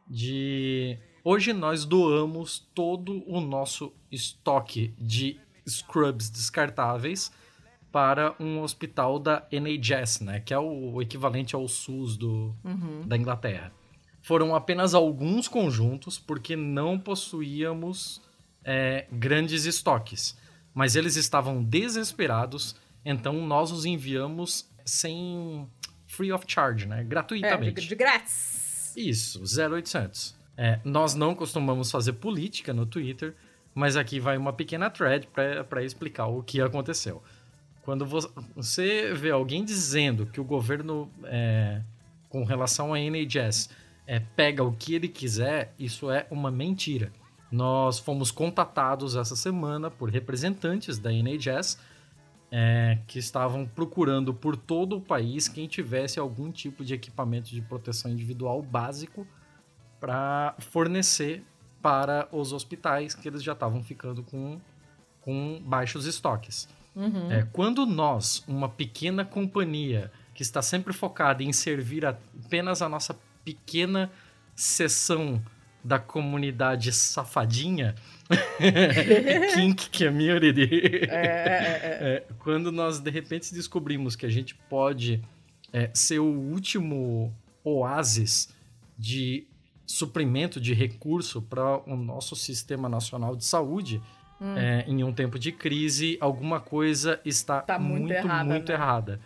de 0.08 0.98
hoje 1.22 1.52
nós 1.52 1.84
doamos 1.84 2.68
todo 2.74 3.22
o 3.26 3.40
nosso 3.40 3.92
estoque 4.10 4.92
de 4.98 5.38
scrubs 5.68 6.28
descartáveis 6.28 7.30
para 7.92 8.34
um 8.38 8.60
hospital 8.60 9.18
da 9.18 9.46
NHS, 9.50 10.20
né, 10.20 10.40
que 10.40 10.54
é 10.54 10.58
o 10.58 11.00
equivalente 11.02 11.54
ao 11.54 11.66
SUS 11.66 12.16
do, 12.16 12.54
uhum. 12.64 13.02
da 13.06 13.16
Inglaterra. 13.16 13.72
Foram 14.22 14.54
apenas 14.54 14.94
alguns 14.94 15.48
conjuntos 15.48 16.18
porque 16.18 16.54
não 16.54 16.98
possuíamos 16.98 18.20
é, 18.64 19.06
grandes 19.10 19.64
estoques, 19.64 20.36
mas 20.74 20.94
eles 20.94 21.16
estavam 21.16 21.62
desesperados 21.62 22.76
então 23.04 23.46
nós 23.46 23.70
os 23.70 23.84
enviamos 23.84 24.68
sem 24.84 25.68
free 26.06 26.32
of 26.32 26.44
charge, 26.46 26.86
né? 26.86 27.04
Gratuitamente. 27.04 27.78
É, 27.78 27.82
de, 27.82 27.88
de 27.88 27.94
grátis. 27.94 28.94
Isso, 28.96 29.42
0800. 29.42 30.34
É, 30.56 30.80
nós 30.84 31.14
não 31.14 31.34
costumamos 31.34 31.90
fazer 31.90 32.14
política 32.14 32.74
no 32.74 32.84
Twitter, 32.84 33.34
mas 33.74 33.96
aqui 33.96 34.20
vai 34.20 34.36
uma 34.36 34.52
pequena 34.52 34.90
thread 34.90 35.28
para 35.68 35.84
explicar 35.84 36.26
o 36.26 36.42
que 36.42 36.60
aconteceu. 36.60 37.22
Quando 37.82 38.04
você 38.54 39.14
vê 39.14 39.30
alguém 39.30 39.64
dizendo 39.64 40.26
que 40.26 40.40
o 40.40 40.44
governo, 40.44 41.10
é, 41.24 41.80
com 42.28 42.44
relação 42.44 42.92
à 42.92 43.00
NHS, 43.00 43.70
é, 44.06 44.20
pega 44.20 44.62
o 44.62 44.72
que 44.72 44.94
ele 44.94 45.08
quiser, 45.08 45.72
isso 45.78 46.10
é 46.10 46.26
uma 46.30 46.50
mentira. 46.50 47.12
Nós 47.50 47.98
fomos 47.98 48.30
contatados 48.30 49.16
essa 49.16 49.34
semana 49.34 49.90
por 49.90 50.10
representantes 50.10 50.98
da 50.98 51.12
NHS 51.12 51.78
é, 52.50 52.98
que 53.06 53.18
estavam 53.18 53.66
procurando 53.66 54.34
por 54.34 54.56
todo 54.56 54.96
o 54.96 55.00
país 55.00 55.48
quem 55.48 55.68
tivesse 55.68 56.18
algum 56.18 56.50
tipo 56.50 56.84
de 56.84 56.94
equipamento 56.94 57.50
de 57.50 57.62
proteção 57.62 58.10
individual 58.10 58.60
básico 58.60 59.26
para 60.00 60.54
fornecer 60.58 61.44
para 61.80 62.28
os 62.32 62.52
hospitais 62.52 63.14
que 63.14 63.28
eles 63.28 63.42
já 63.42 63.52
estavam 63.52 63.82
ficando 63.82 64.22
com, 64.22 64.60
com 65.20 65.60
baixos 65.64 66.06
estoques. 66.06 66.68
Uhum. 66.94 67.30
É, 67.30 67.46
quando 67.52 67.86
nós, 67.86 68.42
uma 68.48 68.68
pequena 68.68 69.24
companhia 69.24 70.10
que 70.34 70.42
está 70.42 70.60
sempre 70.60 70.92
focada 70.92 71.42
em 71.42 71.52
servir 71.52 72.04
apenas 72.04 72.82
a 72.82 72.88
nossa 72.88 73.16
pequena 73.44 74.10
seção 74.54 75.40
da 75.82 75.98
comunidade 75.98 76.92
safadinha, 76.92 77.94
Kink 79.54 79.90
Community. 79.96 81.08
É, 81.08 81.14
é, 81.14 81.16
é, 81.16 81.98
é, 82.02 82.26
quando 82.38 82.70
nós 82.70 82.98
de 82.98 83.10
repente 83.10 83.52
descobrimos 83.54 84.14
que 84.14 84.26
a 84.26 84.28
gente 84.28 84.54
pode 84.68 85.22
é, 85.72 85.90
ser 85.94 86.18
o 86.18 86.26
último 86.26 87.34
oásis 87.64 88.54
de 88.98 89.46
suprimento 89.86 90.60
de 90.60 90.72
recurso 90.72 91.42
para 91.42 91.78
o 91.90 91.96
nosso 91.96 92.36
sistema 92.36 92.88
nacional 92.88 93.34
de 93.34 93.44
saúde 93.44 94.00
hum. 94.40 94.56
É, 94.56 94.84
em 94.86 95.02
um 95.02 95.12
tempo 95.12 95.38
de 95.38 95.52
crise, 95.52 96.16
alguma 96.20 96.60
coisa 96.60 97.20
está 97.24 97.60
tá 97.60 97.78
muito, 97.78 98.02
muito, 98.02 98.12
errada, 98.12 98.44
muito 98.44 98.68
né? 98.68 98.74
errada. 98.74 99.20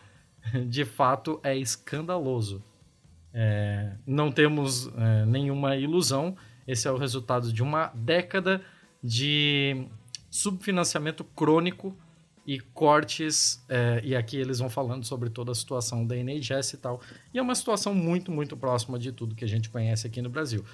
De 0.67 0.85
fato, 0.85 1.41
é 1.43 1.57
escandaloso. 1.57 2.63
É, 3.35 3.91
não 4.07 4.31
temos 4.31 4.89
é, 4.97 5.27
nenhuma 5.27 5.77
ilusão. 5.77 6.37
Esse 6.67 6.87
é 6.87 6.91
o 6.91 6.97
resultado 6.97 7.53
de 7.53 7.63
uma 7.63 7.89
década 7.95 8.63
de 9.03 9.87
subfinanciamento 10.31 11.25
crônico 11.25 11.97
e 12.47 12.61
cortes, 12.61 13.65
é, 13.69 14.01
e 14.05 14.15
aqui 14.15 14.37
eles 14.37 14.59
vão 14.59 14.69
falando 14.69 15.05
sobre 15.05 15.31
toda 15.31 15.53
a 15.53 15.55
situação 15.55 16.07
da 16.07 16.17
NHS 16.17 16.75
e 16.75 16.77
tal. 16.77 17.01
E 17.33 17.39
é 17.39 17.43
uma 17.43 17.55
situação 17.55 17.95
muito, 17.95 18.31
muito 18.31 18.57
próxima 18.57 18.99
de 18.99 19.11
tudo 19.13 19.35
que 19.35 19.45
a 19.45 19.49
gente 19.49 19.69
conhece 19.69 20.07
aqui 20.07 20.23
no 20.23 20.29
Brasil. 20.29 20.65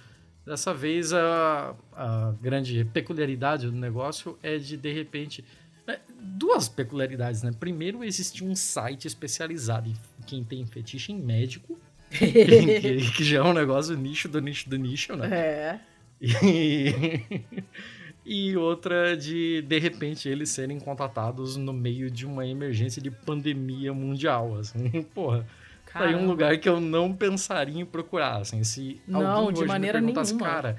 Dessa 0.44 0.74
vez, 0.74 1.12
a, 1.12 1.74
a 1.92 2.34
grande 2.42 2.84
peculiaridade 2.86 3.66
do 3.66 3.76
negócio 3.76 4.38
é 4.42 4.58
de, 4.58 4.76
de 4.76 4.92
repente, 4.92 5.44
é, 5.86 6.00
duas 6.18 6.68
peculiaridades, 6.68 7.42
né? 7.42 7.52
Primeiro, 7.58 8.02
existe 8.02 8.44
um 8.44 8.54
site 8.54 9.06
especializado 9.06 9.88
em 9.88 9.94
quem 10.26 10.42
tem 10.42 10.66
fetiche 10.66 11.12
em 11.12 11.20
médico, 11.20 11.78
que, 12.10 13.12
que, 13.12 13.24
já 13.24 13.38
é 13.38 13.42
um 13.42 13.52
negócio 13.52 13.96
nicho 13.96 14.28
do 14.28 14.40
nicho 14.40 14.68
do 14.68 14.76
nicho, 14.76 15.16
né? 15.16 15.28
É. 15.32 15.80
E, 16.20 17.22
e 18.24 18.56
outra 18.56 19.16
de, 19.16 19.62
de 19.62 19.78
repente, 19.78 20.28
eles 20.28 20.50
serem 20.50 20.78
contratados 20.78 21.56
no 21.56 21.72
meio 21.72 22.10
de 22.10 22.26
uma 22.26 22.46
emergência 22.46 23.00
de 23.00 23.10
pandemia 23.10 23.94
mundial, 23.94 24.58
assim, 24.58 25.02
porra. 25.14 25.46
Tá 25.92 26.04
aí 26.04 26.14
um 26.14 26.26
lugar 26.26 26.56
que 26.58 26.68
eu 26.68 26.80
não 26.80 27.12
pensaria 27.12 27.80
em 27.80 27.84
procurar, 27.84 28.36
assim, 28.36 28.62
se 28.62 29.00
não, 29.08 29.50
de 29.52 29.64
maneira 29.64 30.00
nenhuma. 30.00 30.38
cara... 30.38 30.76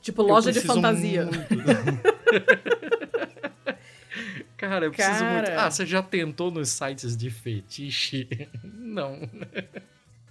Tipo, 0.00 0.22
loja 0.22 0.52
de 0.52 0.60
fantasia. 0.60 1.28
cara, 4.56 4.84
eu 4.84 4.90
preciso 4.90 5.18
cara... 5.20 5.32
muito... 5.34 5.50
Ah, 5.50 5.70
você 5.70 5.86
já 5.86 6.02
tentou 6.02 6.50
nos 6.50 6.68
sites 6.68 7.16
de 7.16 7.30
fetiche? 7.30 8.28
não. 8.62 9.18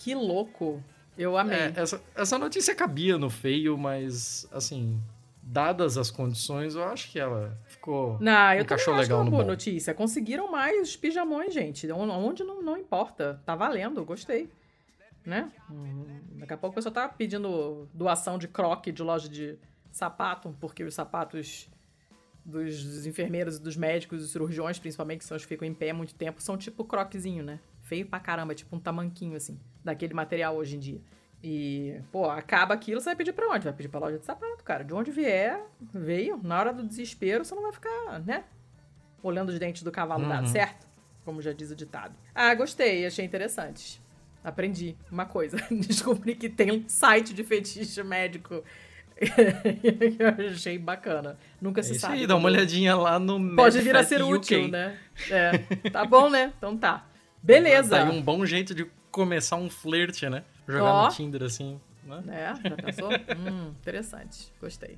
Que 0.04 0.14
louco. 0.14 0.84
Eu 1.18 1.38
amei. 1.38 1.58
É, 1.58 1.74
essa, 1.76 2.02
essa 2.14 2.38
notícia 2.38 2.76
cabia 2.76 3.18
no 3.18 3.30
feio, 3.30 3.78
mas, 3.78 4.46
assim, 4.52 5.00
dadas 5.42 5.98
as 5.98 6.12
condições, 6.12 6.76
eu 6.76 6.84
acho 6.84 7.10
que 7.10 7.18
ela 7.18 7.58
ficou. 7.68 8.18
Não, 8.20 8.54
eu 8.54 8.64
legal 8.64 8.78
acho 8.78 8.92
uma 8.92 9.24
boa 9.24 9.44
bom. 9.44 9.50
notícia. 9.50 9.94
Conseguiram 9.94 10.52
mais 10.52 10.96
pijamões, 10.98 11.54
gente. 11.54 11.90
Onde 11.92 12.44
não, 12.44 12.62
não 12.62 12.78
importa. 12.78 13.42
Tá 13.46 13.56
valendo, 13.56 14.04
gostei. 14.04 14.50
Né? 15.26 15.50
Hum, 15.72 16.06
daqui 16.34 16.52
a 16.52 16.58
pouco 16.58 16.74
o 16.74 16.76
pessoal 16.76 16.94
tá 16.94 17.08
pedindo 17.08 17.88
doação 17.94 18.38
de 18.38 18.50
croque 18.50 18.92
de 18.92 19.02
loja 19.02 19.30
de 19.30 19.58
sapato, 19.90 20.54
porque 20.60 20.84
os 20.84 20.94
sapatos 20.94 21.70
dos, 22.44 22.84
dos 22.84 23.06
enfermeiros, 23.06 23.58
dos 23.58 23.78
médicos, 23.78 24.20
dos 24.20 24.32
cirurgiões, 24.32 24.80
principalmente, 24.80 25.20
que 25.20 25.26
são 25.26 25.38
os 25.38 25.44
que 25.44 25.50
ficam 25.50 25.66
em 25.66 25.74
pé 25.74 25.94
muito 25.94 26.14
tempo, 26.14 26.42
são 26.42 26.58
tipo 26.58 26.84
croquezinho, 26.84 27.42
né? 27.42 27.62
Feio 27.84 28.06
pra 28.06 28.20
caramba, 28.20 28.54
tipo 28.54 28.76
um 28.76 28.80
tamanquinho, 28.80 29.38
assim, 29.38 29.58
daquele 29.84 30.14
material 30.14 30.56
hoje 30.56 30.76
em 30.76 30.80
dia. 30.80 31.02
E, 31.44 32.00
pô, 32.10 32.30
acaba 32.30 32.74
aquilo, 32.74 33.02
você 33.02 33.06
vai 33.06 33.16
pedir 33.18 33.34
pra 33.34 33.50
onde? 33.50 33.66
Vai 33.66 33.74
pedir 33.74 33.90
pra 33.90 34.00
loja 34.00 34.18
de 34.18 34.26
sapato, 34.26 34.64
cara. 34.64 34.84
De 34.84 34.94
onde 34.94 35.12
vier, 35.12 35.60
veio. 35.94 36.40
Na 36.42 36.58
hora 36.58 36.74
do 36.74 36.84
desespero, 36.84 37.44
você 37.44 37.54
não 37.54 37.64
vai 37.64 37.74
ficar, 37.74 38.22
né? 38.26 38.46
Olhando 39.22 39.50
os 39.50 39.60
dentes 39.60 39.84
do 39.84 39.92
cavalo 39.92 40.24
uhum. 40.24 40.30
dado, 40.30 40.48
certo? 40.48 40.88
Como 41.26 41.42
já 41.42 41.52
diz 41.52 41.70
o 41.70 41.76
ditado. 41.76 42.16
Ah, 42.34 42.54
gostei, 42.56 43.06
achei 43.06 43.26
interessante. 43.26 44.02
Aprendi 44.42 44.96
uma 45.12 45.26
coisa. 45.26 45.58
Descobri 45.70 46.36
que 46.36 46.50
tem 46.50 46.72
um 46.72 46.84
site 46.88 47.34
de 47.34 47.44
fetiche 47.44 48.02
médico. 48.04 48.64
eu 50.20 50.46
achei 50.52 50.78
bacana. 50.78 51.38
Nunca 51.62 51.82
é 51.82 51.84
se 51.84 51.96
sabe. 51.96 52.20
Aí, 52.20 52.28
dá 52.28 52.38
uma 52.38 52.48
olhadinha 52.48 52.96
lá 52.96 53.20
no 53.20 53.56
Pode 53.56 53.80
vir 53.82 53.96
a 53.96 54.04
ser 54.04 54.22
UK. 54.22 54.34
útil, 54.34 54.68
né? 54.70 54.98
É. 55.30 55.58
Tá 55.90 56.06
bom, 56.06 56.30
né? 56.30 56.54
Então 56.58 56.78
tá. 56.78 57.06
Beleza. 57.42 57.98
Tá 57.98 58.04
aí 58.04 58.10
um 58.10 58.22
bom 58.22 58.46
jeito 58.46 58.74
de 58.74 58.88
começar 59.14 59.56
um 59.56 59.70
flerte, 59.70 60.28
né? 60.28 60.44
Jogar 60.68 60.94
oh. 60.94 61.04
no 61.06 61.10
Tinder 61.10 61.44
assim. 61.44 61.80
Né? 62.04 62.24
É, 62.28 62.70
já 62.70 62.76
pensou? 62.76 63.10
hum, 63.38 63.70
interessante. 63.80 64.52
Gostei. 64.60 64.98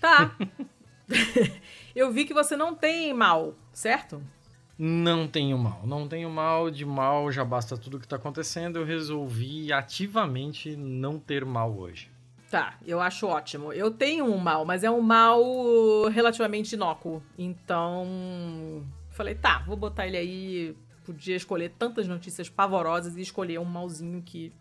Tá. 0.00 0.36
eu 1.96 2.12
vi 2.12 2.24
que 2.24 2.34
você 2.34 2.56
não 2.56 2.74
tem 2.74 3.12
mal, 3.12 3.54
certo? 3.72 4.22
Não 4.78 5.26
tenho 5.26 5.56
mal, 5.56 5.80
não 5.86 6.06
tenho 6.06 6.28
mal, 6.28 6.70
de 6.70 6.84
mal 6.84 7.32
já 7.32 7.42
basta 7.42 7.78
tudo 7.78 7.98
que 7.98 8.06
tá 8.06 8.16
acontecendo. 8.16 8.78
Eu 8.78 8.84
resolvi 8.84 9.72
ativamente 9.72 10.76
não 10.76 11.18
ter 11.18 11.44
mal 11.46 11.74
hoje. 11.76 12.10
Tá, 12.50 12.74
eu 12.86 13.00
acho 13.00 13.26
ótimo. 13.26 13.72
Eu 13.72 13.90
tenho 13.90 14.26
um 14.26 14.36
mal, 14.36 14.64
mas 14.64 14.84
é 14.84 14.90
um 14.90 15.00
mal 15.00 15.42
relativamente 16.12 16.74
inócuo. 16.74 17.22
Então, 17.38 18.84
falei, 19.10 19.34
tá, 19.34 19.64
vou 19.66 19.76
botar 19.76 20.06
ele 20.06 20.16
aí. 20.16 20.76
Podia 21.06 21.36
escolher 21.36 21.72
tantas 21.78 22.08
notícias 22.08 22.48
pavorosas 22.48 23.16
e 23.16 23.20
escolher 23.20 23.58
um 23.60 23.64
malzinho 23.64 24.20
que 24.20 24.52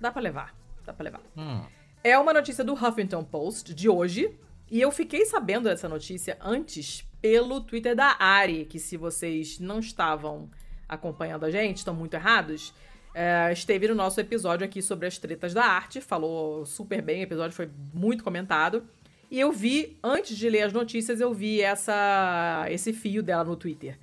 dá 0.00 0.12
para 0.12 0.22
levar. 0.22 0.54
Dá 0.86 0.92
pra 0.92 1.02
levar. 1.02 1.20
Hum. 1.36 1.62
É 2.04 2.16
uma 2.16 2.32
notícia 2.32 2.62
do 2.62 2.74
Huffington 2.74 3.24
Post 3.24 3.74
de 3.74 3.88
hoje. 3.88 4.32
E 4.70 4.80
eu 4.80 4.92
fiquei 4.92 5.24
sabendo 5.24 5.64
dessa 5.64 5.88
notícia 5.88 6.38
antes 6.40 7.04
pelo 7.20 7.60
Twitter 7.60 7.96
da 7.96 8.16
Ari, 8.20 8.66
que 8.66 8.78
se 8.78 8.96
vocês 8.96 9.58
não 9.58 9.80
estavam 9.80 10.48
acompanhando 10.88 11.44
a 11.44 11.50
gente, 11.50 11.78
estão 11.78 11.94
muito 11.94 12.14
errados. 12.14 12.72
É, 13.14 13.52
esteve 13.52 13.88
no 13.88 13.94
nosso 13.94 14.20
episódio 14.20 14.64
aqui 14.64 14.80
sobre 14.80 15.06
as 15.06 15.18
tretas 15.18 15.52
da 15.52 15.64
arte, 15.64 16.00
falou 16.00 16.64
super 16.64 17.02
bem, 17.02 17.20
o 17.20 17.22
episódio 17.24 17.56
foi 17.56 17.68
muito 17.92 18.22
comentado. 18.22 18.84
E 19.30 19.40
eu 19.40 19.50
vi, 19.50 19.98
antes 20.02 20.36
de 20.36 20.48
ler 20.48 20.62
as 20.62 20.72
notícias, 20.72 21.20
eu 21.20 21.34
vi 21.34 21.60
essa, 21.60 22.66
esse 22.70 22.92
fio 22.92 23.22
dela 23.22 23.44
no 23.44 23.56
Twitter. 23.56 23.98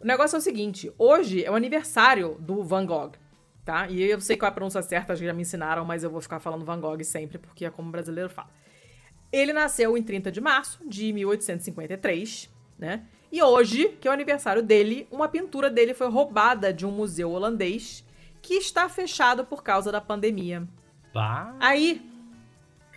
O 0.00 0.06
negócio 0.06 0.36
é 0.36 0.38
o 0.38 0.42
seguinte: 0.42 0.92
hoje 0.96 1.44
é 1.44 1.50
o 1.50 1.54
aniversário 1.54 2.36
do 2.40 2.62
Van 2.62 2.86
Gogh, 2.86 3.12
tá? 3.64 3.88
E 3.88 4.02
eu 4.02 4.20
sei 4.20 4.36
qual 4.36 4.48
é 4.48 4.50
a 4.50 4.54
pronúncia 4.54 4.82
certa, 4.82 5.16
já 5.16 5.32
me 5.32 5.42
ensinaram, 5.42 5.84
mas 5.84 6.04
eu 6.04 6.10
vou 6.10 6.20
ficar 6.20 6.38
falando 6.38 6.64
Van 6.64 6.80
Gogh 6.80 7.02
sempre, 7.02 7.38
porque 7.38 7.64
é 7.64 7.70
como 7.70 7.90
brasileiro 7.90 8.30
fala. 8.30 8.48
Ele 9.30 9.52
nasceu 9.52 9.96
em 9.96 10.02
30 10.02 10.32
de 10.32 10.40
março 10.40 10.80
de 10.88 11.12
1853, 11.12 12.50
né? 12.78 13.04
E 13.30 13.42
hoje, 13.42 13.88
que 14.00 14.08
é 14.08 14.10
o 14.10 14.14
aniversário 14.14 14.62
dele, 14.62 15.06
uma 15.10 15.28
pintura 15.28 15.68
dele 15.68 15.92
foi 15.92 16.08
roubada 16.08 16.72
de 16.72 16.86
um 16.86 16.90
museu 16.90 17.30
holandês 17.30 18.04
que 18.40 18.54
está 18.54 18.88
fechado 18.88 19.44
por 19.44 19.62
causa 19.62 19.92
da 19.92 20.00
pandemia. 20.00 20.66
Bah. 21.12 21.54
Aí. 21.60 22.07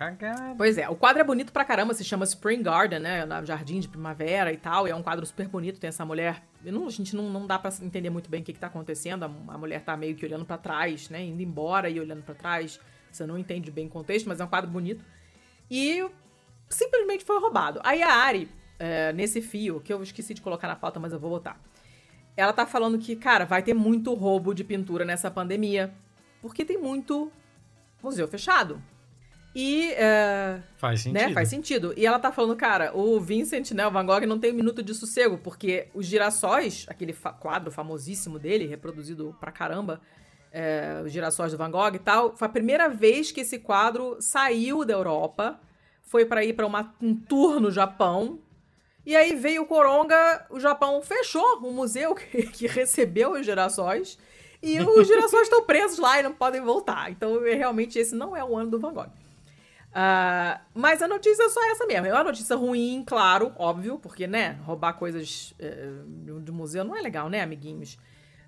Cagado. 0.02 0.56
Pois 0.58 0.80
é, 0.80 0.90
o 0.90 0.96
quadro 0.96 1.22
é 1.22 1.24
bonito 1.24 1.54
pra 1.54 1.64
caramba, 1.64 1.94
se 1.94 2.04
chama 2.04 2.24
Spring 2.24 2.64
Garden, 2.64 2.98
né? 2.98 3.24
Jardim 3.46 3.80
de 3.80 3.88
Primavera 3.88 4.52
e 4.52 4.58
tal. 4.58 4.88
E 4.88 4.90
é 4.90 4.96
um 4.96 5.04
quadro 5.04 5.24
super 5.28 5.48
bonito, 5.48 5.80
tem 5.80 5.90
essa 5.90 6.04
mulher. 6.04 6.42
Não, 6.64 6.88
a 6.88 6.90
gente 6.90 7.16
não, 7.16 7.30
não 7.30 7.46
dá 7.46 7.60
pra 7.60 7.72
entender 7.84 8.10
muito 8.10 8.28
bem 8.28 8.42
o 8.42 8.44
que, 8.44 8.52
que 8.52 8.60
tá 8.60 8.66
acontecendo. 8.66 9.26
A, 9.26 9.28
a 9.28 9.58
mulher 9.60 9.82
tá 9.82 9.96
meio 9.96 10.16
que 10.16 10.26
olhando 10.26 10.44
para 10.44 10.58
trás, 10.58 11.08
né? 11.12 11.24
Indo 11.24 11.44
embora 11.44 11.88
e 11.88 12.00
olhando 12.00 12.24
para 12.24 12.34
trás. 12.34 12.80
Você 13.12 13.28
não 13.28 13.38
entende 13.38 13.70
bem 13.70 13.86
o 13.86 13.90
contexto, 13.92 14.28
mas 14.28 14.40
é 14.40 14.44
um 14.44 14.48
quadro 14.48 14.72
bonito. 14.72 15.06
E 15.70 16.04
simplesmente 16.68 17.24
foi 17.24 17.40
roubado. 17.40 17.80
Aí 17.84 18.02
a 18.02 18.12
Ari, 18.12 18.50
é, 18.80 19.14
nesse 19.14 19.40
fio, 19.40 19.80
que 19.82 19.94
eu 19.94 20.02
esqueci 20.02 20.34
de 20.34 20.42
colocar 20.42 20.68
na 20.68 20.76
pauta, 20.76 21.00
mas 21.00 21.14
eu 21.14 21.20
vou 21.20 21.30
botar. 21.30 21.62
Ela 22.36 22.54
tá 22.54 22.66
falando 22.66 22.98
que, 22.98 23.16
cara, 23.16 23.46
vai 23.46 23.62
ter 23.62 23.76
muito 23.76 24.16
roubo 24.16 24.56
de 24.56 24.64
pintura 24.64 25.06
nessa 25.06 25.30
pandemia. 25.30 25.94
Porque 26.42 26.66
tem 26.66 26.80
muito 26.80 27.32
museu 28.02 28.28
fechado. 28.28 28.82
E. 29.54 29.92
É, 29.94 30.60
faz 30.78 31.02
sentido. 31.02 31.22
Né, 31.22 31.34
faz 31.34 31.50
sentido. 31.50 31.94
E 31.98 32.06
ela 32.06 32.20
tá 32.20 32.32
falando, 32.32 32.56
cara, 32.56 32.96
o 32.96 33.20
Vincent, 33.20 33.72
né, 33.72 33.86
o 33.86 33.92
Van 33.92 34.06
Gogh, 34.06 34.26
não 34.26 34.40
tem 34.40 34.52
um 34.52 34.56
minuto 34.56 34.82
de 34.82 34.94
sossego, 34.94 35.38
porque 35.38 35.88
os 35.94 36.06
girassóis, 36.06 36.86
aquele 36.88 37.14
fa 37.14 37.34
quadro 37.34 37.72
famosíssimo 37.72 38.40
dele, 38.40 38.66
reproduzido 38.66 39.36
pra 39.40 39.52
caramba, 39.52 40.00
é, 40.52 41.02
os 41.06 41.12
girassóis 41.12 41.52
do 41.52 41.58
Van 41.58 41.72
Gogh 41.72 41.96
e 41.96 42.00
tal, 42.00 42.36
foi 42.36 42.48
a 42.48 42.52
primeira 42.52 42.90
vez 42.90 43.32
que 43.32 43.42
esse 43.42 43.60
quadro 43.60 44.18
saiu 44.20 44.86
da 44.86 44.94
Europa 44.94 45.60
foi 46.02 46.26
para 46.26 46.44
ir 46.44 46.54
para 46.54 46.68
um 47.02 47.16
tour 47.16 47.60
no 47.60 47.72
Japão. 47.72 48.40
E 49.06 49.16
aí 49.16 49.34
veio 49.34 49.64
o 49.64 49.66
Coronga, 49.66 50.46
o 50.50 50.60
Japão 50.60 51.02
fechou 51.02 51.60
o 51.60 51.72
museu 51.72 52.14
que, 52.16 52.44
que 52.48 52.68
recebeu 52.68 53.32
os 53.32 53.46
girassóis. 53.46 54.18
E 54.62 54.80
os 54.82 55.08
girassóis 55.08 55.44
estão 55.44 55.64
presos 55.64 55.98
lá 55.98 56.20
e 56.20 56.24
não 56.24 56.34
podem 56.34 56.62
voltar. 56.62 57.10
Então, 57.10 57.42
realmente, 57.42 57.98
esse 57.98 58.14
não 58.14 58.36
é 58.36 58.44
o 58.44 58.58
ano 58.58 58.72
do 58.72 58.80
Van 58.80 58.94
Gogh. 58.94 59.21
Uh, 59.92 60.60
mas 60.74 61.02
a 61.02 61.08
notícia 61.08 61.44
é 61.44 61.50
só 61.50 61.72
essa 61.72 61.86
mesmo. 61.86 62.08
É 62.08 62.14
uma 62.14 62.24
notícia 62.24 62.56
ruim, 62.56 63.04
claro, 63.06 63.54
óbvio, 63.58 64.00
porque, 64.00 64.26
né, 64.26 64.58
roubar 64.64 64.94
coisas 64.94 65.54
uh, 65.60 66.40
do 66.40 66.54
museu 66.54 66.84
não 66.84 66.96
é 66.96 67.02
legal, 67.02 67.30
né, 67.30 67.42
amiguinhos? 67.42 67.96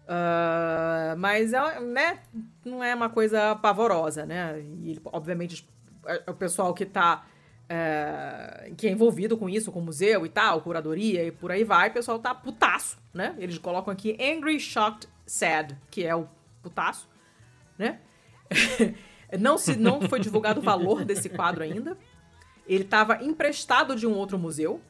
Uh, 0.05 1.17
mas, 1.17 1.53
é, 1.53 1.79
né, 1.79 2.19
não 2.63 2.83
é 2.83 2.95
uma 2.95 3.09
coisa 3.09 3.55
pavorosa, 3.55 4.25
né? 4.25 4.59
E, 4.59 4.99
obviamente, 5.05 5.67
o 6.27 6.33
pessoal 6.33 6.73
que 6.73 6.85
tá 6.85 7.25
é, 7.69 8.71
que 8.77 8.87
é 8.87 8.91
envolvido 8.91 9.37
com 9.37 9.49
isso, 9.49 9.71
com 9.71 9.81
museu 9.81 10.25
e 10.25 10.29
tal, 10.29 10.61
curadoria 10.61 11.25
e 11.25 11.31
por 11.31 11.51
aí 11.51 11.63
vai, 11.63 11.89
o 11.89 11.93
pessoal 11.93 12.19
tá 12.19 12.35
putaço, 12.35 12.97
né? 13.13 13.35
Eles 13.37 13.57
colocam 13.57 13.91
aqui 13.91 14.17
Angry, 14.21 14.59
Shocked, 14.59 15.07
Sad, 15.25 15.77
que 15.89 16.05
é 16.05 16.15
o 16.15 16.27
putaço, 16.61 17.09
né? 17.77 17.99
não, 19.39 19.57
se, 19.57 19.75
não 19.75 20.01
foi 20.01 20.19
divulgado 20.19 20.59
o 20.59 20.63
valor 20.63 21.03
desse 21.05 21.29
quadro 21.29 21.63
ainda. 21.63 21.97
Ele 22.67 22.83
estava 22.83 23.23
emprestado 23.23 23.95
de 23.95 24.07
um 24.07 24.13
outro 24.13 24.37
museu. 24.37 24.81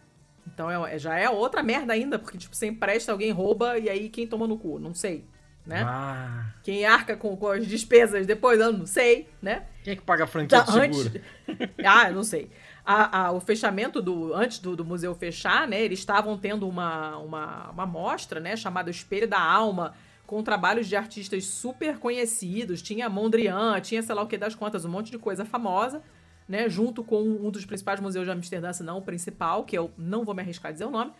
Então 0.48 0.70
é, 0.70 1.00
já 1.00 1.18
é 1.18 1.30
outra 1.30 1.64
merda 1.64 1.94
ainda, 1.94 2.20
porque, 2.20 2.38
tipo, 2.38 2.56
você 2.56 2.68
empresta, 2.68 3.12
alguém 3.12 3.32
rouba 3.32 3.78
e 3.78 3.90
aí 3.90 4.10
quem 4.10 4.28
toma 4.28 4.46
no 4.46 4.58
cu? 4.58 4.78
Não 4.78 4.94
sei, 4.94 5.26
né? 5.66 5.84
Ah. 5.86 6.54
Quem 6.62 6.86
arca 6.86 7.16
com, 7.16 7.36
com, 7.36 7.48
as 7.48 7.66
despesas 7.66 8.28
depois, 8.28 8.60
eu 8.60 8.74
não 8.74 8.86
sei, 8.86 9.30
né? 9.42 9.64
Quem 9.84 9.94
é 9.94 9.96
que 9.96 10.02
paga 10.02 10.26
a 10.26 10.28
franquia 10.28 10.62
de 10.62 10.72
seguro? 10.72 11.22
Antes... 11.48 11.70
ah, 11.86 12.10
eu 12.10 12.16
não 12.16 12.24
sei 12.24 12.52
a, 12.86 13.26
a, 13.26 13.32
o 13.32 13.40
fechamento 13.40 14.02
do. 14.02 14.34
Antes 14.34 14.60
do, 14.60 14.76
do, 14.76 14.84
museu 14.84 15.16
fechar, 15.16 15.68
né? 15.68 15.82
Eles 15.82 16.00
estavam 16.00 16.38
tendo 16.38 16.68
uma, 16.68 17.18
uma, 17.18 17.70
uma 17.70 17.86
mostra, 17.86 18.40
né? 18.40 18.56
Chamada 18.56 18.90
Espelho 18.90 19.28
da 19.28 19.42
Alma, 19.42 19.94
com 20.26 20.42
trabalhos 20.42 20.88
de 20.88 20.96
artistas 20.96 21.46
super 21.46 22.00
conhecidos. 22.00 22.82
Tinha 22.82 23.10
Mondrian, 23.10 23.80
tinha 23.82 24.02
sei 24.02 24.16
lá 24.16 24.22
o 24.22 24.28
que 24.28 24.38
das 24.38 24.56
contas, 24.56 24.86
um 24.86 24.90
monte 24.90 25.12
de 25.12 25.18
coisa 25.18 25.46
famosa, 25.46 26.02
né? 26.48 26.70
Junto 26.70 27.04
com 27.04 27.22
um 27.22 27.50
dos 27.50 27.66
principais 27.66 28.00
museus 28.00 28.26
de 28.26 28.32
Amsterdã, 28.32 28.72
se 28.74 28.84
não 28.84 28.98
o 28.98 29.02
principal, 29.02 29.64
que 29.64 29.78
eu 29.78 29.92
não 29.98 30.24
vou 30.24 30.34
me 30.34 30.42
arriscar 30.42 30.70
a 30.70 30.74
dizer 30.74 30.86
o 30.86 30.92
nome. 30.92 31.12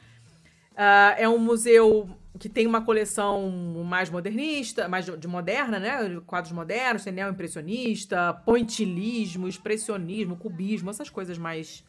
Uh, 0.72 1.14
é 1.18 1.30
um 1.30 1.38
museu 1.38 2.10
que 2.40 2.50
tem 2.50 2.66
uma 2.66 2.82
coleção 2.82 3.52
mais 3.86 4.10
modernista, 4.10 4.88
mais 4.88 5.06
de, 5.06 5.16
de 5.16 5.28
moderna, 5.28 5.78
né? 5.80 6.20
Quadros 6.26 6.52
modernos, 6.52 7.04
tem 7.04 7.14
neo-impressionista, 7.14 8.34
pointillismo, 8.46 9.48
expressionismo, 9.48 10.36
cubismo, 10.36 10.90
essas 10.90 11.10
coisas 11.10 11.38
mais 11.38 11.84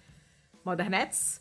modernetes. 0.64 1.40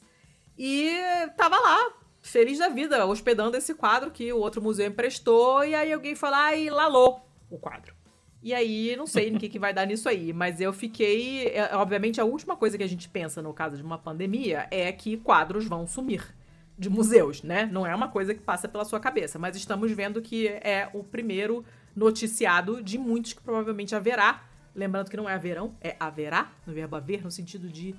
E 0.57 0.93
tava 1.35 1.57
lá, 1.57 1.93
feliz 2.23 2.57
da 2.57 2.69
vida, 2.69 3.05
hospedando 3.05 3.57
esse 3.57 3.75
quadro 3.75 4.09
que 4.09 4.31
o 4.31 4.39
outro 4.39 4.61
museu 4.61 4.87
emprestou, 4.87 5.63
e 5.63 5.75
aí 5.75 5.91
alguém 5.91 6.15
falou, 6.15 6.37
ai, 6.37 6.69
lalou 6.69 7.27
o 7.49 7.57
quadro. 7.59 7.93
E 8.41 8.53
aí, 8.53 8.95
não 8.97 9.05
sei 9.05 9.29
no 9.29 9.39
que, 9.39 9.47
que 9.47 9.59
vai 9.59 9.73
dar 9.73 9.85
nisso 9.85 10.09
aí, 10.09 10.33
mas 10.33 10.59
eu 10.59 10.73
fiquei. 10.73 11.47
É, 11.47 11.75
obviamente, 11.75 12.19
a 12.19 12.25
última 12.25 12.57
coisa 12.57 12.77
que 12.77 12.83
a 12.83 12.87
gente 12.87 13.07
pensa 13.07 13.41
no 13.41 13.53
caso 13.53 13.77
de 13.77 13.83
uma 13.83 13.97
pandemia 13.97 14.67
é 14.69 14.91
que 14.91 15.15
quadros 15.15 15.65
vão 15.65 15.87
sumir 15.87 16.35
de 16.77 16.89
museus, 16.89 17.41
né? 17.41 17.69
Não 17.71 17.87
é 17.87 17.95
uma 17.95 18.09
coisa 18.09 18.33
que 18.33 18.41
passa 18.41 18.67
pela 18.67 18.83
sua 18.83 18.99
cabeça, 18.99 19.39
mas 19.39 19.55
estamos 19.55 19.89
vendo 19.91 20.21
que 20.21 20.47
é 20.47 20.89
o 20.93 21.03
primeiro 21.03 21.63
noticiado 21.95 22.83
de 22.83 22.97
muitos 22.97 23.31
que 23.31 23.41
provavelmente 23.41 23.95
haverá. 23.95 24.43
Lembrando 24.75 25.09
que 25.09 25.15
não 25.15 25.29
é 25.29 25.35
haverão, 25.35 25.75
é 25.79 25.95
haverá, 25.97 26.51
no 26.65 26.73
verbo 26.73 26.95
haver, 26.97 27.23
no 27.23 27.31
sentido 27.31 27.69
de 27.69 27.95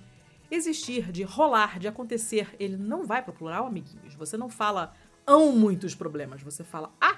existir, 0.51 1.11
de 1.11 1.23
rolar, 1.23 1.79
de 1.79 1.89
acontecer. 1.89 2.55
Ele 2.59 2.77
não 2.77 3.05
vai 3.05 3.23
para 3.23 3.31
o 3.31 3.35
plural, 3.35 3.67
amiguinhos. 3.67 4.15
Você 4.15 4.37
não 4.37 4.49
fala 4.49 4.95
hão 5.27 5.53
muitos 5.53 5.95
problemas, 5.95 6.43
você 6.43 6.63
fala 6.63 6.93
há 7.01 7.17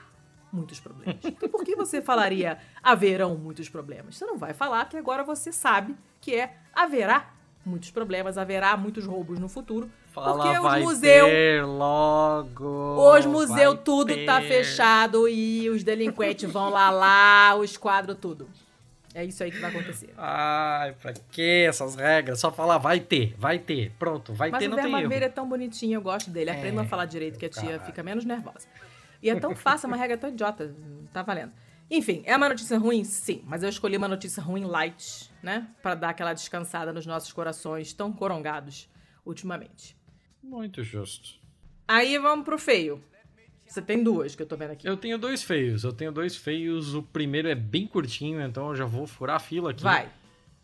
muitos 0.53 0.79
problemas. 0.81 1.19
Então 1.25 1.49
por 1.49 1.65
que 1.65 1.75
você 1.75 2.01
falaria 2.01 2.59
haverão 2.83 3.37
muitos 3.37 3.69
problemas? 3.69 4.17
Você 4.17 4.25
não 4.25 4.39
vai 4.39 4.55
falar 4.55 4.89
que 4.89 4.97
agora 4.97 5.25
você 5.25 5.53
sabe 5.53 5.97
que 6.21 6.35
é 6.35 6.57
haverá 6.73 7.33
muitos 7.65 7.91
problemas, 7.91 8.39
haverá 8.39 8.77
muitos 8.77 9.05
roubos 9.05 9.41
no 9.41 9.49
futuro 9.49 9.91
Fala, 10.17 10.45
Porque 10.45 10.59
os 10.59 10.83
museus. 10.83 11.69
logo. 11.69 13.15
Os 13.15 13.27
museus 13.27 13.79
tudo 13.85 14.15
ter. 14.15 14.25
tá 14.25 14.41
fechado 14.41 15.29
e 15.29 15.69
os 15.69 15.85
delinquentes 15.85 16.51
vão 16.51 16.71
lá 16.71 16.89
lá, 16.89 17.55
os 17.55 17.77
quadros 17.77 18.17
tudo. 18.19 18.49
É 19.17 19.25
isso 19.25 19.43
aí 19.43 19.51
que 19.51 19.59
vai 19.59 19.71
acontecer. 19.71 20.13
Ai, 20.15 20.93
pra 20.93 21.15
que 21.15 21.65
essas 21.67 21.95
regras? 21.95 22.39
Só 22.39 22.53
falar 22.53 22.77
vai 22.77 23.01
ter, 23.01 23.35
vai 23.39 23.59
ter. 23.59 23.91
Pronto, 23.99 24.35
vai 24.35 24.51
Mas 24.51 24.59
ter, 24.59 24.69
não 24.69 24.77
tem 24.77 24.85
erro. 24.85 25.09
Mas 25.09 25.21
o 25.21 25.25
é 25.25 25.29
tão 25.31 25.49
bonitinho, 25.49 25.95
eu 25.95 26.03
gosto 26.03 26.29
dele. 26.29 26.51
Aprenda 26.51 26.83
é, 26.83 26.85
a 26.85 26.87
falar 26.87 27.07
direito 27.07 27.39
que 27.39 27.47
a 27.47 27.49
tia 27.49 27.81
fica 27.81 28.03
menos 28.03 28.27
nervosa. 28.27 28.69
E 29.23 29.31
é 29.31 29.41
tão 29.41 29.57
fácil, 29.57 29.87
é 29.87 29.89
uma 29.89 29.97
regra 29.97 30.19
tão 30.19 30.29
idiota. 30.29 30.71
Tá 31.15 31.23
valendo. 31.23 31.51
Enfim, 31.91 32.23
é 32.27 32.37
uma 32.37 32.51
notícia 32.51 32.79
ruim? 32.79 33.05
Sim. 33.05 33.43
Mas 33.47 33.63
eu 33.63 33.71
escolhi 33.71 33.97
uma 33.97 34.07
notícia 34.07 34.43
ruim 34.43 34.67
light, 34.67 35.31
né? 35.43 35.67
Para 35.83 35.95
dar 35.95 36.11
aquela 36.11 36.35
descansada 36.35 36.93
nos 36.93 37.07
nossos 37.07 37.33
corações 37.33 37.95
tão 37.95 38.13
corongados 38.13 38.87
ultimamente. 39.25 39.97
Muito 40.43 40.85
justo. 40.85 41.39
Aí 41.89 42.19
vamos 42.19 42.45
pro 42.45 42.59
feio. 42.59 43.03
Você 43.67 43.83
tem 43.83 44.03
duas 44.03 44.35
que 44.35 44.43
eu 44.43 44.47
tô 44.47 44.57
vendo 44.57 44.71
aqui. 44.73 44.89
Eu 44.89 44.97
tenho 44.97 45.19
dois 45.19 45.43
feios. 45.43 45.85
Eu 45.85 45.93
tenho 45.93 46.13
dois 46.13 46.37
feios. 46.37 46.95
O 46.95 47.03
primeiro 47.03 47.49
é 47.49 47.55
bem 47.55 47.87
curtinho, 47.87 48.41
então 48.41 48.69
eu 48.69 48.77
já 48.77 48.85
vou 48.85 49.07
furar 49.07 49.37
a 49.37 49.41
fila 49.41 49.71
aqui. 49.71 49.83
Vai. 49.83 50.09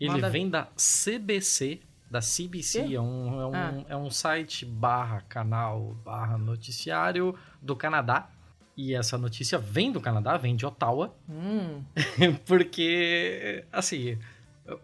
Ele 0.00 0.10
Manda 0.12 0.30
vem 0.30 0.48
da 0.48 0.68
CBC 0.76 1.80
da 2.10 2.20
CBC, 2.20 2.94
é 2.94 3.00
um, 3.00 3.40
é, 3.40 3.46
um, 3.46 3.54
Ah. 3.54 3.84
é 3.88 3.96
um 3.96 4.10
site 4.10 4.66
barra 4.66 5.22
canal 5.22 5.96
barra 6.04 6.36
noticiário 6.36 7.34
do 7.60 7.74
Canadá. 7.74 8.28
E 8.76 8.94
essa 8.94 9.16
notícia 9.16 9.58
vem 9.58 9.90
do 9.90 9.98
Canadá, 10.00 10.36
vem 10.36 10.54
de 10.54 10.66
Ottawa, 10.66 11.14
Hum, 11.28 11.82
porque, 12.46 13.64
assim, 13.72 14.18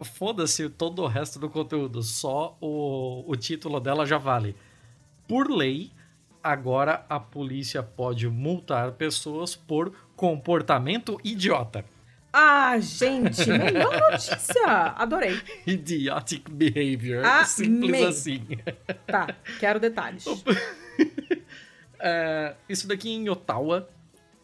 foda-se 0.03 0.69
todo 0.71 1.03
o 1.03 1.07
resto 1.07 1.39
do 1.39 1.49
conteúdo, 1.51 2.03
só 2.03 2.57
o, 2.61 3.25
o 3.27 3.37
título 3.37 3.79
dela 3.81 4.07
já 4.07 4.17
vale. 4.19 4.55
Por 5.27 5.51
lei, 5.51 5.91
agora 6.43 7.05
a 7.09 7.19
polícia 7.21 7.83
pode 7.83 8.29
multar 8.29 8.93
pessoas 8.93 9.55
por 9.55 9.93
comportamento 10.17 11.19
idiota. 11.25 11.85
Ah, 12.33 12.79
gente, 12.79 13.49
melhor 13.49 13.93
notícia! 14.11 14.67
Adorei. 14.97 15.41
Idiotic 15.67 16.51
behavior. 16.51 17.25
Amei. 17.25 17.45
Simples 17.47 18.03
assim. 18.05 18.47
Tá, 19.07 19.35
quero 19.59 19.81
detalhes. 19.81 20.25
É, 22.01 22.55
isso 22.69 22.87
daqui 22.87 23.11
em 23.11 23.29
Ottawa. 23.29 23.89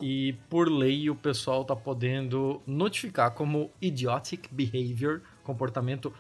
E 0.01 0.35
por 0.51 0.69
lei 0.69 1.09
o 1.09 1.15
pessoal 1.15 1.65
tá 1.65 1.77
podendo 1.77 2.61
notificar 2.67 3.31
como 3.31 3.71
idiotic 3.81 4.49
behavior, 4.51 5.23
comportamento 5.45 6.13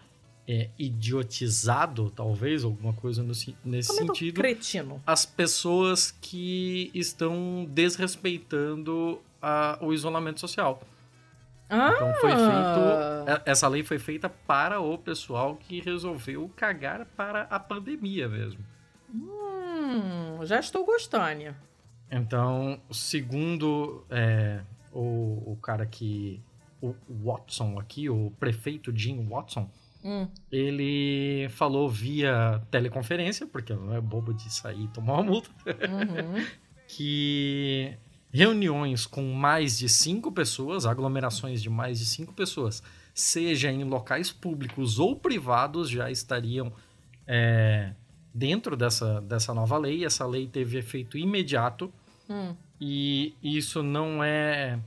é, 0.47 0.68
idiotizado, 0.78 2.11
talvez, 2.11 2.64
alguma 2.64 2.92
coisa 2.92 3.22
no 3.22 3.28
nesse 3.28 3.88
Comento 3.88 4.14
sentido. 4.14 4.34
cretino. 4.34 5.03
As 5.07 5.24
pessoas 5.24 6.11
que 6.20 6.90
estão 6.95 7.66
desrespeitando 7.70 9.20
a- 9.40 9.78
o 9.80 9.92
isolamento 9.92 10.40
social. 10.40 10.82
Ah, 11.68 11.92
Então 11.95 12.14
foi 12.20 12.30
feito. 12.30 13.30
é- 13.47 13.51
Essa 13.51 13.66
lei 13.68 13.82
foi 13.82 13.99
feita 13.99 14.28
para 14.28 14.80
o 14.80 14.99
pessoal 14.99 15.57
que 15.57 15.80
resolveu 15.80 16.51
cagar 16.55 17.07
para 17.16 17.42
a 17.51 17.59
pandemia 17.59 18.28
mesmo. 18.28 18.61
hum, 19.12 20.45
já 20.45 20.59
estou 20.61 20.84
gostando. 20.84 21.55
Então, 22.11 22.78
segundo 22.90 24.05
é, 24.11 24.61
o, 24.92 25.53
o 25.53 25.59
cara 25.62 25.86
que. 25.86 26.40
O 26.82 26.95
Watson 27.24 27.78
aqui, 27.80 28.11
o 28.11 28.30
prefeito 28.38 28.92
Jim 28.95 29.24
Watson, 29.26 29.70
Hum, 30.05 30.28
ele 30.52 31.48
falou 31.50 31.88
via 31.88 32.61
teleconferência, 32.70 33.46
porque 33.46 33.72
não 33.72 33.94
é 33.94 34.00
bobo 34.00 34.34
de 34.34 34.52
sair 34.52 34.84
e 34.84 34.88
tomar 34.88 35.14
uma 35.14 35.22
multa, 35.22 35.50
uhum. 35.66 36.44
que 36.86 37.96
reuniões 38.30 39.07
com 39.07 39.32
mais 39.32 39.78
de 39.78 39.88
cinco 39.88 40.30
pessoas, 40.30 40.84
aglomerações 40.84 41.62
de 41.62 41.70
mais 41.70 41.98
de 42.00 42.05
cinco 42.05 42.34
pessoas, 42.34 42.82
seja 43.14 43.70
em 43.70 43.84
locais 43.84 44.30
públicos 44.30 44.98
ou 44.98 45.16
privados, 45.16 45.88
já 45.88 46.11
estariam 46.11 46.72
é, 47.26 47.92
dentro 48.34 48.76
dessa, 48.76 49.20
dessa 49.22 49.55
nova 49.55 49.78
lei. 49.78 50.05
Essa 50.05 50.26
lei 50.26 50.46
teve 50.46 50.78
efeito 50.78 51.16
imediato 51.16 51.92
Hum. 52.28 52.57
e 52.80 53.34
isso 53.42 53.82
não 53.82 54.24
é. 54.24 54.78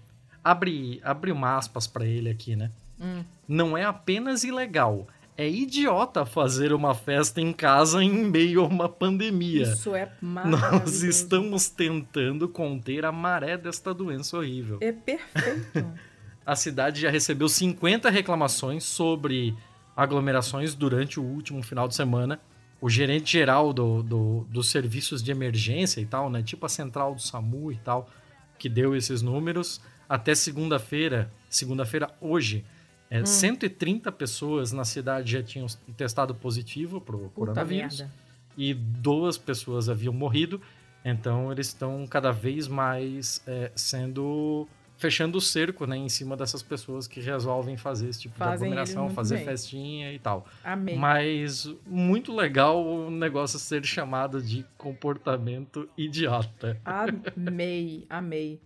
Abre, 0.43 0.99
abre 1.03 1.31
uma 1.31 1.55
aspas 1.55 1.87
para 1.87 2.05
ele 2.05 2.29
aqui, 2.29 2.55
né? 2.55 2.71
Hum. 2.99 3.23
Não 3.47 3.77
é 3.77 3.83
apenas 3.83 4.43
ilegal, 4.43 5.07
é 5.37 5.47
idiota 5.47 6.25
fazer 6.25 6.73
uma 6.73 6.95
festa 6.95 7.39
em 7.39 7.53
casa 7.53 8.03
em 8.03 8.09
meio 8.25 8.61
a 8.61 8.67
uma 8.67 8.89
pandemia. 8.89 9.63
Isso 9.63 9.93
é 9.95 10.11
maravilhoso. 10.21 10.71
Nós 10.79 11.03
estamos 11.03 11.69
tentando 11.69 12.49
conter 12.49 13.05
a 13.05 13.11
maré 13.11 13.55
desta 13.57 13.93
doença 13.93 14.37
horrível. 14.37 14.79
É 14.81 14.91
perfeito. 14.91 15.85
A 16.45 16.55
cidade 16.55 17.01
já 17.01 17.09
recebeu 17.11 17.49
50 17.49 18.09
reclamações 18.09 18.85
sobre 18.85 19.53
aglomerações 19.95 20.73
durante 20.73 21.19
o 21.19 21.23
último 21.23 21.61
final 21.61 21.87
de 21.89 21.95
semana. 21.95 22.39
O 22.79 22.89
gerente 22.89 23.31
geral 23.33 23.73
do, 23.73 24.01
do- 24.01 24.47
dos 24.49 24.69
serviços 24.69 25.21
de 25.21 25.29
emergência 25.29 25.99
e 25.99 26.05
tal, 26.05 26.29
né? 26.29 26.41
Tipo 26.41 26.65
a 26.65 26.69
central 26.69 27.15
do 27.15 27.21
SAMU 27.21 27.71
e 27.71 27.77
tal, 27.77 28.09
que 28.57 28.69
deu 28.69 28.95
esses 28.95 29.21
números. 29.21 29.81
Até 30.07 30.33
segunda-feira, 30.35 31.29
segunda-feira 31.49 32.11
hoje, 32.21 32.63
é, 33.09 33.25
130 33.25 34.11
pessoas 34.11 34.71
na 34.71 34.83
cidade 34.85 35.31
já 35.31 35.43
tinham 35.43 35.67
testado 35.95 36.35
positivo 36.35 36.99
pro 36.99 37.17
Puta 37.19 37.29
coronavírus 37.33 37.99
merda. 37.99 38.13
e 38.57 38.73
duas 38.73 39.37
pessoas 39.37 39.87
haviam 39.89 40.13
morrido. 40.13 40.61
Então 41.05 41.51
eles 41.51 41.67
estão 41.67 42.05
cada 42.05 42.31
vez 42.31 42.67
mais 42.67 43.41
é, 43.47 43.71
sendo 43.75 44.67
fechando 44.97 45.37
o 45.37 45.41
cerco, 45.41 45.85
né, 45.85 45.95
em 45.95 46.09
cima 46.09 46.35
dessas 46.35 46.63
pessoas 46.63 47.07
que 47.07 47.21
resolvem 47.21 47.77
fazer 47.77 48.09
esse 48.09 48.21
tipo 48.21 48.35
Fazem 48.35 48.57
de 48.57 48.63
aglomeração, 48.79 49.09
fazer 49.11 49.35
bem. 49.35 49.45
festinha 49.45 50.11
e 50.11 50.17
tal. 50.17 50.47
Amei. 50.63 50.95
Mas 50.97 51.71
muito 51.85 52.35
legal 52.35 52.83
o 52.83 53.11
negócio 53.11 53.59
ser 53.59 53.85
chamado 53.85 54.41
de 54.41 54.65
comportamento 54.75 55.87
idiota. 55.95 56.81
Amei, 56.83 58.05
amei. 58.09 58.59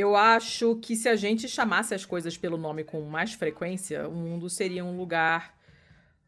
Eu 0.00 0.16
acho 0.16 0.76
que 0.76 0.96
se 0.96 1.08
a 1.08 1.16
gente 1.16 1.48
chamasse 1.48 1.94
as 1.94 2.04
coisas 2.04 2.36
pelo 2.36 2.56
nome 2.56 2.84
com 2.84 3.00
mais 3.02 3.32
frequência, 3.34 4.08
o 4.08 4.12
mundo 4.12 4.48
seria 4.48 4.84
um 4.84 4.96
lugar 4.96 5.54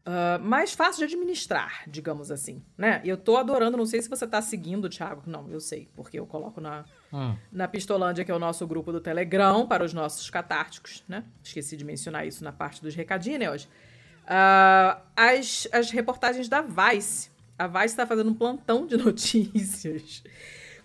ah, 0.05 0.37
mais 0.39 0.73
fácil 0.73 1.07
de 1.07 1.13
administrar, 1.13 1.83
digamos 1.87 2.29
assim, 2.29 2.61
né? 2.77 3.01
Eu 3.05 3.15
tô 3.15 3.37
adorando, 3.37 3.77
não 3.77 3.85
sei 3.85 4.01
se 4.01 4.09
você 4.09 4.27
tá 4.27 4.41
seguindo, 4.41 4.89
Thiago. 4.89 5.23
Não, 5.25 5.49
eu 5.49 5.59
sei, 5.59 5.87
porque 5.95 6.19
eu 6.19 6.25
coloco 6.25 6.59
na, 6.59 6.83
Hum, 7.13 7.35
na 7.51 7.67
Pistolândia, 7.67 8.25
que 8.25 8.31
é 8.31 8.35
o 8.35 8.39
nosso 8.39 8.65
grupo 8.65 8.91
do 8.91 8.99
Telegram, 8.99 9.67
para 9.67 9.83
os 9.83 9.93
nossos 9.93 10.31
catárticos, 10.31 11.03
né? 11.07 11.23
Esqueci 11.43 11.77
de 11.77 11.85
mencionar 11.85 12.25
isso 12.25 12.43
na 12.43 12.51
parte 12.51 12.81
dos 12.81 12.95
recadinhos, 12.95 13.39
né, 13.39 13.51
hoje. 13.51 13.69
Ah, 14.25 14.99
as, 15.15 15.67
as 15.71 15.91
reportagens 15.91 16.49
da 16.49 16.61
Vice. 16.61 17.29
A 17.57 17.67
Vice 17.67 17.85
está 17.85 18.07
fazendo 18.07 18.31
um 18.31 18.33
plantão 18.33 18.87
de 18.87 18.97
notícias 18.97 20.23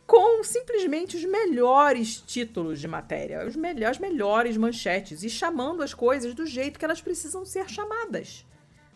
com 0.08 0.42
simplesmente 0.42 1.18
os 1.18 1.24
melhores 1.26 2.16
títulos 2.16 2.80
de 2.80 2.88
matéria, 2.88 3.46
os 3.46 3.54
melhores, 3.54 3.90
as 3.90 3.98
melhores 3.98 4.56
manchetes 4.56 5.22
e 5.22 5.28
chamando 5.28 5.82
as 5.82 5.92
coisas 5.92 6.32
do 6.32 6.46
jeito 6.46 6.78
que 6.78 6.84
elas 6.86 7.02
precisam 7.02 7.44
ser 7.44 7.68
chamadas. 7.68 8.46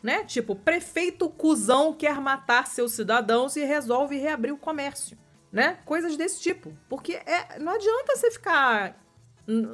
Né? 0.02 0.24
Tipo, 0.24 0.56
prefeito 0.56 1.28
cuzão 1.28 1.92
quer 1.92 2.18
matar 2.18 2.66
seus 2.66 2.92
cidadãos 2.92 3.56
e 3.56 3.64
resolve 3.64 4.16
reabrir 4.16 4.52
o 4.52 4.56
comércio. 4.56 5.18
Né? 5.52 5.76
Coisas 5.84 6.16
desse 6.16 6.40
tipo. 6.40 6.72
Porque 6.88 7.12
é, 7.12 7.58
não 7.58 7.74
adianta 7.74 8.16
você 8.16 8.30
ficar 8.30 8.98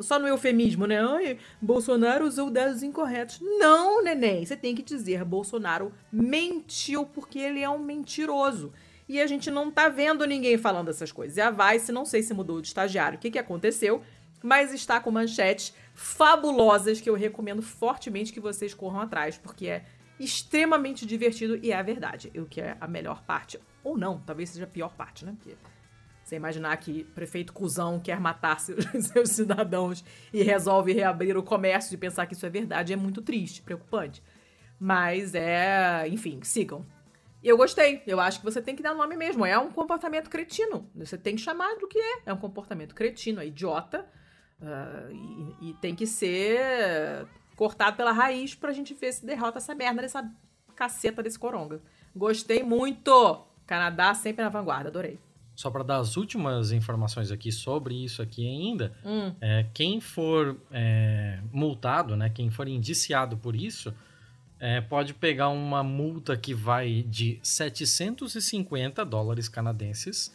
só 0.03 0.18
no 0.18 0.26
eufemismo, 0.26 0.86
né? 0.86 0.99
Ai, 1.01 1.39
Bolsonaro 1.62 2.26
usou 2.26 2.51
dados 2.51 2.82
incorretos. 2.82 3.39
Não, 3.41 4.03
neném. 4.03 4.45
Você 4.45 4.57
tem 4.57 4.74
que 4.74 4.82
dizer 4.82 5.24
Bolsonaro 5.24 5.93
mentiu 6.11 7.07
porque 7.07 7.39
ele 7.39 7.62
é 7.62 7.70
um 7.70 7.78
mentiroso. 7.78 8.72
E 9.09 9.20
a 9.20 9.26
gente 9.26 9.50
não 9.50 9.70
tá 9.70 9.88
vendo 9.88 10.26
ninguém 10.26 10.59
falando 10.59 10.90
essas 10.90 11.11
coisas. 11.11 11.36
E 11.36 11.40
a 11.40 11.50
Vice, 11.50 11.90
não 11.90 12.04
sei 12.04 12.22
se 12.22 12.34
mudou 12.34 12.61
de 12.61 12.68
estagiário, 12.68 13.16
o 13.16 13.20
que, 13.20 13.30
que 13.30 13.38
aconteceu, 13.38 14.02
mas 14.42 14.72
está 14.72 15.00
com 15.00 15.11
manchetes 15.11 15.74
fabulosas 15.94 17.00
que 17.00 17.09
eu 17.09 17.14
recomendo 17.14 17.62
fortemente 17.62 18.32
que 18.32 18.40
vocês 18.40 18.74
corram 18.74 19.00
atrás, 19.00 19.38
porque 19.38 19.66
é 19.66 19.84
extremamente 20.20 21.06
divertido 21.06 21.59
e 21.62 21.72
é 21.72 21.76
a 21.76 21.82
verdade. 21.82 22.30
O 22.36 22.44
que 22.44 22.61
é 22.61 22.76
a 22.80 22.86
melhor 22.86 23.22
parte. 23.22 23.59
Ou 23.82 23.96
não, 23.96 24.20
talvez 24.20 24.50
seja 24.50 24.64
a 24.64 24.68
pior 24.68 24.94
parte, 24.94 25.24
né? 25.24 25.34
Porque 25.36 25.56
você 26.28 26.36
imaginar 26.36 26.76
que 26.76 27.04
prefeito 27.04 27.54
cuzão 27.54 27.98
quer 27.98 28.20
matar 28.20 28.61
seus, 28.61 28.84
seus 29.06 29.30
cidadãos 29.30 30.04
e 30.32 30.42
resolve 30.42 30.92
reabrir 30.92 31.36
o 31.36 31.42
comércio 31.42 31.94
e 31.94 31.96
pensar 31.96 32.26
que 32.26 32.34
isso 32.34 32.44
é 32.44 32.50
verdade 32.50 32.92
é 32.92 32.96
muito 32.96 33.22
triste, 33.22 33.62
preocupante. 33.62 34.22
Mas 34.78 35.34
é, 35.34 36.06
enfim, 36.09 36.40
sigam. 36.42 36.84
E 37.43 37.49
eu 37.49 37.57
gostei. 37.57 38.03
Eu 38.07 38.18
acho 38.20 38.39
que 38.41 38.45
você 38.45 38.61
tem 38.61 38.74
que 38.74 38.82
dar 38.82 38.95
nome 38.95 39.16
mesmo. 39.16 39.47
É 39.47 39.57
um 39.59 39.70
comportamento 39.70 40.28
cretino. 40.28 40.91
Você 40.97 41.16
tem 41.16 41.36
que 41.36 41.41
chamar 41.43 41.76
do 41.76 41.86
que 41.86 41.99
é. 41.99 42.22
É 42.26 42.32
um 42.32 42.36
comportamento 42.39 42.95
cretino, 42.95 43.41
é 43.41 43.47
idiota. 43.47 44.05
ah, 44.61 45.09
e, 45.61 45.70
e 45.70 45.74
tem 45.74 45.95
que 45.95 46.07
ser 46.07 47.26
cortado 47.57 47.97
pela 47.97 48.12
raiz 48.12 48.55
pra 48.55 48.72
gente 48.72 48.95
ver 48.95 49.12
se 49.12 49.24
derrota 49.24 49.59
essa 49.59 49.74
merda 49.74 50.03
dessa 50.03 50.28
caceta 50.74 51.22
desse 51.22 51.39
coronga. 51.39 51.80
Gostei 52.14 52.62
muito! 52.62 53.45
Canadá 53.66 54.14
sempre 54.14 54.43
na 54.43 54.49
vanguarda, 54.49 54.89
adorei. 54.89 55.18
Só 55.55 55.70
para 55.70 55.82
dar 55.82 55.97
as 55.99 56.16
últimas 56.16 56.70
informações 56.72 57.30
aqui 57.32 57.51
sobre 57.51 57.95
isso 58.05 58.22
aqui 58.22 58.47
ainda, 58.47 58.95
Hum, 59.05 59.34
É, 59.41 59.66
quem 59.74 60.01
for 60.01 60.57
é, 60.70 61.41
multado, 61.53 62.16
né, 62.16 62.30
quem 62.30 62.49
for 62.49 62.68
indiciado 62.68 63.36
por 63.36 63.57
isso, 63.57 63.93
é, 64.61 64.80
pode 64.80 65.14
pegar 65.14 65.48
uma 65.48 65.82
multa 65.82 66.36
que 66.36 66.52
vai 66.54 67.02
de 67.02 67.38
750 67.42 69.04
dólares 69.04 69.48
canadenses 69.48 70.34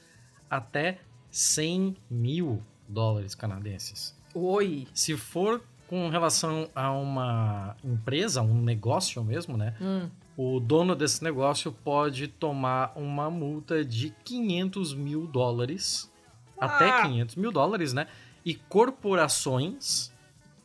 até 0.49 0.99
100 1.31 1.95
mil 2.09 2.61
dólares 2.87 3.33
canadenses. 3.35 4.15
oi. 4.33 4.87
Se 4.93 5.15
for 5.17 5.61
com 5.87 6.09
relação 6.09 6.69
a 6.73 6.91
uma 6.91 7.75
empresa, 7.83 8.41
um 8.41 8.61
negócio 8.61 9.23
mesmo, 9.23 9.57
né? 9.57 9.75
Hum, 9.81 10.09
O 10.35 10.59
dono 10.59 10.95
desse 10.95 11.23
negócio 11.23 11.71
pode 11.71 12.27
tomar 12.27 12.91
uma 12.95 13.29
multa 13.29 13.85
de 13.85 14.09
500 14.23 14.93
mil 14.95 15.27
dólares, 15.27 16.11
até 16.59 16.89
Ah! 16.89 17.01
500 17.03 17.35
mil 17.35 17.51
dólares, 17.51 17.93
né? 17.93 18.07
E 18.43 18.55
corporações 18.55 20.11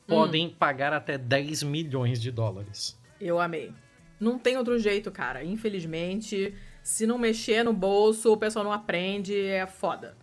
podem 0.06 0.48
pagar 0.48 0.92
até 0.94 1.18
10 1.18 1.62
milhões 1.62 2.20
de 2.20 2.30
dólares. 2.30 2.97
Eu 3.20 3.40
amei. 3.40 3.72
Não 4.20 4.38
tem 4.38 4.56
outro 4.56 4.78
jeito, 4.78 5.10
cara. 5.10 5.44
Infelizmente, 5.44 6.54
se 6.82 7.06
não 7.06 7.18
mexer 7.18 7.62
no 7.62 7.72
bolso, 7.72 8.32
o 8.32 8.36
pessoal 8.36 8.64
não 8.64 8.72
aprende, 8.72 9.38
é 9.38 9.66
foda. 9.66 10.16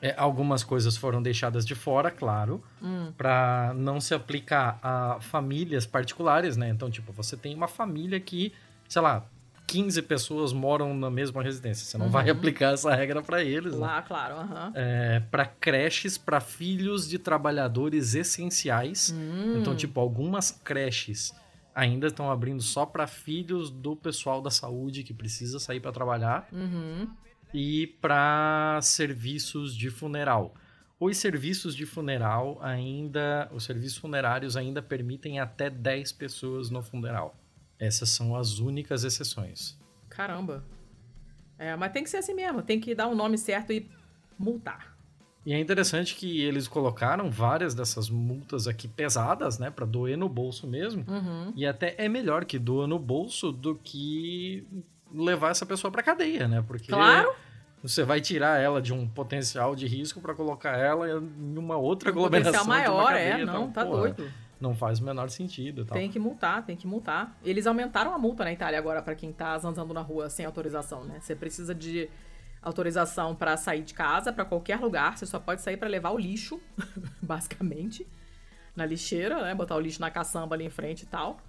É, 0.00 0.14
algumas 0.16 0.64
coisas 0.64 0.96
foram 0.96 1.22
deixadas 1.22 1.64
de 1.64 1.76
fora, 1.76 2.10
claro, 2.10 2.62
hum. 2.82 3.12
para 3.16 3.72
não 3.76 4.00
se 4.00 4.12
aplicar 4.12 4.78
a 4.82 5.18
famílias 5.20 5.86
particulares, 5.86 6.56
né? 6.56 6.68
Então, 6.68 6.90
tipo, 6.90 7.12
você 7.12 7.36
tem 7.36 7.54
uma 7.54 7.68
família 7.68 8.18
que, 8.18 8.52
sei 8.88 9.00
lá, 9.00 9.24
15 9.68 10.02
pessoas 10.02 10.52
moram 10.52 10.92
na 10.92 11.08
mesma 11.08 11.42
residência. 11.42 11.86
Você 11.86 11.96
não 11.96 12.06
uhum. 12.06 12.12
vai 12.12 12.28
aplicar 12.28 12.74
essa 12.74 12.92
regra 12.94 13.22
para 13.22 13.44
eles. 13.44 13.74
Lá, 13.74 13.96
né? 13.96 14.04
claro. 14.06 14.34
Uhum. 14.36 14.72
É, 14.74 15.22
para 15.30 15.46
creches, 15.46 16.18
para 16.18 16.40
filhos 16.40 17.08
de 17.08 17.18
trabalhadores 17.18 18.14
essenciais. 18.14 19.14
Hum. 19.16 19.58
Então, 19.60 19.74
tipo, 19.74 20.00
algumas 20.00 20.50
creches 20.50 21.32
ainda 21.74 22.08
estão 22.08 22.30
abrindo 22.30 22.62
só 22.62 22.84
para 22.84 23.06
filhos 23.06 23.70
do 23.70 23.96
pessoal 23.96 24.42
da 24.42 24.50
saúde 24.50 25.02
que 25.02 25.14
precisa 25.14 25.58
sair 25.58 25.80
para 25.80 25.92
trabalhar. 25.92 26.48
Uhum 26.52 27.08
e 27.52 27.86
para 28.00 28.80
serviços 28.82 29.76
de 29.76 29.90
funeral. 29.90 30.54
Os 30.98 31.16
serviços 31.16 31.74
de 31.74 31.84
funeral 31.84 32.58
ainda, 32.62 33.50
os 33.52 33.64
serviços 33.64 33.98
funerários 33.98 34.56
ainda 34.56 34.80
permitem 34.80 35.40
até 35.40 35.68
10 35.68 36.12
pessoas 36.12 36.70
no 36.70 36.82
funeral. 36.82 37.36
Essas 37.78 38.10
são 38.10 38.36
as 38.36 38.58
únicas 38.58 39.02
exceções. 39.02 39.76
Caramba. 40.08 40.64
É, 41.58 41.74
mas 41.76 41.92
tem 41.92 42.04
que 42.04 42.10
ser 42.10 42.18
assim 42.18 42.34
mesmo, 42.34 42.62
tem 42.62 42.80
que 42.80 42.94
dar 42.94 43.08
o 43.08 43.12
um 43.12 43.14
nome 43.14 43.36
certo 43.36 43.72
e 43.72 43.90
multar. 44.38 44.91
E 45.44 45.52
é 45.52 45.58
interessante 45.58 46.14
que 46.14 46.40
eles 46.40 46.68
colocaram 46.68 47.30
várias 47.30 47.74
dessas 47.74 48.08
multas 48.08 48.68
aqui 48.68 48.86
pesadas, 48.86 49.58
né, 49.58 49.70
para 49.70 49.84
doer 49.84 50.16
no 50.16 50.28
bolso 50.28 50.66
mesmo. 50.66 51.04
Uhum. 51.08 51.52
E 51.56 51.66
até 51.66 51.94
é 51.98 52.08
melhor 52.08 52.44
que 52.44 52.58
doa 52.58 52.86
no 52.86 52.98
bolso 52.98 53.50
do 53.50 53.74
que 53.74 54.64
levar 55.12 55.50
essa 55.50 55.66
pessoa 55.66 55.90
para 55.90 56.02
cadeia, 56.02 56.46
né? 56.46 56.64
Porque 56.66 56.92
claro. 56.92 57.32
você 57.82 58.04
vai 58.04 58.20
tirar 58.20 58.60
ela 58.60 58.80
de 58.80 58.92
um 58.92 59.06
potencial 59.06 59.74
de 59.74 59.86
risco 59.86 60.20
para 60.20 60.34
colocar 60.34 60.78
ela 60.78 61.08
em 61.10 61.58
uma 61.58 61.76
outra 61.76 62.08
um 62.08 62.12
aglomeração. 62.12 62.52
Potencial 62.52 62.66
maior, 62.66 63.08
cadeia, 63.08 63.28
é, 63.28 63.44
não, 63.44 63.52
então, 63.64 63.72
tá 63.72 63.84
porra, 63.84 64.00
doido. 64.00 64.32
Não 64.60 64.76
faz 64.76 65.00
o 65.00 65.04
menor 65.04 65.28
sentido. 65.28 65.84
Tal. 65.84 65.98
Tem 65.98 66.08
que 66.08 66.20
multar, 66.20 66.64
tem 66.64 66.76
que 66.76 66.86
multar. 66.86 67.36
Eles 67.44 67.66
aumentaram 67.66 68.14
a 68.14 68.18
multa 68.18 68.44
na 68.44 68.52
Itália 68.52 68.78
agora 68.78 69.02
para 69.02 69.16
quem 69.16 69.32
tá 69.32 69.56
andando 69.56 69.92
na 69.92 70.02
rua 70.02 70.30
sem 70.30 70.46
autorização, 70.46 71.02
né? 71.02 71.18
Você 71.20 71.34
precisa 71.34 71.74
de 71.74 72.08
autorização 72.62 73.34
para 73.34 73.56
sair 73.56 73.82
de 73.82 73.92
casa, 73.92 74.32
para 74.32 74.44
qualquer 74.44 74.78
lugar. 74.80 75.18
Você 75.18 75.26
só 75.26 75.38
pode 75.38 75.60
sair 75.60 75.76
para 75.76 75.88
levar 75.88 76.10
o 76.10 76.18
lixo, 76.18 76.60
basicamente, 77.20 78.06
na 78.76 78.86
lixeira, 78.86 79.42
né? 79.42 79.54
Botar 79.54 79.76
o 79.76 79.80
lixo 79.80 80.00
na 80.00 80.10
caçamba 80.10 80.54
ali 80.54 80.64
em 80.64 80.70
frente 80.70 81.02
e 81.02 81.06
tal 81.06 81.40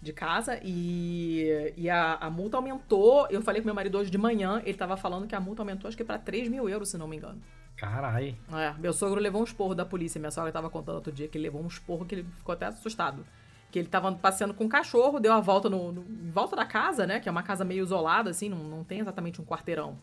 de 0.00 0.12
casa 0.12 0.60
e, 0.62 1.74
e 1.76 1.90
a, 1.90 2.14
a, 2.14 2.30
multa 2.30 2.56
aumentou. 2.56 3.26
Eu 3.30 3.42
falei 3.42 3.60
com 3.60 3.66
meu 3.66 3.74
marido 3.74 3.98
hoje 3.98 4.10
de 4.10 4.18
manhã, 4.18 4.62
ele 4.64 4.78
tava 4.78 4.96
falando 4.96 5.26
que 5.26 5.34
a 5.34 5.40
multa 5.40 5.62
aumentou 5.62 5.88
acho 5.88 5.96
que 5.96 6.04
para 6.04 6.18
3 6.18 6.48
mil 6.48 6.68
euros, 6.68 6.90
se 6.90 6.98
não 6.98 7.08
me 7.08 7.16
engano. 7.16 7.40
Carai. 7.76 8.36
É, 8.52 8.74
meu 8.78 8.92
sogro 8.92 9.20
levou 9.20 9.40
um 9.40 9.44
esporro 9.44 9.74
da 9.74 9.84
polícia. 9.84 10.18
Minha 10.18 10.32
sogra 10.32 10.50
tava 10.50 10.68
contando 10.68 10.96
outro 10.96 11.12
dia 11.12 11.28
que 11.28 11.38
ele 11.38 11.44
levou 11.44 11.62
um 11.62 11.68
esporro 11.68 12.04
que 12.04 12.16
ele 12.16 12.26
ficou 12.36 12.52
até 12.52 12.66
assustado. 12.66 13.24
Que 13.70 13.78
ele 13.78 13.88
tava 13.88 14.10
passeando 14.12 14.52
com 14.52 14.64
um 14.64 14.68
cachorro, 14.68 15.20
deu 15.20 15.32
a 15.32 15.40
volta 15.40 15.68
no, 15.70 15.92
no, 15.92 16.00
em 16.02 16.30
volta 16.30 16.56
da 16.56 16.64
casa, 16.64 17.06
né? 17.06 17.20
Que 17.20 17.28
é 17.28 17.32
uma 17.32 17.42
casa 17.42 17.64
meio 17.64 17.84
isolada, 17.84 18.30
assim, 18.30 18.48
não, 18.48 18.58
não 18.58 18.82
tem 18.82 18.98
exatamente 18.98 19.40
um 19.40 19.44
quarteirão. 19.44 19.96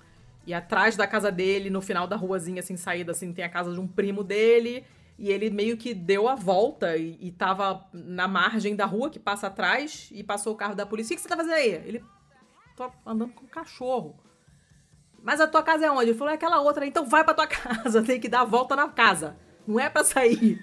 E 0.45 0.53
atrás 0.53 0.95
da 0.95 1.07
casa 1.07 1.31
dele, 1.31 1.69
no 1.69 1.81
final 1.81 2.07
da 2.07 2.15
ruazinha, 2.15 2.59
assim, 2.59 2.77
saída, 2.77 3.11
assim, 3.11 3.33
tem 3.33 3.43
a 3.43 3.49
casa 3.49 3.73
de 3.73 3.79
um 3.79 3.87
primo 3.87 4.23
dele. 4.23 4.85
E 5.17 5.31
ele 5.31 5.49
meio 5.49 5.77
que 5.77 5.93
deu 5.93 6.27
a 6.27 6.35
volta 6.35 6.97
e, 6.97 7.17
e 7.19 7.31
tava 7.31 7.87
na 7.93 8.27
margem 8.27 8.75
da 8.75 8.85
rua 8.85 9.09
que 9.09 9.17
passa 9.17 9.47
atrás 9.47 10.09
e 10.11 10.23
passou 10.23 10.53
o 10.53 10.57
carro 10.57 10.75
da 10.75 10.85
polícia. 10.85 11.13
O 11.13 11.15
que, 11.15 11.21
você 11.21 11.29
tá 11.29 11.37
fazendo 11.37 11.53
aí? 11.53 11.69
Ele. 11.69 12.03
tô 12.75 12.91
andando 13.05 13.33
com 13.33 13.45
o 13.45 13.49
cachorro. 13.49 14.15
Mas 15.23 15.41
a 15.41 15.47
tua 15.47 15.63
casa 15.63 15.85
é 15.85 15.91
onde? 15.91 16.11
Ele 16.11 16.17
falou, 16.17 16.31
é 16.31 16.35
aquela 16.35 16.59
outra. 16.59 16.85
Então 16.85 17.05
vai 17.05 17.23
pra 17.23 17.33
tua 17.33 17.47
casa, 17.47 18.03
tem 18.03 18.19
que 18.19 18.29
dar 18.29 18.41
a 18.41 18.45
volta 18.45 18.75
na 18.75 18.89
casa. 18.89 19.37
Não 19.65 19.79
é 19.79 19.89
para 19.89 20.03
sair. 20.03 20.59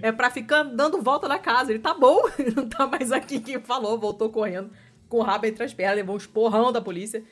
é 0.00 0.10
para 0.10 0.30
ficar 0.30 0.62
dando 0.62 1.02
volta 1.02 1.28
na 1.28 1.38
casa. 1.38 1.72
Ele 1.72 1.80
tá 1.80 1.92
bom, 1.92 2.22
não 2.56 2.68
tá 2.68 2.86
mais 2.86 3.12
aqui 3.12 3.40
que 3.40 3.58
falou, 3.58 3.98
voltou 3.98 4.30
correndo 4.30 4.70
com 5.12 5.18
o 5.18 5.22
rabo 5.22 5.44
entre 5.44 5.62
as 5.62 5.74
pernas, 5.74 5.96
levou 5.96 6.14
um 6.14 6.18
esporrão 6.18 6.72
da 6.72 6.80
polícia. 6.80 7.22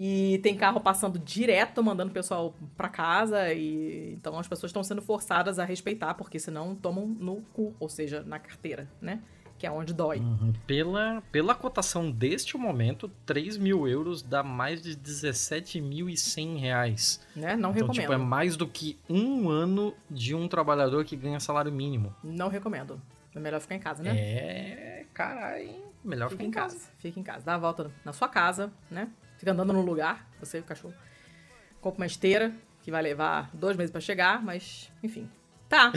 E 0.00 0.38
tem 0.44 0.56
carro 0.56 0.80
passando 0.80 1.18
direto, 1.18 1.82
mandando 1.82 2.12
o 2.12 2.14
pessoal 2.14 2.54
para 2.76 2.88
casa. 2.88 3.52
E 3.52 4.12
então 4.12 4.38
as 4.38 4.46
pessoas 4.46 4.70
estão 4.70 4.84
sendo 4.84 5.02
forçadas 5.02 5.58
a 5.58 5.64
respeitar, 5.64 6.14
porque 6.14 6.38
senão 6.38 6.76
tomam 6.76 7.04
no 7.04 7.42
cu, 7.52 7.74
ou 7.80 7.88
seja, 7.88 8.22
na 8.22 8.38
carteira, 8.38 8.88
né? 9.02 9.20
Que 9.58 9.66
é 9.66 9.70
onde 9.72 9.92
dói. 9.92 10.18
Uhum. 10.18 10.52
Pela, 10.68 11.20
pela 11.32 11.52
cotação 11.52 12.12
deste 12.12 12.56
momento, 12.56 13.10
3 13.26 13.56
mil 13.56 13.88
euros 13.88 14.22
dá 14.22 14.40
mais 14.40 14.80
de 14.80 14.96
17.100 14.96 16.56
reais. 16.60 17.20
Né? 17.34 17.56
Não 17.56 17.70
então, 17.70 17.72
recomendo. 17.72 18.00
Tipo, 18.02 18.12
é 18.12 18.16
mais 18.16 18.56
do 18.56 18.68
que 18.68 18.96
um 19.10 19.48
ano 19.48 19.92
de 20.08 20.32
um 20.32 20.46
trabalhador 20.46 21.04
que 21.04 21.16
ganha 21.16 21.40
salário 21.40 21.72
mínimo. 21.72 22.14
Não 22.22 22.48
recomendo. 22.48 23.02
É 23.34 23.40
melhor 23.40 23.60
ficar 23.60 23.74
em 23.74 23.80
casa, 23.80 24.00
né? 24.00 24.16
É, 24.16 25.06
caralho. 25.12 25.88
Melhor 26.04 26.30
Fica 26.30 26.44
ficar 26.44 26.48
em 26.48 26.50
casa. 26.52 26.74
casa. 26.76 26.90
Fica 26.98 27.18
em 27.18 27.22
casa. 27.24 27.44
Dá 27.44 27.56
a 27.56 27.58
volta 27.58 27.90
na 28.04 28.12
sua 28.12 28.28
casa, 28.28 28.72
né? 28.88 29.08
Fica 29.38 29.52
andando 29.52 29.72
num 29.72 29.82
lugar, 29.82 30.28
você 30.38 30.58
e 30.58 30.60
o 30.60 30.64
cachorro. 30.64 30.94
Compra 31.80 32.02
uma 32.02 32.06
esteira, 32.06 32.52
que 32.82 32.90
vai 32.90 33.00
levar 33.00 33.50
dois 33.54 33.76
meses 33.76 33.90
para 33.90 34.00
chegar, 34.00 34.42
mas, 34.42 34.92
enfim. 35.02 35.30
Tá. 35.68 35.92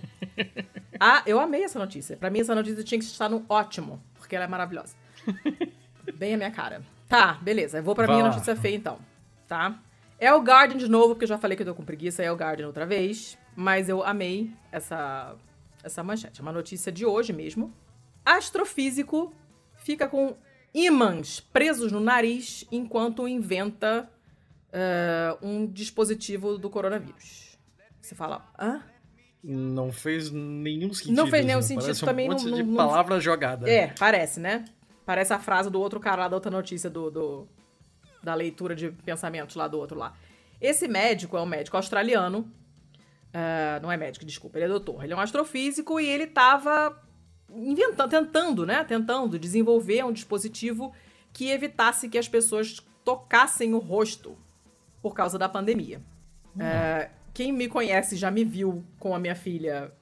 ah, 0.98 1.22
eu 1.24 1.38
amei 1.38 1.62
essa 1.62 1.78
notícia. 1.78 2.16
Para 2.16 2.30
mim, 2.30 2.40
essa 2.40 2.54
notícia 2.54 2.82
tinha 2.82 2.98
que 2.98 3.04
estar 3.04 3.28
no 3.28 3.44
ótimo, 3.48 4.02
porque 4.14 4.34
ela 4.34 4.46
é 4.46 4.48
maravilhosa. 4.48 4.96
Bem 6.14 6.34
a 6.34 6.36
minha 6.36 6.50
cara. 6.50 6.82
Tá, 7.08 7.34
beleza. 7.34 7.78
Eu 7.78 7.82
vou 7.82 7.94
pra 7.94 8.06
vai 8.06 8.16
minha 8.16 8.24
lá. 8.24 8.32
notícia 8.32 8.56
feia, 8.56 8.76
então. 8.76 8.98
Tá? 9.46 9.78
É 10.18 10.32
o 10.32 10.40
Guardian 10.40 10.78
de 10.78 10.88
novo, 10.88 11.10
porque 11.10 11.24
eu 11.24 11.28
já 11.28 11.38
falei 11.38 11.56
que 11.56 11.62
eu 11.62 11.66
tô 11.66 11.74
com 11.74 11.84
preguiça, 11.84 12.22
é 12.22 12.32
o 12.32 12.34
Guardian 12.34 12.66
outra 12.66 12.86
vez. 12.86 13.38
Mas 13.54 13.88
eu 13.88 14.02
amei 14.02 14.50
essa, 14.72 15.36
essa 15.84 16.02
manchete. 16.02 16.40
É 16.40 16.42
uma 16.42 16.52
notícia 16.52 16.90
de 16.90 17.04
hoje 17.04 17.32
mesmo. 17.32 17.72
Astrofísico 18.24 19.34
fica 19.76 20.08
com 20.08 20.36
ímãs 20.74 21.40
presos 21.40 21.92
no 21.92 22.00
nariz 22.00 22.64
enquanto 22.70 23.28
inventa 23.28 24.08
uh, 24.72 25.46
um 25.46 25.66
dispositivo 25.66 26.58
do 26.58 26.70
coronavírus. 26.70 27.58
Você 28.00 28.14
fala, 28.14 28.50
hã? 28.58 28.82
Não 29.42 29.90
fez 29.90 30.30
nenhum 30.30 30.94
sentido. 30.94 31.16
Não 31.16 31.26
fez 31.26 31.44
nenhum 31.44 31.62
sentido 31.62 31.84
parece 31.84 32.04
também. 32.04 32.28
Um 32.28 32.32
monte 32.32 32.46
não, 32.46 32.56
de 32.56 32.62
não, 32.62 32.76
palavra 32.76 33.20
jogada. 33.20 33.68
É, 33.68 33.88
parece, 33.98 34.38
né? 34.38 34.64
Parece 35.04 35.32
a 35.32 35.38
frase 35.38 35.68
do 35.68 35.80
outro 35.80 35.98
cara 35.98 36.22
lá 36.22 36.28
da 36.28 36.36
outra 36.36 36.50
notícia 36.50 36.88
do, 36.88 37.10
do 37.10 37.48
da 38.22 38.34
leitura 38.34 38.74
de 38.74 38.90
pensamentos 38.90 39.56
lá 39.56 39.66
do 39.66 39.78
outro 39.78 39.98
lá. 39.98 40.14
Esse 40.60 40.86
médico 40.86 41.36
é 41.36 41.42
um 41.42 41.46
médico 41.46 41.76
australiano. 41.76 42.48
Uh, 43.34 43.82
não 43.82 43.90
é 43.90 43.96
médico, 43.96 44.24
desculpa, 44.24 44.58
ele 44.58 44.66
é 44.66 44.68
doutor. 44.68 45.02
Ele 45.02 45.12
é 45.12 45.16
um 45.16 45.20
astrofísico 45.20 45.98
e 45.98 46.06
ele 46.06 46.26
tava 46.28 46.96
inventando, 47.56 48.10
tentando, 48.10 48.66
né? 48.66 48.84
Tentando 48.84 49.38
desenvolver 49.38 50.04
um 50.04 50.12
dispositivo 50.12 50.92
que 51.32 51.50
evitasse 51.50 52.08
que 52.08 52.18
as 52.18 52.28
pessoas 52.28 52.80
tocassem 53.04 53.74
o 53.74 53.78
rosto 53.78 54.36
por 55.00 55.14
causa 55.14 55.38
da 55.38 55.48
pandemia. 55.48 56.00
Uhum. 56.54 56.62
É, 56.62 57.10
quem 57.34 57.52
me 57.52 57.68
conhece 57.68 58.16
já 58.16 58.30
me 58.30 58.44
viu 58.44 58.84
com 58.98 59.14
a 59.14 59.18
minha 59.18 59.34
filha 59.34 59.92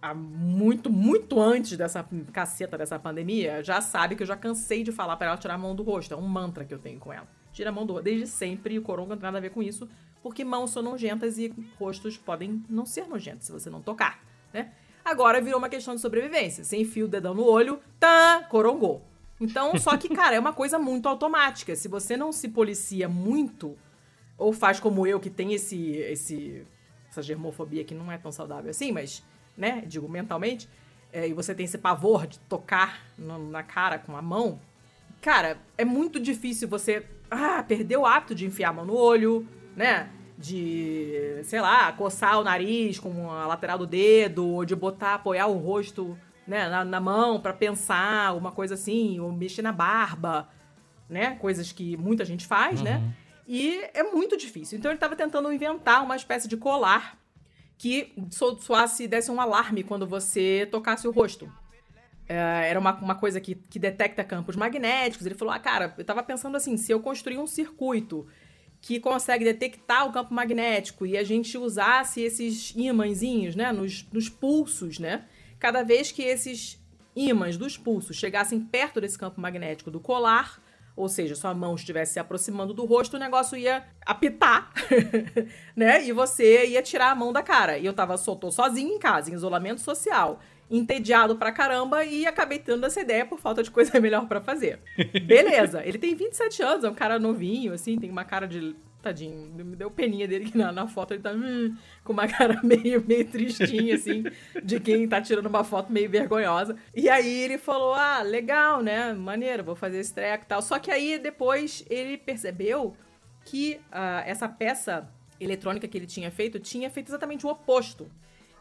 há 0.00 0.14
muito, 0.14 0.90
muito 0.90 1.40
antes 1.40 1.78
dessa 1.78 2.06
caceta 2.30 2.76
dessa 2.76 2.98
pandemia, 2.98 3.64
já 3.64 3.80
sabe 3.80 4.14
que 4.14 4.22
eu 4.22 4.26
já 4.26 4.36
cansei 4.36 4.82
de 4.82 4.92
falar 4.92 5.16
para 5.16 5.28
ela 5.28 5.36
tirar 5.38 5.54
a 5.54 5.58
mão 5.58 5.74
do 5.74 5.82
rosto. 5.82 6.12
É 6.12 6.16
um 6.16 6.28
mantra 6.28 6.64
que 6.64 6.74
eu 6.74 6.78
tenho 6.78 7.00
com 7.00 7.10
ela. 7.10 7.26
Tira 7.52 7.70
a 7.70 7.72
mão 7.72 7.86
do 7.86 7.94
rosto. 7.94 8.04
Desde 8.04 8.26
sempre, 8.26 8.74
e 8.74 8.78
o 8.78 8.82
coronga 8.82 9.14
não 9.14 9.16
tem 9.16 9.26
nada 9.26 9.38
a 9.38 9.40
ver 9.40 9.50
com 9.50 9.62
isso, 9.62 9.88
porque 10.22 10.44
mãos 10.44 10.70
são 10.70 10.82
nojentas 10.82 11.38
e 11.38 11.54
rostos 11.78 12.18
podem 12.18 12.62
não 12.68 12.84
ser 12.84 13.06
nojentos 13.08 13.46
se 13.46 13.52
você 13.52 13.70
não 13.70 13.80
tocar, 13.80 14.22
né? 14.52 14.72
Agora 15.04 15.40
virou 15.40 15.58
uma 15.58 15.68
questão 15.68 15.94
de 15.94 16.00
sobrevivência. 16.00 16.64
Você 16.64 16.78
enfia 16.78 17.04
o 17.04 17.08
dedão 17.08 17.34
no 17.34 17.44
olho, 17.44 17.80
tá, 18.00 18.46
corongou. 18.48 19.02
Então, 19.40 19.76
só 19.78 19.96
que, 19.96 20.08
cara, 20.08 20.36
é 20.36 20.40
uma 20.40 20.52
coisa 20.52 20.78
muito 20.78 21.08
automática. 21.08 21.76
Se 21.76 21.88
você 21.88 22.16
não 22.16 22.32
se 22.32 22.48
policia 22.48 23.08
muito, 23.08 23.76
ou 24.38 24.52
faz 24.52 24.80
como 24.80 25.06
eu, 25.06 25.20
que 25.20 25.30
tem 25.30 25.52
esse, 25.52 25.96
esse 25.96 26.66
essa 27.10 27.22
germofobia 27.22 27.84
que 27.84 27.94
não 27.94 28.10
é 28.10 28.18
tão 28.18 28.32
saudável 28.32 28.70
assim, 28.70 28.90
mas, 28.90 29.22
né, 29.56 29.84
digo, 29.86 30.08
mentalmente, 30.08 30.68
é, 31.12 31.28
e 31.28 31.32
você 31.32 31.54
tem 31.54 31.64
esse 31.64 31.78
pavor 31.78 32.26
de 32.26 32.38
tocar 32.40 33.06
no, 33.16 33.50
na 33.50 33.62
cara 33.62 33.98
com 33.98 34.16
a 34.16 34.22
mão, 34.22 34.60
cara, 35.20 35.58
é 35.78 35.84
muito 35.84 36.18
difícil 36.18 36.68
você 36.68 37.06
ah, 37.30 37.62
perder 37.62 37.96
o 37.96 38.04
hábito 38.04 38.34
de 38.34 38.46
enfiar 38.46 38.70
a 38.70 38.72
mão 38.72 38.84
no 38.84 38.96
olho, 38.96 39.46
né? 39.76 40.10
De, 40.36 41.40
sei 41.44 41.60
lá, 41.60 41.92
coçar 41.92 42.40
o 42.40 42.44
nariz 42.44 42.98
com 42.98 43.30
a 43.30 43.46
lateral 43.46 43.78
do 43.78 43.86
dedo, 43.86 44.46
ou 44.46 44.64
de 44.64 44.74
botar, 44.74 45.14
apoiar 45.14 45.46
o 45.46 45.56
rosto 45.56 46.18
né, 46.46 46.68
na, 46.68 46.84
na 46.84 47.00
mão 47.00 47.40
para 47.40 47.52
pensar, 47.52 48.36
uma 48.36 48.50
coisa 48.52 48.74
assim, 48.74 49.20
ou 49.20 49.32
mexer 49.32 49.62
na 49.62 49.72
barba, 49.72 50.48
né? 51.08 51.36
Coisas 51.36 51.72
que 51.72 51.96
muita 51.96 52.24
gente 52.24 52.46
faz, 52.46 52.82
né? 52.82 52.96
uhum. 52.96 53.02
né? 53.02 53.14
E 53.46 53.80
é 53.92 54.02
muito 54.02 54.36
difícil. 54.36 54.78
Então 54.78 54.90
ele 54.90 54.96
estava 54.96 55.14
tentando 55.14 55.52
inventar 55.52 56.02
uma 56.02 56.16
espécie 56.16 56.48
de 56.48 56.56
colar 56.56 57.18
que 57.76 58.14
soasse, 58.60 59.06
desse 59.06 59.30
um 59.30 59.40
alarme 59.40 59.82
quando 59.82 60.06
você 60.06 60.66
tocasse 60.70 61.06
o 61.06 61.10
rosto. 61.10 61.50
é, 62.28 62.70
era 62.70 62.80
uma, 62.80 62.94
uma 62.94 63.14
coisa 63.14 63.40
que, 63.40 63.54
que 63.54 63.78
detecta 63.78 64.24
campos 64.24 64.56
magnéticos. 64.56 65.26
Ele 65.26 65.34
falou: 65.34 65.52
Ah, 65.52 65.58
cara, 65.58 65.94
eu 65.98 66.04
tava 66.04 66.22
pensando 66.22 66.56
assim, 66.56 66.76
se 66.76 66.90
eu 66.90 67.00
construir 67.00 67.38
um 67.38 67.46
circuito 67.46 68.26
que 68.84 69.00
consegue 69.00 69.46
detectar 69.46 70.06
o 70.06 70.12
campo 70.12 70.34
magnético 70.34 71.06
e 71.06 71.16
a 71.16 71.24
gente 71.24 71.56
usasse 71.56 72.20
esses 72.20 72.74
ímãzinhos, 72.76 73.56
né, 73.56 73.72
nos, 73.72 74.06
nos 74.12 74.28
pulsos, 74.28 74.98
né? 74.98 75.24
Cada 75.58 75.82
vez 75.82 76.12
que 76.12 76.22
esses 76.22 76.78
ímãs 77.16 77.56
dos 77.56 77.78
pulsos 77.78 78.14
chegassem 78.14 78.60
perto 78.60 79.00
desse 79.00 79.18
campo 79.18 79.40
magnético 79.40 79.90
do 79.90 79.98
colar, 79.98 80.62
ou 80.94 81.08
seja, 81.08 81.34
sua 81.34 81.54
mão 81.54 81.74
estivesse 81.74 82.12
se 82.12 82.20
aproximando 82.20 82.74
do 82.74 82.84
rosto, 82.84 83.16
o 83.16 83.18
negócio 83.18 83.56
ia 83.56 83.86
apitar, 84.04 84.70
né? 85.74 86.04
E 86.04 86.12
você 86.12 86.66
ia 86.66 86.82
tirar 86.82 87.10
a 87.10 87.14
mão 87.14 87.32
da 87.32 87.42
cara. 87.42 87.78
E 87.78 87.86
eu 87.86 87.94
tava 87.94 88.18
soltou 88.18 88.52
sozinho 88.52 88.92
em 88.92 88.98
casa, 88.98 89.30
em 89.30 89.34
isolamento 89.34 89.80
social, 89.80 90.40
entediado 90.70 91.36
pra 91.36 91.52
caramba 91.52 92.04
e 92.04 92.26
acabei 92.26 92.58
tendo 92.58 92.84
essa 92.86 93.00
ideia 93.00 93.24
por 93.24 93.38
falta 93.38 93.62
de 93.62 93.70
coisa 93.70 93.98
melhor 94.00 94.26
para 94.26 94.40
fazer. 94.40 94.80
Beleza, 95.26 95.84
ele 95.84 95.98
tem 95.98 96.14
27 96.14 96.62
anos, 96.62 96.84
é 96.84 96.90
um 96.90 96.94
cara 96.94 97.18
novinho, 97.18 97.72
assim, 97.72 97.98
tem 97.98 98.10
uma 98.10 98.24
cara 98.24 98.46
de 98.46 98.74
Tadinho, 99.04 99.50
me 99.62 99.76
deu 99.76 99.90
peninha 99.90 100.26
dele 100.26 100.50
que 100.50 100.56
na, 100.56 100.72
na 100.72 100.88
foto 100.88 101.12
ele 101.12 101.22
tá 101.22 101.30
hum, 101.30 101.76
com 102.02 102.14
uma 102.14 102.26
cara 102.28 102.60
meio, 102.62 103.04
meio 103.06 103.26
tristinha, 103.26 103.94
assim, 103.94 104.24
de 104.64 104.80
quem 104.80 105.06
tá 105.06 105.20
tirando 105.20 105.44
uma 105.44 105.62
foto 105.62 105.92
meio 105.92 106.08
vergonhosa. 106.08 106.74
E 106.94 107.08
aí 107.10 107.42
ele 107.42 107.58
falou: 107.58 107.92
ah, 107.92 108.22
legal, 108.22 108.82
né? 108.82 109.12
Maneiro, 109.12 109.62
vou 109.62 109.76
fazer 109.76 109.98
esse 109.98 110.14
treco 110.14 110.44
e 110.44 110.46
tal. 110.46 110.62
Só 110.62 110.78
que 110.78 110.90
aí 110.90 111.18
depois 111.18 111.84
ele 111.90 112.16
percebeu 112.16 112.96
que 113.44 113.78
uh, 113.92 114.24
essa 114.24 114.48
peça 114.48 115.06
eletrônica 115.38 115.86
que 115.86 115.98
ele 115.98 116.06
tinha 116.06 116.30
feito 116.30 116.58
tinha 116.58 116.88
feito 116.88 117.08
exatamente 117.08 117.44
o 117.44 117.50
oposto. 117.50 118.10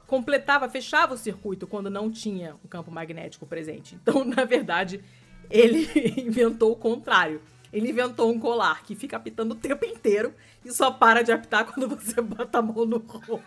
Completava, 0.08 0.70
fechava 0.70 1.14
o 1.14 1.18
circuito 1.18 1.66
quando 1.66 1.89
não 1.89 2.12
tinha 2.12 2.56
o 2.64 2.68
campo 2.68 2.91
magnético 2.91 3.45
presente. 3.45 3.95
Então, 3.95 4.24
na 4.26 4.45
verdade, 4.45 5.04
ele 5.49 5.89
inventou 6.22 6.72
o 6.72 6.76
contrário. 6.76 7.41
Ele 7.72 7.89
inventou 7.89 8.32
um 8.32 8.39
colar 8.39 8.84
que 8.84 8.95
fica 8.95 9.18
apitando 9.18 9.54
o 9.54 9.56
tempo 9.56 9.84
inteiro 9.84 10.34
e 10.64 10.72
só 10.72 10.91
para 10.91 11.24
de 11.24 11.32
apitar 11.32 11.66
quando 11.72 11.88
você 11.88 12.22
bota 12.22 12.60
a 12.60 12.62
mão 12.62 12.86
no 12.86 12.97
rosto. 12.97 13.41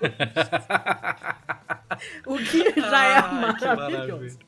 o 2.27 2.37
que 2.37 2.81
já 2.81 3.05
é 3.05 3.19
ah, 3.19 3.33
maravilhoso. 3.33 4.39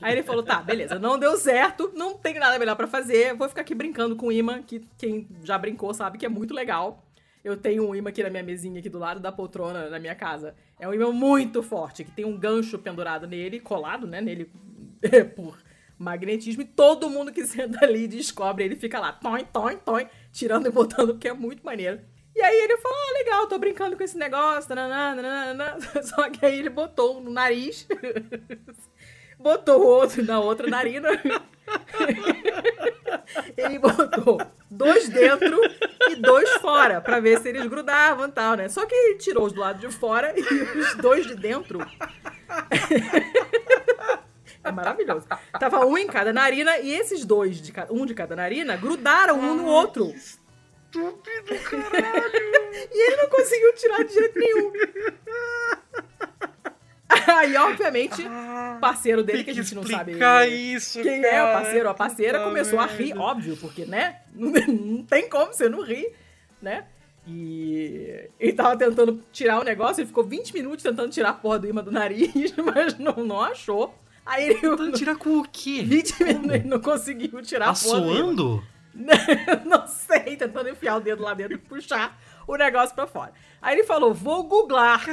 Aí 0.00 0.12
ele 0.12 0.22
falou: 0.22 0.42
tá, 0.42 0.62
beleza, 0.62 0.98
não 0.98 1.18
deu 1.18 1.36
certo, 1.36 1.90
não 1.94 2.14
tem 2.14 2.38
nada 2.38 2.58
melhor 2.58 2.76
para 2.76 2.86
fazer, 2.86 3.34
vou 3.34 3.48
ficar 3.48 3.62
aqui 3.62 3.74
brincando 3.74 4.14
com 4.14 4.28
o 4.28 4.32
imã, 4.32 4.62
que 4.62 4.86
quem 4.96 5.26
já 5.42 5.58
brincou 5.58 5.92
sabe 5.92 6.18
que 6.18 6.26
é 6.26 6.28
muito 6.28 6.54
legal. 6.54 7.04
Eu 7.48 7.56
tenho 7.56 7.88
um 7.88 7.94
imã 7.94 8.10
aqui 8.10 8.22
na 8.22 8.28
minha 8.28 8.42
mesinha, 8.42 8.78
aqui 8.78 8.90
do 8.90 8.98
lado 8.98 9.20
da 9.20 9.32
poltrona 9.32 9.88
na 9.88 9.98
minha 9.98 10.14
casa. 10.14 10.54
É 10.78 10.86
um 10.86 10.92
imã 10.92 11.10
muito 11.10 11.62
forte, 11.62 12.04
que 12.04 12.10
tem 12.10 12.26
um 12.26 12.36
gancho 12.36 12.78
pendurado 12.78 13.26
nele, 13.26 13.58
colado, 13.58 14.06
né, 14.06 14.20
nele 14.20 14.50
por 15.34 15.56
magnetismo 15.98 16.60
e 16.60 16.66
todo 16.66 17.08
mundo 17.08 17.32
que 17.32 17.46
senta 17.46 17.84
ali 17.86 18.06
descobre, 18.06 18.64
ele 18.64 18.76
fica 18.76 19.00
lá, 19.00 19.12
toin, 19.12 19.44
toin, 19.46 19.76
toin, 19.78 20.06
tirando 20.30 20.66
e 20.66 20.70
botando, 20.70 21.18
que 21.18 21.26
é 21.26 21.32
muito 21.32 21.64
maneiro. 21.64 22.00
E 22.36 22.40
aí 22.40 22.56
ele 22.56 22.76
falou, 22.76 22.96
ah, 22.96 23.18
legal, 23.18 23.46
tô 23.48 23.58
brincando 23.58 23.96
com 23.96 24.02
esse 24.04 24.16
negócio, 24.16 24.72
nanana, 24.74 25.76
só 26.04 26.28
que 26.28 26.44
aí 26.44 26.58
ele 26.58 26.70
botou 26.70 27.20
no 27.20 27.30
nariz, 27.30 27.88
botou 29.38 29.82
outro 29.82 30.24
na 30.24 30.40
outra 30.40 30.68
narina, 30.68 31.08
ele 33.56 33.78
botou 33.78 34.40
dois 34.70 35.08
dentro 35.08 35.60
e 36.10 36.16
dois 36.16 36.50
fora, 36.54 37.00
para 37.00 37.20
ver 37.20 37.38
se 37.40 37.48
eles 37.48 37.66
grudavam 37.66 38.28
e 38.28 38.32
tal, 38.32 38.54
né? 38.56 38.68
Só 38.68 38.84
que 38.86 38.94
ele 38.94 39.18
tirou 39.18 39.46
os 39.46 39.52
do 39.52 39.60
lado 39.60 39.78
de 39.78 39.92
fora 39.94 40.34
e 40.36 40.42
os 40.42 40.94
dois 40.96 41.26
de 41.26 41.34
dentro 41.34 41.78
é 44.64 44.72
maravilhoso. 44.72 45.26
Tava 45.58 45.84
um 45.86 45.96
em 45.96 46.06
cada 46.06 46.32
narina 46.32 46.78
e 46.78 46.94
esses 46.94 47.24
dois, 47.24 47.60
de 47.60 47.72
um 47.90 48.06
de 48.06 48.14
cada 48.14 48.34
narina, 48.34 48.76
grudaram 48.76 49.38
um 49.38 49.54
no 49.54 49.66
outro. 49.66 50.08
Estúpido, 50.08 51.58
caralho! 51.64 52.32
e 52.92 53.06
ele 53.06 53.16
não 53.16 53.28
conseguiu 53.28 53.74
tirar 53.74 54.04
de 54.04 54.14
jeito 54.14 54.38
nenhum. 54.38 54.72
Aí, 57.26 57.56
obviamente, 57.56 58.22
ah, 58.28 58.78
parceiro 58.80 59.22
dele, 59.22 59.44
que 59.44 59.50
a 59.50 59.54
gente 59.54 59.74
não 59.74 59.86
sabe 59.86 60.12
isso, 60.44 61.02
quem 61.02 61.22
cara, 61.22 61.34
é 61.34 61.42
o 61.42 61.52
parceiro, 61.52 61.88
a 61.88 61.94
parceira, 61.94 62.44
começou 62.44 62.78
a 62.78 62.86
rir, 62.86 63.16
óbvio, 63.16 63.56
porque, 63.56 63.86
né? 63.86 64.20
Não 64.34 65.02
tem 65.04 65.28
como 65.28 65.52
você 65.52 65.68
não 65.68 65.82
rir, 65.82 66.12
né? 66.60 66.84
E 67.26 68.30
ele 68.40 68.52
tava 68.52 68.76
tentando 68.76 69.22
tirar 69.32 69.60
o 69.60 69.64
negócio, 69.64 70.00
ele 70.00 70.06
ficou 70.06 70.24
20 70.24 70.52
minutos 70.54 70.82
tentando 70.82 71.10
tirar 71.10 71.30
a 71.30 71.34
porra 71.34 71.58
do 71.58 71.66
imã 71.66 71.82
do 71.82 71.90
nariz, 71.90 72.54
mas 72.56 72.98
não, 72.98 73.24
não 73.24 73.42
achou. 73.42 73.94
Aí 74.24 74.44
ele. 74.44 74.54
Tentando 74.54 74.92
tirar 74.92 75.16
com 75.16 75.38
o 75.38 75.42
quê? 75.42 75.82
20 75.82 76.24
minutos 76.24 76.50
ele 76.54 76.68
não 76.68 76.80
conseguiu 76.80 77.42
tirar 77.42 77.70
Assoando? 77.70 78.64
não 79.64 79.86
sei, 79.86 80.36
tentando 80.36 80.70
enfiar 80.70 80.96
o 80.96 81.00
dedo 81.00 81.22
lá 81.22 81.34
dentro 81.34 81.54
e 81.54 81.58
puxar 81.58 82.18
o 82.46 82.56
negócio 82.56 82.94
pra 82.94 83.06
fora. 83.06 83.32
Aí 83.60 83.76
ele 83.76 83.84
falou: 83.84 84.14
vou 84.14 84.44
googlar. 84.44 85.04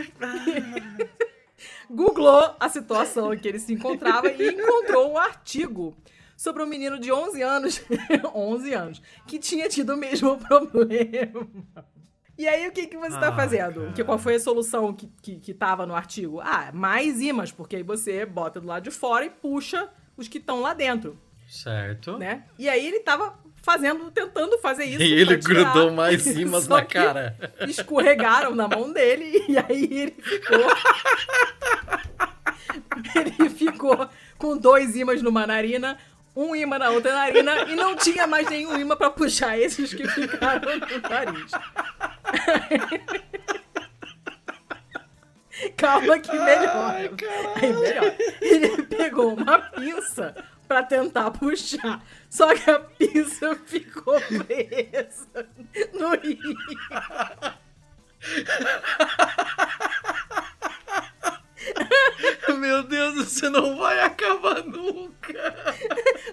Googlou 1.89 2.55
a 2.59 2.69
situação 2.69 3.33
em 3.33 3.37
que 3.37 3.47
ele 3.47 3.59
se 3.59 3.73
encontrava 3.73 4.29
e 4.29 4.49
encontrou 4.49 5.11
um 5.11 5.17
artigo 5.17 5.95
sobre 6.35 6.61
um 6.61 6.65
menino 6.65 6.99
de 6.99 7.11
11 7.11 7.41
anos, 7.41 7.81
11 8.33 8.73
anos, 8.73 9.01
que 9.25 9.39
tinha 9.39 9.69
tido 9.69 9.93
o 9.93 9.97
mesmo 9.97 10.37
problema. 10.45 11.47
E 12.37 12.47
aí, 12.47 12.67
o 12.67 12.71
que, 12.71 12.87
que 12.87 12.97
você 12.97 13.15
está 13.15 13.29
ah, 13.29 13.35
fazendo? 13.35 13.93
Que, 13.93 14.03
qual 14.03 14.19
foi 14.19 14.35
a 14.35 14.39
solução 14.39 14.93
que, 14.93 15.09
que, 15.21 15.39
que 15.39 15.53
tava 15.53 15.85
no 15.85 15.95
artigo? 15.95 16.41
Ah, 16.41 16.69
mais 16.73 17.21
ímãs, 17.21 17.51
porque 17.51 17.77
aí 17.77 17.83
você 17.83 18.25
bota 18.25 18.59
do 18.59 18.67
lado 18.67 18.83
de 18.83 18.91
fora 18.91 19.25
e 19.25 19.29
puxa 19.29 19.89
os 20.17 20.27
que 20.27 20.37
estão 20.37 20.59
lá 20.59 20.73
dentro. 20.73 21.17
Certo. 21.47 22.17
Né? 22.17 22.43
E 22.59 22.67
aí 22.67 22.85
ele 22.85 22.99
tava 22.99 23.39
fazendo, 23.65 24.11
tentando 24.11 24.59
fazer 24.59 24.85
isso. 24.85 25.01
E 25.01 25.11
ele 25.11 25.35
grudou 25.37 25.91
mais 25.91 26.23
ímãs 26.37 26.67
na 26.67 26.85
cara. 26.85 27.35
Escorregaram 27.67 28.53
na 28.53 28.67
mão 28.67 28.93
dele 28.93 29.43
e 29.49 29.57
aí 29.57 29.89
ele 29.91 30.15
ficou. 30.21 30.67
ele 33.39 33.49
ficou 33.49 34.07
com 34.37 34.55
dois 34.55 34.95
ímãs 34.95 35.23
numa 35.23 35.47
narina, 35.47 35.97
um 36.35 36.55
imã 36.55 36.77
na 36.77 36.91
outra 36.91 37.11
narina 37.11 37.63
e 37.63 37.75
não 37.75 37.95
tinha 37.95 38.27
mais 38.27 38.47
nenhum 38.47 38.79
imã 38.79 38.95
para 38.95 39.09
puxar 39.09 39.57
esses 39.57 39.91
que 39.95 40.07
ficaram 40.07 40.61
no 40.77 41.01
nariz. 41.09 41.51
Calma 45.75 46.19
que 46.19 46.37
melhor. 46.37 46.93
Ai, 46.93 47.09
Aí 47.55 47.73
melhor. 47.73 48.15
Ele 48.41 48.83
pegou 48.83 49.33
uma 49.33 49.57
pinça 49.57 50.35
para 50.67 50.83
tentar 50.83 51.31
puxar. 51.31 52.03
Só 52.29 52.53
que 52.55 52.69
a 52.69 52.79
pinça 52.79 53.55
ficou 53.65 54.19
presa 54.21 55.47
no 55.93 56.15
rio. 56.15 56.55
Meu 62.57 62.83
Deus, 62.83 63.15
você 63.15 63.49
não 63.49 63.77
vai 63.77 63.99
acabar 64.01 64.63
nunca. 64.63 65.55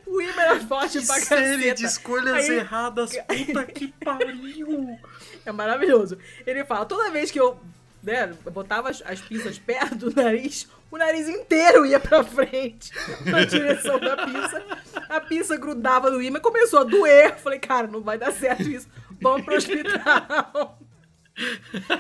O 0.07 0.21
imã 0.21 0.43
era 0.43 0.61
forte 0.61 0.99
que 1.01 1.07
pra 1.07 1.21
série 1.21 1.75
de 1.75 1.85
escolhas 1.85 2.49
Aí... 2.49 2.57
erradas, 2.57 3.13
puta 3.17 3.65
que 3.67 3.89
pariu. 4.05 4.99
É 5.45 5.53
maravilhoso. 5.53 6.19
Ele 6.47 6.65
fala, 6.65 6.85
toda 6.87 7.11
vez 7.11 7.31
que 7.31 7.41
eu, 7.41 7.61
né, 8.03 8.27
botava 8.53 8.91
as, 8.91 9.03
as 9.05 9.21
pinças 9.21 9.59
perto 9.59 9.97
do 9.97 10.15
nariz, 10.15 10.69
o 10.93 10.99
nariz 10.99 11.27
inteiro 11.27 11.87
ia 11.87 11.99
pra 11.99 12.23
frente, 12.23 12.93
na 13.25 13.45
direção 13.45 13.99
da 13.99 14.27
pinça. 14.27 14.63
A 15.09 15.21
pinça 15.23 15.57
grudava 15.57 16.11
no 16.11 16.21
imã, 16.21 16.39
começou 16.39 16.81
a 16.81 16.85
doer. 16.85 17.39
Falei, 17.39 17.59
cara, 17.59 17.87
não 17.87 18.03
vai 18.03 18.19
dar 18.19 18.31
certo 18.31 18.65
isso. 18.65 18.87
Vamos 19.21 19.43
pro 19.43 19.57
hospital. 19.57 20.79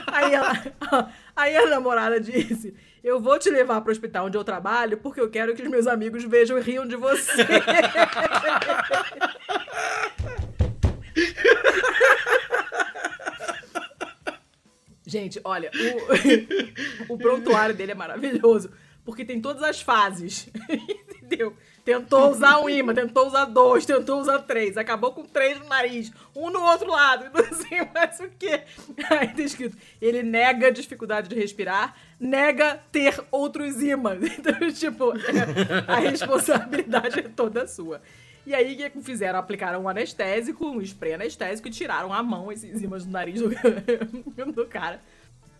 Aí, 0.08 0.34
ela, 0.34 1.10
aí 1.34 1.56
a 1.56 1.66
namorada 1.66 2.20
disse: 2.20 2.74
Eu 3.02 3.18
vou 3.18 3.38
te 3.38 3.48
levar 3.48 3.80
para 3.80 3.88
o 3.88 3.92
hospital 3.92 4.26
onde 4.26 4.36
eu 4.36 4.44
trabalho 4.44 4.98
porque 4.98 5.22
eu 5.22 5.30
quero 5.30 5.54
que 5.54 5.62
os 5.62 5.70
meus 5.70 5.86
amigos 5.86 6.22
vejam 6.24 6.58
e 6.58 6.60
riam 6.60 6.86
de 6.86 6.96
você. 6.96 7.44
Gente, 15.12 15.38
olha, 15.44 15.70
o, 17.06 17.12
o 17.12 17.18
prontuário 17.18 17.74
dele 17.74 17.92
é 17.92 17.94
maravilhoso 17.94 18.70
porque 19.04 19.26
tem 19.26 19.42
todas 19.42 19.62
as 19.62 19.82
fases. 19.82 20.48
Entendeu? 21.22 21.54
Tentou 21.84 22.30
usar 22.30 22.60
um 22.60 22.68
imã, 22.70 22.94
tentou 22.94 23.26
usar 23.26 23.44
dois, 23.44 23.84
tentou 23.84 24.20
usar 24.20 24.38
três. 24.38 24.78
Acabou 24.78 25.12
com 25.12 25.22
três 25.22 25.58
no 25.58 25.66
nariz, 25.66 26.10
um 26.34 26.48
no 26.48 26.62
outro 26.62 26.90
lado, 26.90 27.26
não 27.34 27.44
sei 27.58 27.86
mais 27.92 28.20
o 28.20 28.30
que. 28.38 28.62
Aí 29.10 29.28
tá 29.28 29.42
escrito: 29.42 29.76
ele 30.00 30.22
nega 30.22 30.68
a 30.68 30.70
dificuldade 30.70 31.28
de 31.28 31.34
respirar, 31.34 31.94
nega 32.18 32.82
ter 32.90 33.22
outros 33.30 33.82
ímãs. 33.82 34.18
Então, 34.22 34.72
tipo, 34.72 35.12
é, 35.12 35.84
a 35.86 35.98
responsabilidade 35.98 37.20
é 37.20 37.22
toda 37.22 37.66
sua. 37.66 38.00
E 38.44 38.54
aí, 38.54 38.74
o 38.86 38.90
que 38.90 39.00
fizeram? 39.02 39.38
Aplicaram 39.38 39.82
um 39.82 39.88
anestésico, 39.88 40.66
um 40.66 40.80
spray 40.82 41.14
anestésico 41.14 41.68
e 41.68 41.70
tiraram 41.70 42.12
a 42.12 42.22
mão, 42.22 42.50
esses 42.50 42.82
ímãs 42.82 43.04
do 43.04 43.10
nariz 43.12 43.40
do, 43.40 43.48
do 44.52 44.66
cara 44.66 45.00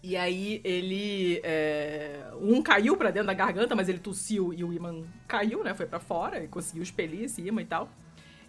E 0.03 0.17
aí 0.17 0.61
ele. 0.65 1.41
é, 1.45 2.25
Um 2.41 2.61
caiu 2.61 2.97
pra 2.97 3.11
dentro 3.13 3.29
da 3.29 3.35
garganta, 3.35 3.77
mas 3.77 3.89
ele 3.89 3.99
tossiu 3.99 4.53
e 4.53 4.65
o 4.65 4.73
imã 4.73 5.03
caiu, 5.29 5.63
né? 5.63 5.75
Foi 5.75 5.87
pra 5.87 6.01
fora 6.01 6.43
e 6.43 6.49
conseguiu 6.49 6.83
expelir 6.83 7.25
esse 7.25 7.41
imã 7.41 7.63
e 7.63 7.67
tal. 7.67 7.89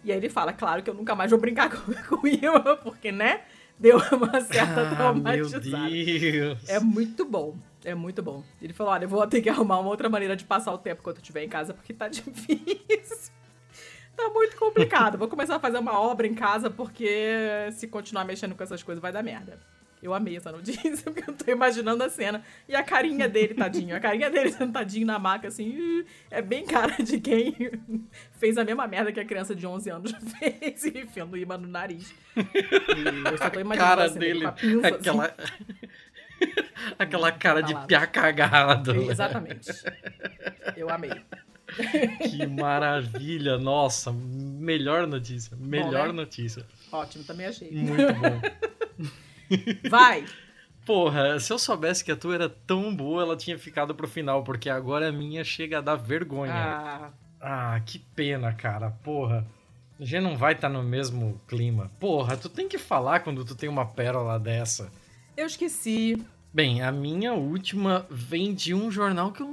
E 0.02 0.10
aí 0.10 0.18
ele 0.18 0.28
fala, 0.28 0.52
claro 0.52 0.82
que 0.82 0.90
eu 0.90 0.94
nunca 0.94 1.14
mais 1.14 1.30
vou 1.30 1.40
brincar 1.40 1.70
com, 1.74 1.92
com 2.16 2.26
o 2.26 2.28
imã, 2.28 2.76
porque, 2.82 3.12
né? 3.12 3.42
Deu 3.78 3.98
uma 4.12 4.40
certa 4.40 4.80
Ah, 4.80 5.12
meu 5.12 5.48
traumatizada. 5.48 5.88
Deus. 5.90 6.68
É 6.68 6.78
muito 6.80 7.24
bom. 7.24 7.56
É 7.84 7.94
muito 7.94 8.22
bom. 8.22 8.42
Ele 8.62 8.72
falou: 8.72 8.92
olha, 8.92 9.04
eu 9.04 9.08
vou 9.08 9.26
ter 9.26 9.42
que 9.42 9.48
arrumar 9.48 9.78
uma 9.80 9.90
outra 9.90 10.08
maneira 10.08 10.36
de 10.36 10.44
passar 10.44 10.72
o 10.72 10.78
tempo 10.78 11.02
quando 11.02 11.16
eu 11.16 11.20
estiver 11.22 11.42
em 11.42 11.48
casa, 11.48 11.74
porque 11.74 11.92
tá 11.92 12.06
difícil. 12.08 13.32
Tá 14.16 14.28
muito 14.30 14.56
complicado. 14.56 15.18
Vou 15.18 15.28
começar 15.28 15.56
a 15.56 15.60
fazer 15.60 15.78
uma 15.78 15.98
obra 15.98 16.26
em 16.26 16.34
casa, 16.34 16.70
porque 16.70 17.08
se 17.72 17.88
continuar 17.88 18.24
mexendo 18.24 18.54
com 18.54 18.62
essas 18.62 18.82
coisas 18.82 19.02
vai 19.02 19.12
dar 19.12 19.22
merda. 19.22 19.58
Eu 20.04 20.12
amei 20.12 20.36
essa 20.36 20.52
notícia, 20.52 21.00
porque 21.10 21.30
eu 21.30 21.34
tô 21.34 21.50
imaginando 21.50 22.04
a 22.04 22.10
cena. 22.10 22.42
E 22.68 22.76
a 22.76 22.82
carinha 22.82 23.26
dele, 23.26 23.54
tadinho. 23.54 23.96
A 23.96 24.00
carinha 24.00 24.28
dele 24.28 24.52
sentadinho 24.52 25.06
na 25.06 25.18
maca, 25.18 25.48
assim, 25.48 26.04
é 26.30 26.42
bem 26.42 26.66
cara 26.66 27.02
de 27.02 27.18
quem 27.18 27.54
fez 28.38 28.58
a 28.58 28.64
mesma 28.64 28.86
merda 28.86 29.10
que 29.10 29.18
a 29.18 29.24
criança 29.24 29.54
de 29.54 29.66
11 29.66 29.90
anos 29.90 30.12
fez, 30.38 30.84
enfiando 30.84 31.38
imã 31.38 31.56
no 31.56 31.66
nariz. 31.66 32.14
E 32.36 33.30
eu 33.30 33.38
só 33.38 33.48
tô 33.48 33.60
imaginando 33.60 33.88
cara 33.88 34.04
a 34.04 34.08
cena, 34.10 34.24
ele 34.26 34.40
dele, 34.40 34.52
pinça, 34.52 34.88
assim. 34.88 34.96
aquela, 34.98 35.34
aquela 36.98 37.32
cara 37.32 37.62
de 37.62 37.74
piá 37.86 38.06
cagado. 38.06 39.10
Exatamente. 39.10 39.70
Eu 40.76 40.90
amei. 40.90 41.12
Que 42.22 42.46
maravilha, 42.46 43.58
nossa, 43.58 44.12
melhor 44.12 45.06
notícia, 45.06 45.56
melhor 45.58 46.08
né? 46.08 46.12
notícia. 46.14 46.66
Ótimo, 46.92 47.24
também 47.24 47.46
achei. 47.46 47.70
Muito 47.72 48.02
bom. 48.14 49.08
Vai! 49.90 50.24
Porra, 50.86 51.40
se 51.40 51.52
eu 51.52 51.58
soubesse 51.58 52.04
que 52.04 52.12
a 52.12 52.16
tua 52.16 52.34
era 52.34 52.48
tão 52.48 52.94
boa, 52.94 53.22
ela 53.22 53.36
tinha 53.36 53.58
ficado 53.58 53.94
pro 53.94 54.06
final, 54.06 54.44
porque 54.44 54.68
agora 54.68 55.08
a 55.08 55.12
minha 55.12 55.42
chega 55.42 55.78
a 55.78 55.80
dar 55.80 55.96
vergonha. 55.96 56.52
Ah, 56.54 57.10
Ah, 57.40 57.80
que 57.84 57.98
pena, 57.98 58.52
cara. 58.52 58.90
Porra. 58.90 59.46
A 59.98 60.04
gente 60.04 60.22
não 60.22 60.36
vai 60.36 60.52
estar 60.54 60.68
no 60.68 60.82
mesmo 60.82 61.40
clima. 61.46 61.90
Porra, 62.00 62.36
tu 62.36 62.48
tem 62.48 62.68
que 62.68 62.76
falar 62.78 63.20
quando 63.20 63.44
tu 63.44 63.54
tem 63.54 63.68
uma 63.68 63.86
pérola 63.86 64.38
dessa. 64.38 64.90
eu 65.36 65.46
esqueci. 65.46 66.22
Bem, 66.52 66.82
a 66.82 66.92
minha 66.92 67.32
última 67.32 68.06
vem 68.10 68.54
de 68.54 68.74
um 68.74 68.90
jornal 68.90 69.32
que 69.32 69.40
eu 69.40 69.46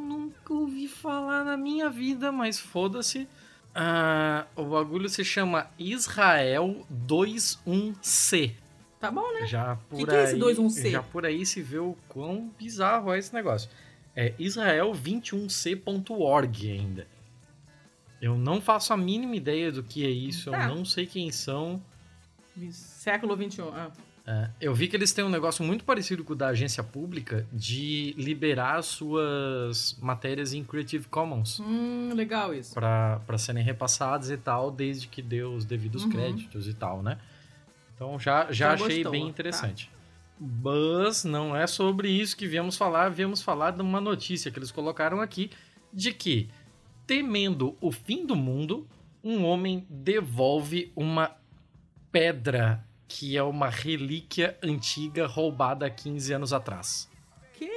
nunca 0.52 0.54
ouvi 0.54 0.88
falar 0.88 1.44
na 1.44 1.58
minha 1.58 1.90
vida, 1.90 2.32
mas 2.32 2.60
foda-se. 2.60 3.28
Ah, 3.74 4.46
o 4.56 4.64
bagulho 4.66 5.10
se 5.10 5.24
chama 5.24 5.68
Israel 5.80 6.86
21C. 7.08 8.54
Tá 9.00 9.10
bom, 9.10 9.32
né? 9.34 9.48
Já 9.48 9.78
por 9.90 9.98
Que 10.00 10.06
que 10.06 10.12
é 10.12 10.24
esse 10.26 10.36
aí, 10.36 10.42
21C? 10.42 10.92
Já 10.92 11.02
por 11.02 11.26
aí 11.26 11.44
se 11.46 11.62
vê 11.62 11.80
o 11.80 11.96
quão 12.08 12.52
bizarro 12.60 13.12
é 13.14 13.18
esse 13.18 13.34
negócio. 13.34 13.70
É 14.16 14.34
israel21c.org 14.34 16.72
ainda. 16.72 17.08
Eu 18.22 18.38
não 18.38 18.62
faço 18.62 18.94
a 18.94 18.98
mínima 18.98 19.36
ideia 19.36 19.72
do 19.72 19.82
que 19.82 20.06
é 20.06 20.10
isso, 20.10 20.52
Tá. 20.52 20.68
eu 20.68 20.76
não 20.76 20.86
sei 20.86 21.08
quem 21.08 21.32
são. 21.32 21.82
Século 22.72 23.36
XXI. 23.36 23.62
Ah. 23.74 23.90
É, 24.26 24.50
eu 24.62 24.74
vi 24.74 24.88
que 24.88 24.96
eles 24.96 25.12
têm 25.12 25.26
um 25.26 25.30
negócio 25.30 25.64
muito 25.66 25.84
parecido 25.84 26.24
com 26.24 26.34
o 26.34 26.36
da 26.36 26.50
agência 26.50 26.84
pública 26.84 27.48
de 27.52 28.14
liberar 28.18 28.82
suas 28.84 29.98
matérias 30.00 30.54
em 30.54 30.64
Creative 30.64 31.08
Commons 31.08 31.60
Hum, 31.60 32.12
legal 32.14 32.54
isso. 32.54 32.74
para 32.76 33.38
serem 33.40 33.64
repassadas 33.64 34.30
e 34.30 34.38
tal, 34.38 34.70
desde 34.70 35.08
que 35.08 35.22
dê 35.24 35.42
os 35.44 35.66
devidos 35.66 36.04
Uhum. 36.04 36.10
créditos 36.12 36.68
e 36.68 36.74
tal, 36.74 37.02
né? 37.02 37.18
Então 37.96 38.20
já, 38.20 38.46
já, 38.46 38.52
Já 38.52 38.74
achei 38.74 38.96
gostou, 38.98 39.12
bem 39.12 39.24
tá. 39.24 39.30
interessante. 39.30 39.90
Mas 40.40 41.24
não 41.24 41.56
é 41.56 41.66
sobre 41.68 42.10
isso 42.10 42.36
que 42.38 42.48
viemos 42.48 42.78
falar, 42.78 43.10
viemos 43.10 43.42
falar 43.42 43.72
de 43.72 43.82
uma 43.82 44.02
notícia 44.02 44.50
que 44.52 44.58
eles 44.60 44.72
colocaram 44.72 45.20
aqui 45.22 45.50
de 45.94 46.12
que, 46.14 46.50
temendo 47.06 47.76
o 47.82 47.92
fim 47.92 48.26
do 48.26 48.36
mundo, 48.36 48.88
um 49.24 49.44
homem 49.46 49.86
devolve 49.90 50.92
uma 50.96 51.32
pedra 52.12 52.84
que 53.14 53.36
é 53.36 53.44
uma 53.44 53.68
relíquia 53.70 54.58
antiga 54.64 55.28
roubada 55.28 55.86
há 55.86 55.90
15 55.90 56.34
anos 56.34 56.54
atrás. 56.54 57.10
Que? 57.54 57.70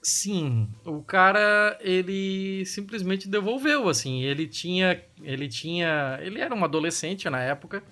Sim, 0.00 0.68
o 0.84 1.02
cara 1.02 1.76
ele 1.80 2.64
simplesmente 2.64 3.28
devolveu 3.28 3.88
assim. 3.88 4.22
Ele 4.22 4.46
tinha, 4.46 5.02
ele 5.20 5.48
tinha, 5.48 6.16
ele 6.22 6.40
era 6.40 6.54
um 6.54 6.64
adolescente 6.64 7.28
na 7.28 7.40
época. 7.42 7.82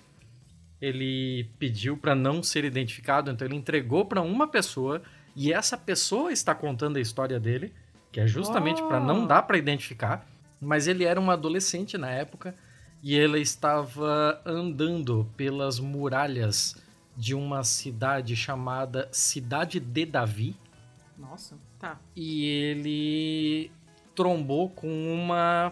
Ele 0.81 1.49
pediu 1.59 1.97
para 1.97 2.15
não 2.15 2.41
ser 2.41 2.63
identificado, 2.63 3.29
então 3.29 3.45
ele 3.45 3.55
entregou 3.55 4.05
para 4.05 4.21
uma 4.21 4.47
pessoa 4.47 5.01
e 5.35 5.51
essa 5.51 5.77
pessoa 5.77 6.31
está 6.31 6.55
contando 6.55 6.95
a 6.95 7.01
história 7.01 7.37
dele, 7.37 7.73
que 8.13 8.19
é 8.21 8.27
justamente 8.27 8.81
para 8.83 8.99
não 8.99 9.23
Oh. 9.23 9.27
dar 9.27 9.41
para 9.41 9.57
identificar. 9.57 10.25
Mas 10.61 10.87
ele 10.87 11.03
era 11.03 11.19
um 11.19 11.29
adolescente 11.29 11.97
na 11.97 12.09
época 12.11 12.55
e 13.05 13.13
ele 13.13 13.39
estava 13.39 14.41
andando 14.43 15.29
pelas 15.37 15.79
muralhas 15.79 16.75
de 17.15 17.35
uma 17.35 17.63
cidade 17.63 18.35
chamada 18.35 19.07
Cidade 19.11 19.79
de 19.79 20.07
Davi 20.07 20.55
Nossa, 21.15 21.55
tá. 21.79 21.99
e 22.15 22.45
ele 22.45 23.71
trombou 24.15 24.71
com 24.71 25.13
uma 25.13 25.71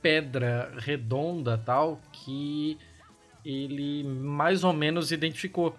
pedra 0.00 0.72
redonda 0.78 1.58
tal 1.58 2.00
que 2.10 2.78
ele 3.44 4.02
mais 4.04 4.64
ou 4.64 4.72
menos 4.72 5.12
identificou. 5.12 5.76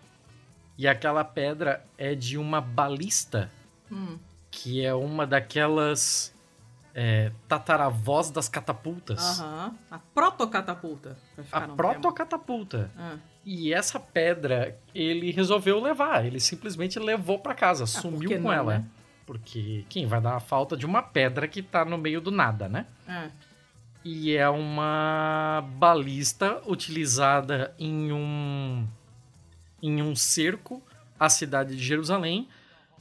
E 0.77 0.87
aquela 0.87 1.23
pedra 1.23 1.83
é 1.97 2.13
de 2.13 2.37
uma 2.37 2.61
balista, 2.61 3.49
Hum. 3.91 4.17
que 4.51 4.83
é 4.83 4.93
uma 4.93 5.25
daquelas 5.25 6.32
é, 6.93 7.31
tataravós 7.47 8.29
das 8.29 8.47
catapultas. 8.47 9.39
Aham. 9.39 9.73
A 9.89 9.99
protocatapulta. 9.99 11.17
A 11.51 11.61
protocatapulta. 11.61 12.91
Ah. 12.97 13.15
E 13.45 13.73
essa 13.73 13.99
pedra 13.99 14.77
ele 14.93 15.31
resolveu 15.31 15.81
levar. 15.81 16.25
Ele 16.25 16.39
simplesmente 16.39 16.99
levou 16.99 17.39
pra 17.39 17.53
casa, 17.53 17.83
Ah, 17.83 17.87
sumiu 17.87 18.29
com 18.29 18.39
não, 18.39 18.53
ela. 18.53 18.77
né? 18.79 18.85
Porque 19.25 19.85
quem 19.89 20.05
vai 20.05 20.19
dar 20.21 20.35
a 20.35 20.39
falta 20.39 20.75
de 20.77 20.85
uma 20.85 21.01
pedra 21.01 21.47
que 21.47 21.61
tá 21.61 21.83
no 21.85 21.97
meio 21.97 22.19
do 22.21 22.29
nada, 22.31 22.67
né? 22.69 22.85
Ah. 23.07 23.29
E 24.05 24.35
é 24.35 24.49
uma 24.49 25.63
balista 25.77 26.61
utilizada 26.67 27.73
em 27.79 28.11
um 28.11 28.85
em 29.81 30.01
um 30.01 30.15
cerco 30.15 30.81
à 31.19 31.29
cidade 31.29 31.75
de 31.75 31.83
Jerusalém. 31.83 32.47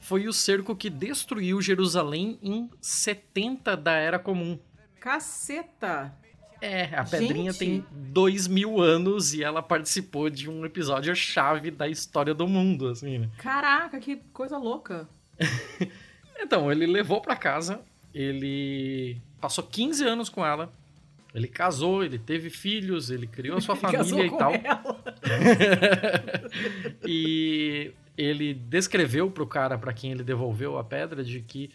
Foi 0.03 0.27
o 0.27 0.33
cerco 0.33 0.75
que 0.75 0.89
destruiu 0.89 1.61
Jerusalém 1.61 2.37
em 2.43 2.69
70 2.81 3.77
da 3.77 3.93
Era 3.93 4.19
Comum. 4.19 4.59
Caceta! 4.99 6.13
É, 6.61 6.93
a 6.93 7.05
pedrinha 7.05 7.53
Gente. 7.53 7.59
tem 7.59 7.85
dois 7.89 8.45
mil 8.45 8.81
anos 8.81 9.33
e 9.33 9.41
ela 9.41 9.61
participou 9.61 10.29
de 10.29 10.49
um 10.49 10.65
episódio 10.65 11.15
chave 11.15 11.71
da 11.71 11.87
história 11.87 12.33
do 12.33 12.45
mundo, 12.47 12.89
assim, 12.89 13.17
né? 13.17 13.29
Caraca, 13.37 13.97
que 13.99 14.17
coisa 14.33 14.57
louca. 14.57 15.07
Então, 16.35 16.69
ele 16.71 16.87
levou 16.87 17.21
pra 17.21 17.35
casa, 17.35 17.79
ele 18.13 19.21
passou 19.39 19.63
15 19.63 20.03
anos 20.03 20.29
com 20.29 20.43
ela, 20.43 20.69
ele 21.33 21.47
casou, 21.47 22.03
ele 22.03 22.17
teve 22.17 22.49
filhos, 22.49 23.11
ele 23.11 23.27
criou 23.27 23.61
sua 23.61 23.75
família 23.77 23.99
Casou 23.99 24.25
e 24.25 24.29
com 24.29 24.37
tal. 24.37 24.51
ela. 24.51 25.03
e 27.05 27.93
ele 28.17 28.53
descreveu 28.53 29.29
pro 29.29 29.47
cara 29.47 29.77
para 29.77 29.93
quem 29.93 30.11
ele 30.11 30.23
devolveu 30.23 30.77
a 30.77 30.83
pedra 30.83 31.23
de 31.23 31.41
que 31.41 31.71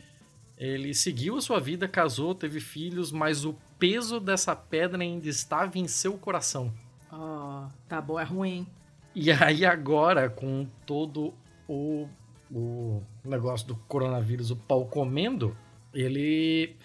ele 0.56 0.92
seguiu 0.92 1.36
a 1.36 1.40
sua 1.40 1.60
vida, 1.60 1.86
casou, 1.86 2.34
teve 2.34 2.58
filhos, 2.58 3.12
mas 3.12 3.44
o 3.44 3.56
peso 3.78 4.18
dessa 4.18 4.56
pedra 4.56 5.02
ainda 5.02 5.28
estava 5.28 5.78
em 5.78 5.86
seu 5.86 6.18
coração. 6.18 6.72
Ó, 7.12 7.68
tá 7.88 8.00
bom, 8.00 8.18
é 8.18 8.24
ruim. 8.24 8.66
E 9.14 9.30
aí 9.30 9.64
agora, 9.64 10.28
com 10.28 10.66
todo 10.84 11.32
o, 11.68 12.08
o 12.50 13.02
negócio 13.24 13.68
do 13.68 13.76
coronavírus, 13.76 14.50
o 14.50 14.56
pau 14.56 14.84
comendo, 14.86 15.56
ele 15.94 16.76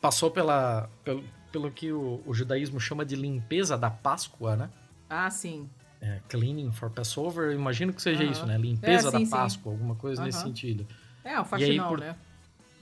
passou 0.00 0.30
pela, 0.30 0.88
pelo, 1.04 1.22
pelo 1.52 1.70
que 1.70 1.92
o, 1.92 2.22
o 2.24 2.32
judaísmo 2.32 2.80
chama 2.80 3.04
de 3.04 3.16
limpeza 3.16 3.76
da 3.76 3.90
Páscoa, 3.90 4.56
né? 4.56 4.70
Ah, 5.08 5.30
sim. 5.30 5.68
É, 6.00 6.20
cleaning 6.28 6.72
for 6.72 6.90
Passover, 6.90 7.50
eu 7.50 7.52
imagino 7.52 7.92
que 7.92 8.00
seja 8.00 8.22
Aham. 8.22 8.32
isso, 8.32 8.46
né? 8.46 8.56
Limpeza 8.56 9.08
É, 9.08 9.10
sim, 9.10 9.18
da 9.18 9.24
sim. 9.24 9.30
Páscoa, 9.30 9.72
alguma 9.72 9.94
coisa 9.94 10.22
nesse 10.24 10.38
Aham. 10.38 10.46
sentido. 10.48 10.86
É, 11.22 11.38
o 11.38 11.44
faxinão, 11.44 11.88
por- 11.88 12.00
né? 12.00 12.16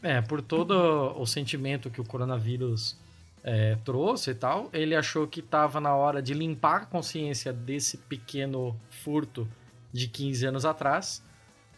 É, 0.01 0.20
por 0.20 0.40
todo 0.40 0.73
o 1.20 1.27
sentimento 1.27 1.90
que 1.90 2.01
o 2.01 2.05
coronavírus 2.05 2.97
é, 3.43 3.77
trouxe 3.85 4.31
e 4.31 4.35
tal, 4.35 4.69
ele 4.73 4.95
achou 4.95 5.27
que 5.27 5.40
estava 5.40 5.81
na 5.81 5.95
hora 5.95 6.23
de 6.23 6.32
limpar 6.35 6.82
a 6.82 6.86
consciência 6.86 7.53
desse 7.53 7.97
pequeno 7.97 8.77
furto 8.90 9.49
de 9.93 10.07
15 10.07 10.47
anos 10.47 10.65
atrás 10.65 11.20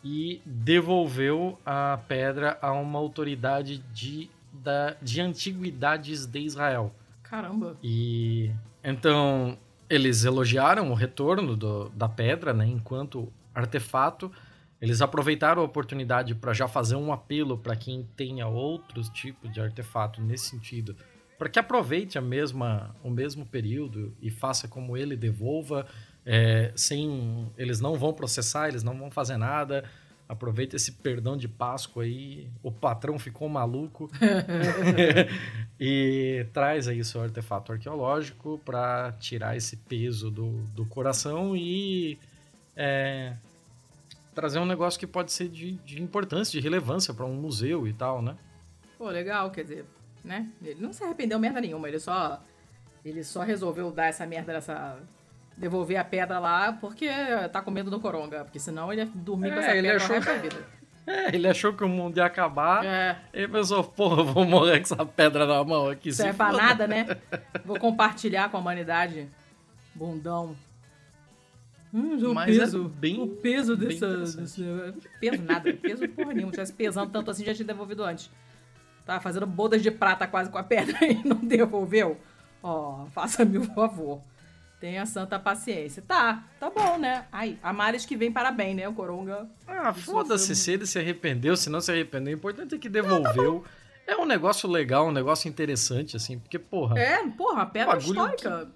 e 0.05 0.43
devolveu 0.45 1.59
a 1.65 1.99
pedra 2.09 2.59
a 2.61 2.73
uma 2.73 2.99
autoridade 2.99 3.79
de, 3.95 4.29
da, 4.53 4.97
de 5.01 5.21
antiguidades 5.21 6.27
de 6.27 6.41
Israel. 6.41 6.95
Caramba. 7.23 7.77
E 7.83 8.51
então 8.83 9.57
eles 9.91 10.25
elogiaram 10.25 10.91
o 10.91 10.95
retorno 10.95 11.57
do- 11.57 11.91
da 11.91 12.09
pedra, 12.09 12.55
né, 12.55 12.67
enquanto 12.67 13.31
artefato, 13.55 14.31
Eles 14.81 15.03
aproveitaram 15.03 15.61
a 15.61 15.65
oportunidade 15.67 16.35
para 16.35 16.55
já 16.55 16.67
fazer 16.67 16.97
um 16.97 17.13
apelo 17.13 17.59
para 17.59 17.77
quem 17.77 18.09
tenha 18.17 18.47
outros 18.49 19.11
tipos 19.11 19.53
de 19.53 19.61
artefato 19.61 20.23
nesse 20.23 20.47
sentido, 20.47 20.97
para 21.39 21.51
que 21.51 21.59
aproveite 21.59 22.17
a 22.17 22.23
mesma, 22.23 22.97
o 23.05 23.11
mesmo 23.11 23.45
período 23.45 24.17
e 24.23 24.31
faça 24.31 24.67
como 24.67 24.97
ele 24.97 25.17
devolva, 25.17 25.87
é, 26.25 26.73
sem 26.75 27.53
eles 27.59 27.79
não 27.79 27.99
vão 27.99 28.15
processar, 28.15 28.69
eles 28.69 28.83
não 28.83 28.97
vão 28.97 29.11
fazer 29.11 29.37
nada. 29.37 29.85
Aproveita 30.31 30.77
esse 30.77 30.93
perdão 30.93 31.37
de 31.37 31.49
Páscoa 31.49 32.05
aí, 32.05 32.49
o 32.63 32.71
patrão 32.71 33.19
ficou 33.19 33.49
maluco 33.49 34.09
e 35.79 36.47
traz 36.53 36.87
aí 36.87 37.03
seu 37.05 37.21
artefato 37.21 37.73
arqueológico 37.73 38.61
para 38.65 39.11
tirar 39.19 39.57
esse 39.57 39.77
peso 39.77 40.31
do, 40.31 40.53
do 40.67 40.87
coração 40.87 41.57
e 41.57 42.17
é, 42.77 43.35
trazer 44.33 44.61
um 44.61 44.65
negócio 44.65 45.01
que 45.01 45.07
pode 45.07 45.33
ser 45.33 45.49
de, 45.49 45.73
de 45.73 46.01
importância, 46.01 46.53
de 46.53 46.61
relevância 46.63 47.13
para 47.13 47.27
um 47.27 47.35
museu 47.35 47.89
e 47.89 47.93
tal, 47.93 48.23
né? 48.23 48.37
Pô, 48.97 49.11
legal, 49.11 49.51
quer 49.51 49.63
dizer, 49.63 49.85
né? 50.25 50.49
Ele 50.63 50.81
não 50.81 50.93
se 50.93 51.03
arrependeu 51.03 51.41
merda 51.41 51.61
nenhuma, 51.61 51.89
ele 51.89 51.99
só 51.99 52.41
ele 53.05 53.25
só 53.25 53.43
resolveu 53.43 53.91
dar 53.91 54.07
essa 54.07 54.25
merda 54.25 54.53
dessa 54.53 54.97
devolver 55.61 55.97
a 55.99 56.05
pedra 56.05 56.39
lá 56.41 56.73
porque 56.73 57.07
tá 57.53 57.61
com 57.63 57.71
medo 57.71 57.91
do 57.91 58.01
coronga, 58.01 58.45
porque 58.45 58.59
senão 58.59 58.91
ele 58.93 59.03
ia 59.03 59.09
dormir 59.15 59.51
É, 59.51 59.55
com 59.55 59.61
essa 59.61 59.77
ele 59.77 59.89
pedra 59.89 59.97
achou 60.05 60.21
da 60.21 60.35
vida. 60.41 60.57
É, 61.07 61.35
ele 61.35 61.49
achou 61.49 61.73
que 61.73 61.83
o 61.83 61.89
mundo 61.89 62.19
ia 62.19 62.25
acabar. 62.27 62.85
É, 62.85 63.17
Ele 63.33 63.49
pensou, 63.49 63.83
porra, 63.83 64.23
vou 64.23 64.45
morrer 64.45 64.79
com 64.79 64.85
essa 64.95 65.05
pedra 65.05 65.45
na 65.47 65.65
mão 65.65 65.89
aqui. 65.89 66.13
se 66.13 66.19
serve 66.19 66.37
pra 66.37 66.53
nada, 66.53 66.87
né? 66.87 67.17
Vou 67.65 67.79
compartilhar 67.81 68.49
com 68.51 68.59
a 68.59 68.61
humanidade. 68.61 69.27
Bundão. 69.95 70.55
Hum, 71.93 72.17
o 72.31 72.35
Mas 72.35 72.55
é 72.57 72.61
peso. 72.61 72.85
bem- 72.85 73.21
o 73.21 73.27
peso 73.27 73.77
bem 73.77 73.89
dessa, 73.89 74.17
desse- 74.19 74.95
Peso 75.19 75.43
nada. 75.43 75.73
Peso 75.73 76.07
porra 76.11 76.33
nenhuma. 76.33 76.53
Se 76.53 76.57
tivesse 76.59 76.73
pesando 76.75 77.11
tanto 77.11 77.31
assim, 77.31 77.45
já 77.45 77.55
tinha 77.55 77.67
devolvido 77.67 78.05
antes. 78.05 78.31
Tava 79.05 79.21
fazendo 79.21 79.47
bodas 79.47 79.83
de 79.83 79.91
prata 79.91 80.27
quase 80.29 80.51
com 80.51 80.59
a 80.59 80.63
pedra 80.63 80.97
e 81.05 81.27
não 81.27 81.37
devolveu. 81.39 82.21
Ó, 82.63 83.07
faça-me 83.07 83.59
o 83.59 83.65
favor. 83.65 84.21
Tenha 84.81 85.05
santa 85.05 85.39
paciência. 85.39 86.03
Tá, 86.07 86.43
tá 86.59 86.71
bom, 86.71 86.97
né? 86.97 87.27
Ai, 87.31 87.59
a 87.63 87.71
Maris 87.71 88.07
que 88.07 88.17
vem 88.17 88.33
para 88.33 88.51
bem, 88.51 88.75
né? 88.75 88.89
O 88.89 88.95
Coronga. 88.95 89.47
Ah, 89.69 89.93
foda-se 89.93 90.57
se 90.57 90.73
ele 90.73 90.87
se 90.87 90.99
arrependeu, 90.99 91.55
se 91.55 91.69
não 91.69 91.83
se 91.83 91.93
arrependeu. 91.93 92.33
O 92.33 92.37
importante 92.37 92.75
é 92.75 92.79
que 92.79 92.89
tá 92.89 93.03
devolveu. 93.03 93.63
É 94.07 94.17
um 94.17 94.25
negócio 94.25 94.69
legal, 94.69 95.07
um 95.07 95.13
negócio 95.13 95.49
interessante, 95.49 96.17
assim, 96.17 96.39
porque, 96.39 96.59
porra, 96.59 96.99
É, 96.99 97.25
porra, 97.29 97.63
a 97.63 97.67
pedra 97.67 97.99
histórica. 97.99 98.69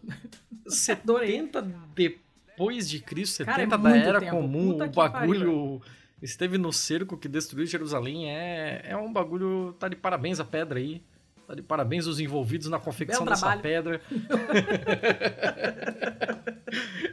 70 0.67 1.63
depois 1.95 2.89
de 2.89 3.01
Cristo, 3.01 3.45
Cara, 3.45 3.63
é 3.63 3.65
70 3.65 3.79
da 3.79 3.97
Era 3.97 4.21
tempo. 4.21 4.37
Comum, 4.37 4.73
Puta 4.73 4.85
o 4.85 4.91
bagulho 4.91 5.83
esteve 6.23 6.59
no 6.59 6.73
cerco 6.73 7.17
que 7.17 7.29
destruiu 7.29 7.67
Jerusalém. 7.67 8.31
É, 8.31 8.83
é 8.91 8.97
um 8.97 9.13
bagulho. 9.13 9.75
Tá 9.79 9.89
de 9.89 9.97
parabéns 9.97 10.39
a 10.39 10.45
pedra 10.45 10.79
aí. 10.79 11.03
Tá 11.47 11.55
de 11.55 11.63
parabéns 11.63 12.07
os 12.07 12.19
envolvidos 12.21 12.69
na 12.69 12.79
confecção 12.79 13.25
dessa 13.25 13.57
pedra. 13.59 14.01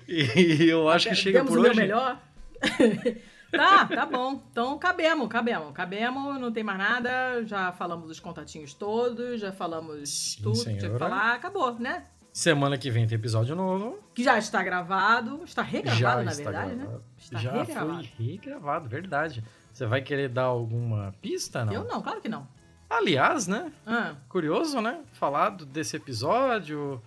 e 0.07 0.67
eu 0.69 0.89
acho 0.89 1.09
que 1.09 1.15
chega 1.15 1.39
Demos 1.39 1.51
por 1.51 1.59
o 1.59 1.61
meu 1.61 1.71
hoje. 1.71 1.79
melhor. 1.81 2.19
tá, 3.51 3.85
tá 3.85 4.05
bom. 4.05 4.41
Então 4.51 4.77
cabemos, 4.77 5.27
cabemos. 5.27 5.71
Cabemos, 5.73 6.39
não 6.39 6.51
tem 6.51 6.63
mais 6.63 6.79
nada. 6.79 7.43
Já 7.45 7.71
falamos 7.73 8.09
os 8.09 8.19
contatinhos 8.19 8.73
todos, 8.73 9.41
já 9.41 9.51
falamos 9.51 10.09
Sim, 10.09 10.43
tudo 10.43 10.57
que 10.57 10.63
tinha 10.63 10.75
que 10.75 10.81
senhora. 10.81 10.99
falar. 10.99 11.33
Acabou, 11.35 11.73
né? 11.79 12.05
Semana 12.31 12.77
que 12.77 12.89
vem 12.89 13.05
tem 13.05 13.17
episódio 13.17 13.55
novo. 13.55 13.99
Que 14.15 14.23
já 14.23 14.37
está 14.37 14.63
gravado. 14.63 15.41
Está 15.43 15.61
regravado, 15.61 15.99
já 15.99 16.15
na 16.23 16.31
verdade, 16.31 16.75
gravado. 16.75 16.97
né? 16.97 17.01
Está 17.17 17.39
já 17.39 17.51
regravado. 17.51 18.07
foi 18.15 18.25
regravado, 18.25 18.89
verdade. 18.89 19.43
Você 19.73 19.85
vai 19.85 20.01
querer 20.01 20.29
dar 20.29 20.43
alguma 20.43 21.13
pista, 21.21 21.65
não? 21.65 21.73
Eu 21.73 21.83
não, 21.83 22.01
claro 22.01 22.21
que 22.21 22.29
não. 22.29 22.47
Aliás, 22.91 23.47
né? 23.47 23.71
Ah, 23.87 24.15
Curioso, 24.27 24.81
né? 24.81 24.99
Falado 25.13 25.65
desse 25.65 25.95
episódio. 25.95 27.01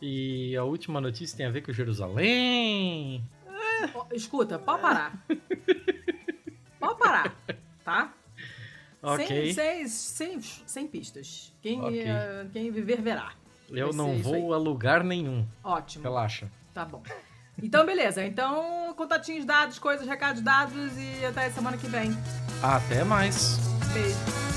E 0.00 0.56
a 0.56 0.64
última 0.64 1.00
notícia 1.00 1.36
tem 1.36 1.44
a 1.46 1.50
ver 1.50 1.60
com 1.62 1.72
Jerusalém. 1.72 3.22
ó, 3.94 4.06
escuta, 4.12 4.58
pode 4.58 4.80
parar. 4.80 5.12
pode 6.80 6.98
parar, 6.98 7.34
tá? 7.84 8.12
Ok. 9.02 9.52
Sem, 9.52 9.86
sem, 9.86 9.88
sem, 9.88 10.40
sem 10.66 10.86
pistas. 10.88 11.52
Quem, 11.60 11.80
Ok. 11.80 12.02
eh, 12.06 12.46
quem 12.52 12.70
viver, 12.70 13.00
verá. 13.02 13.32
Eu 13.70 13.88
vai 13.88 13.96
não 13.96 14.16
vou 14.22 14.54
a 14.54 14.56
lugar 14.56 15.04
nenhum. 15.04 15.46
Ótimo. 15.62 16.04
Relaxa. 16.04 16.50
Tá 16.72 16.84
bom. 16.84 17.02
Então, 17.62 17.84
beleza. 17.84 18.24
Então, 18.24 18.94
contatinhos 18.96 19.44
dados, 19.44 19.78
coisas, 19.78 20.06
recados 20.06 20.40
dados 20.40 20.92
e 20.96 21.24
até 21.24 21.50
semana 21.50 21.76
que 21.76 21.86
vem. 21.86 22.10
Até 22.62 23.04
mais. 23.04 23.58
Beijo. 23.92 24.47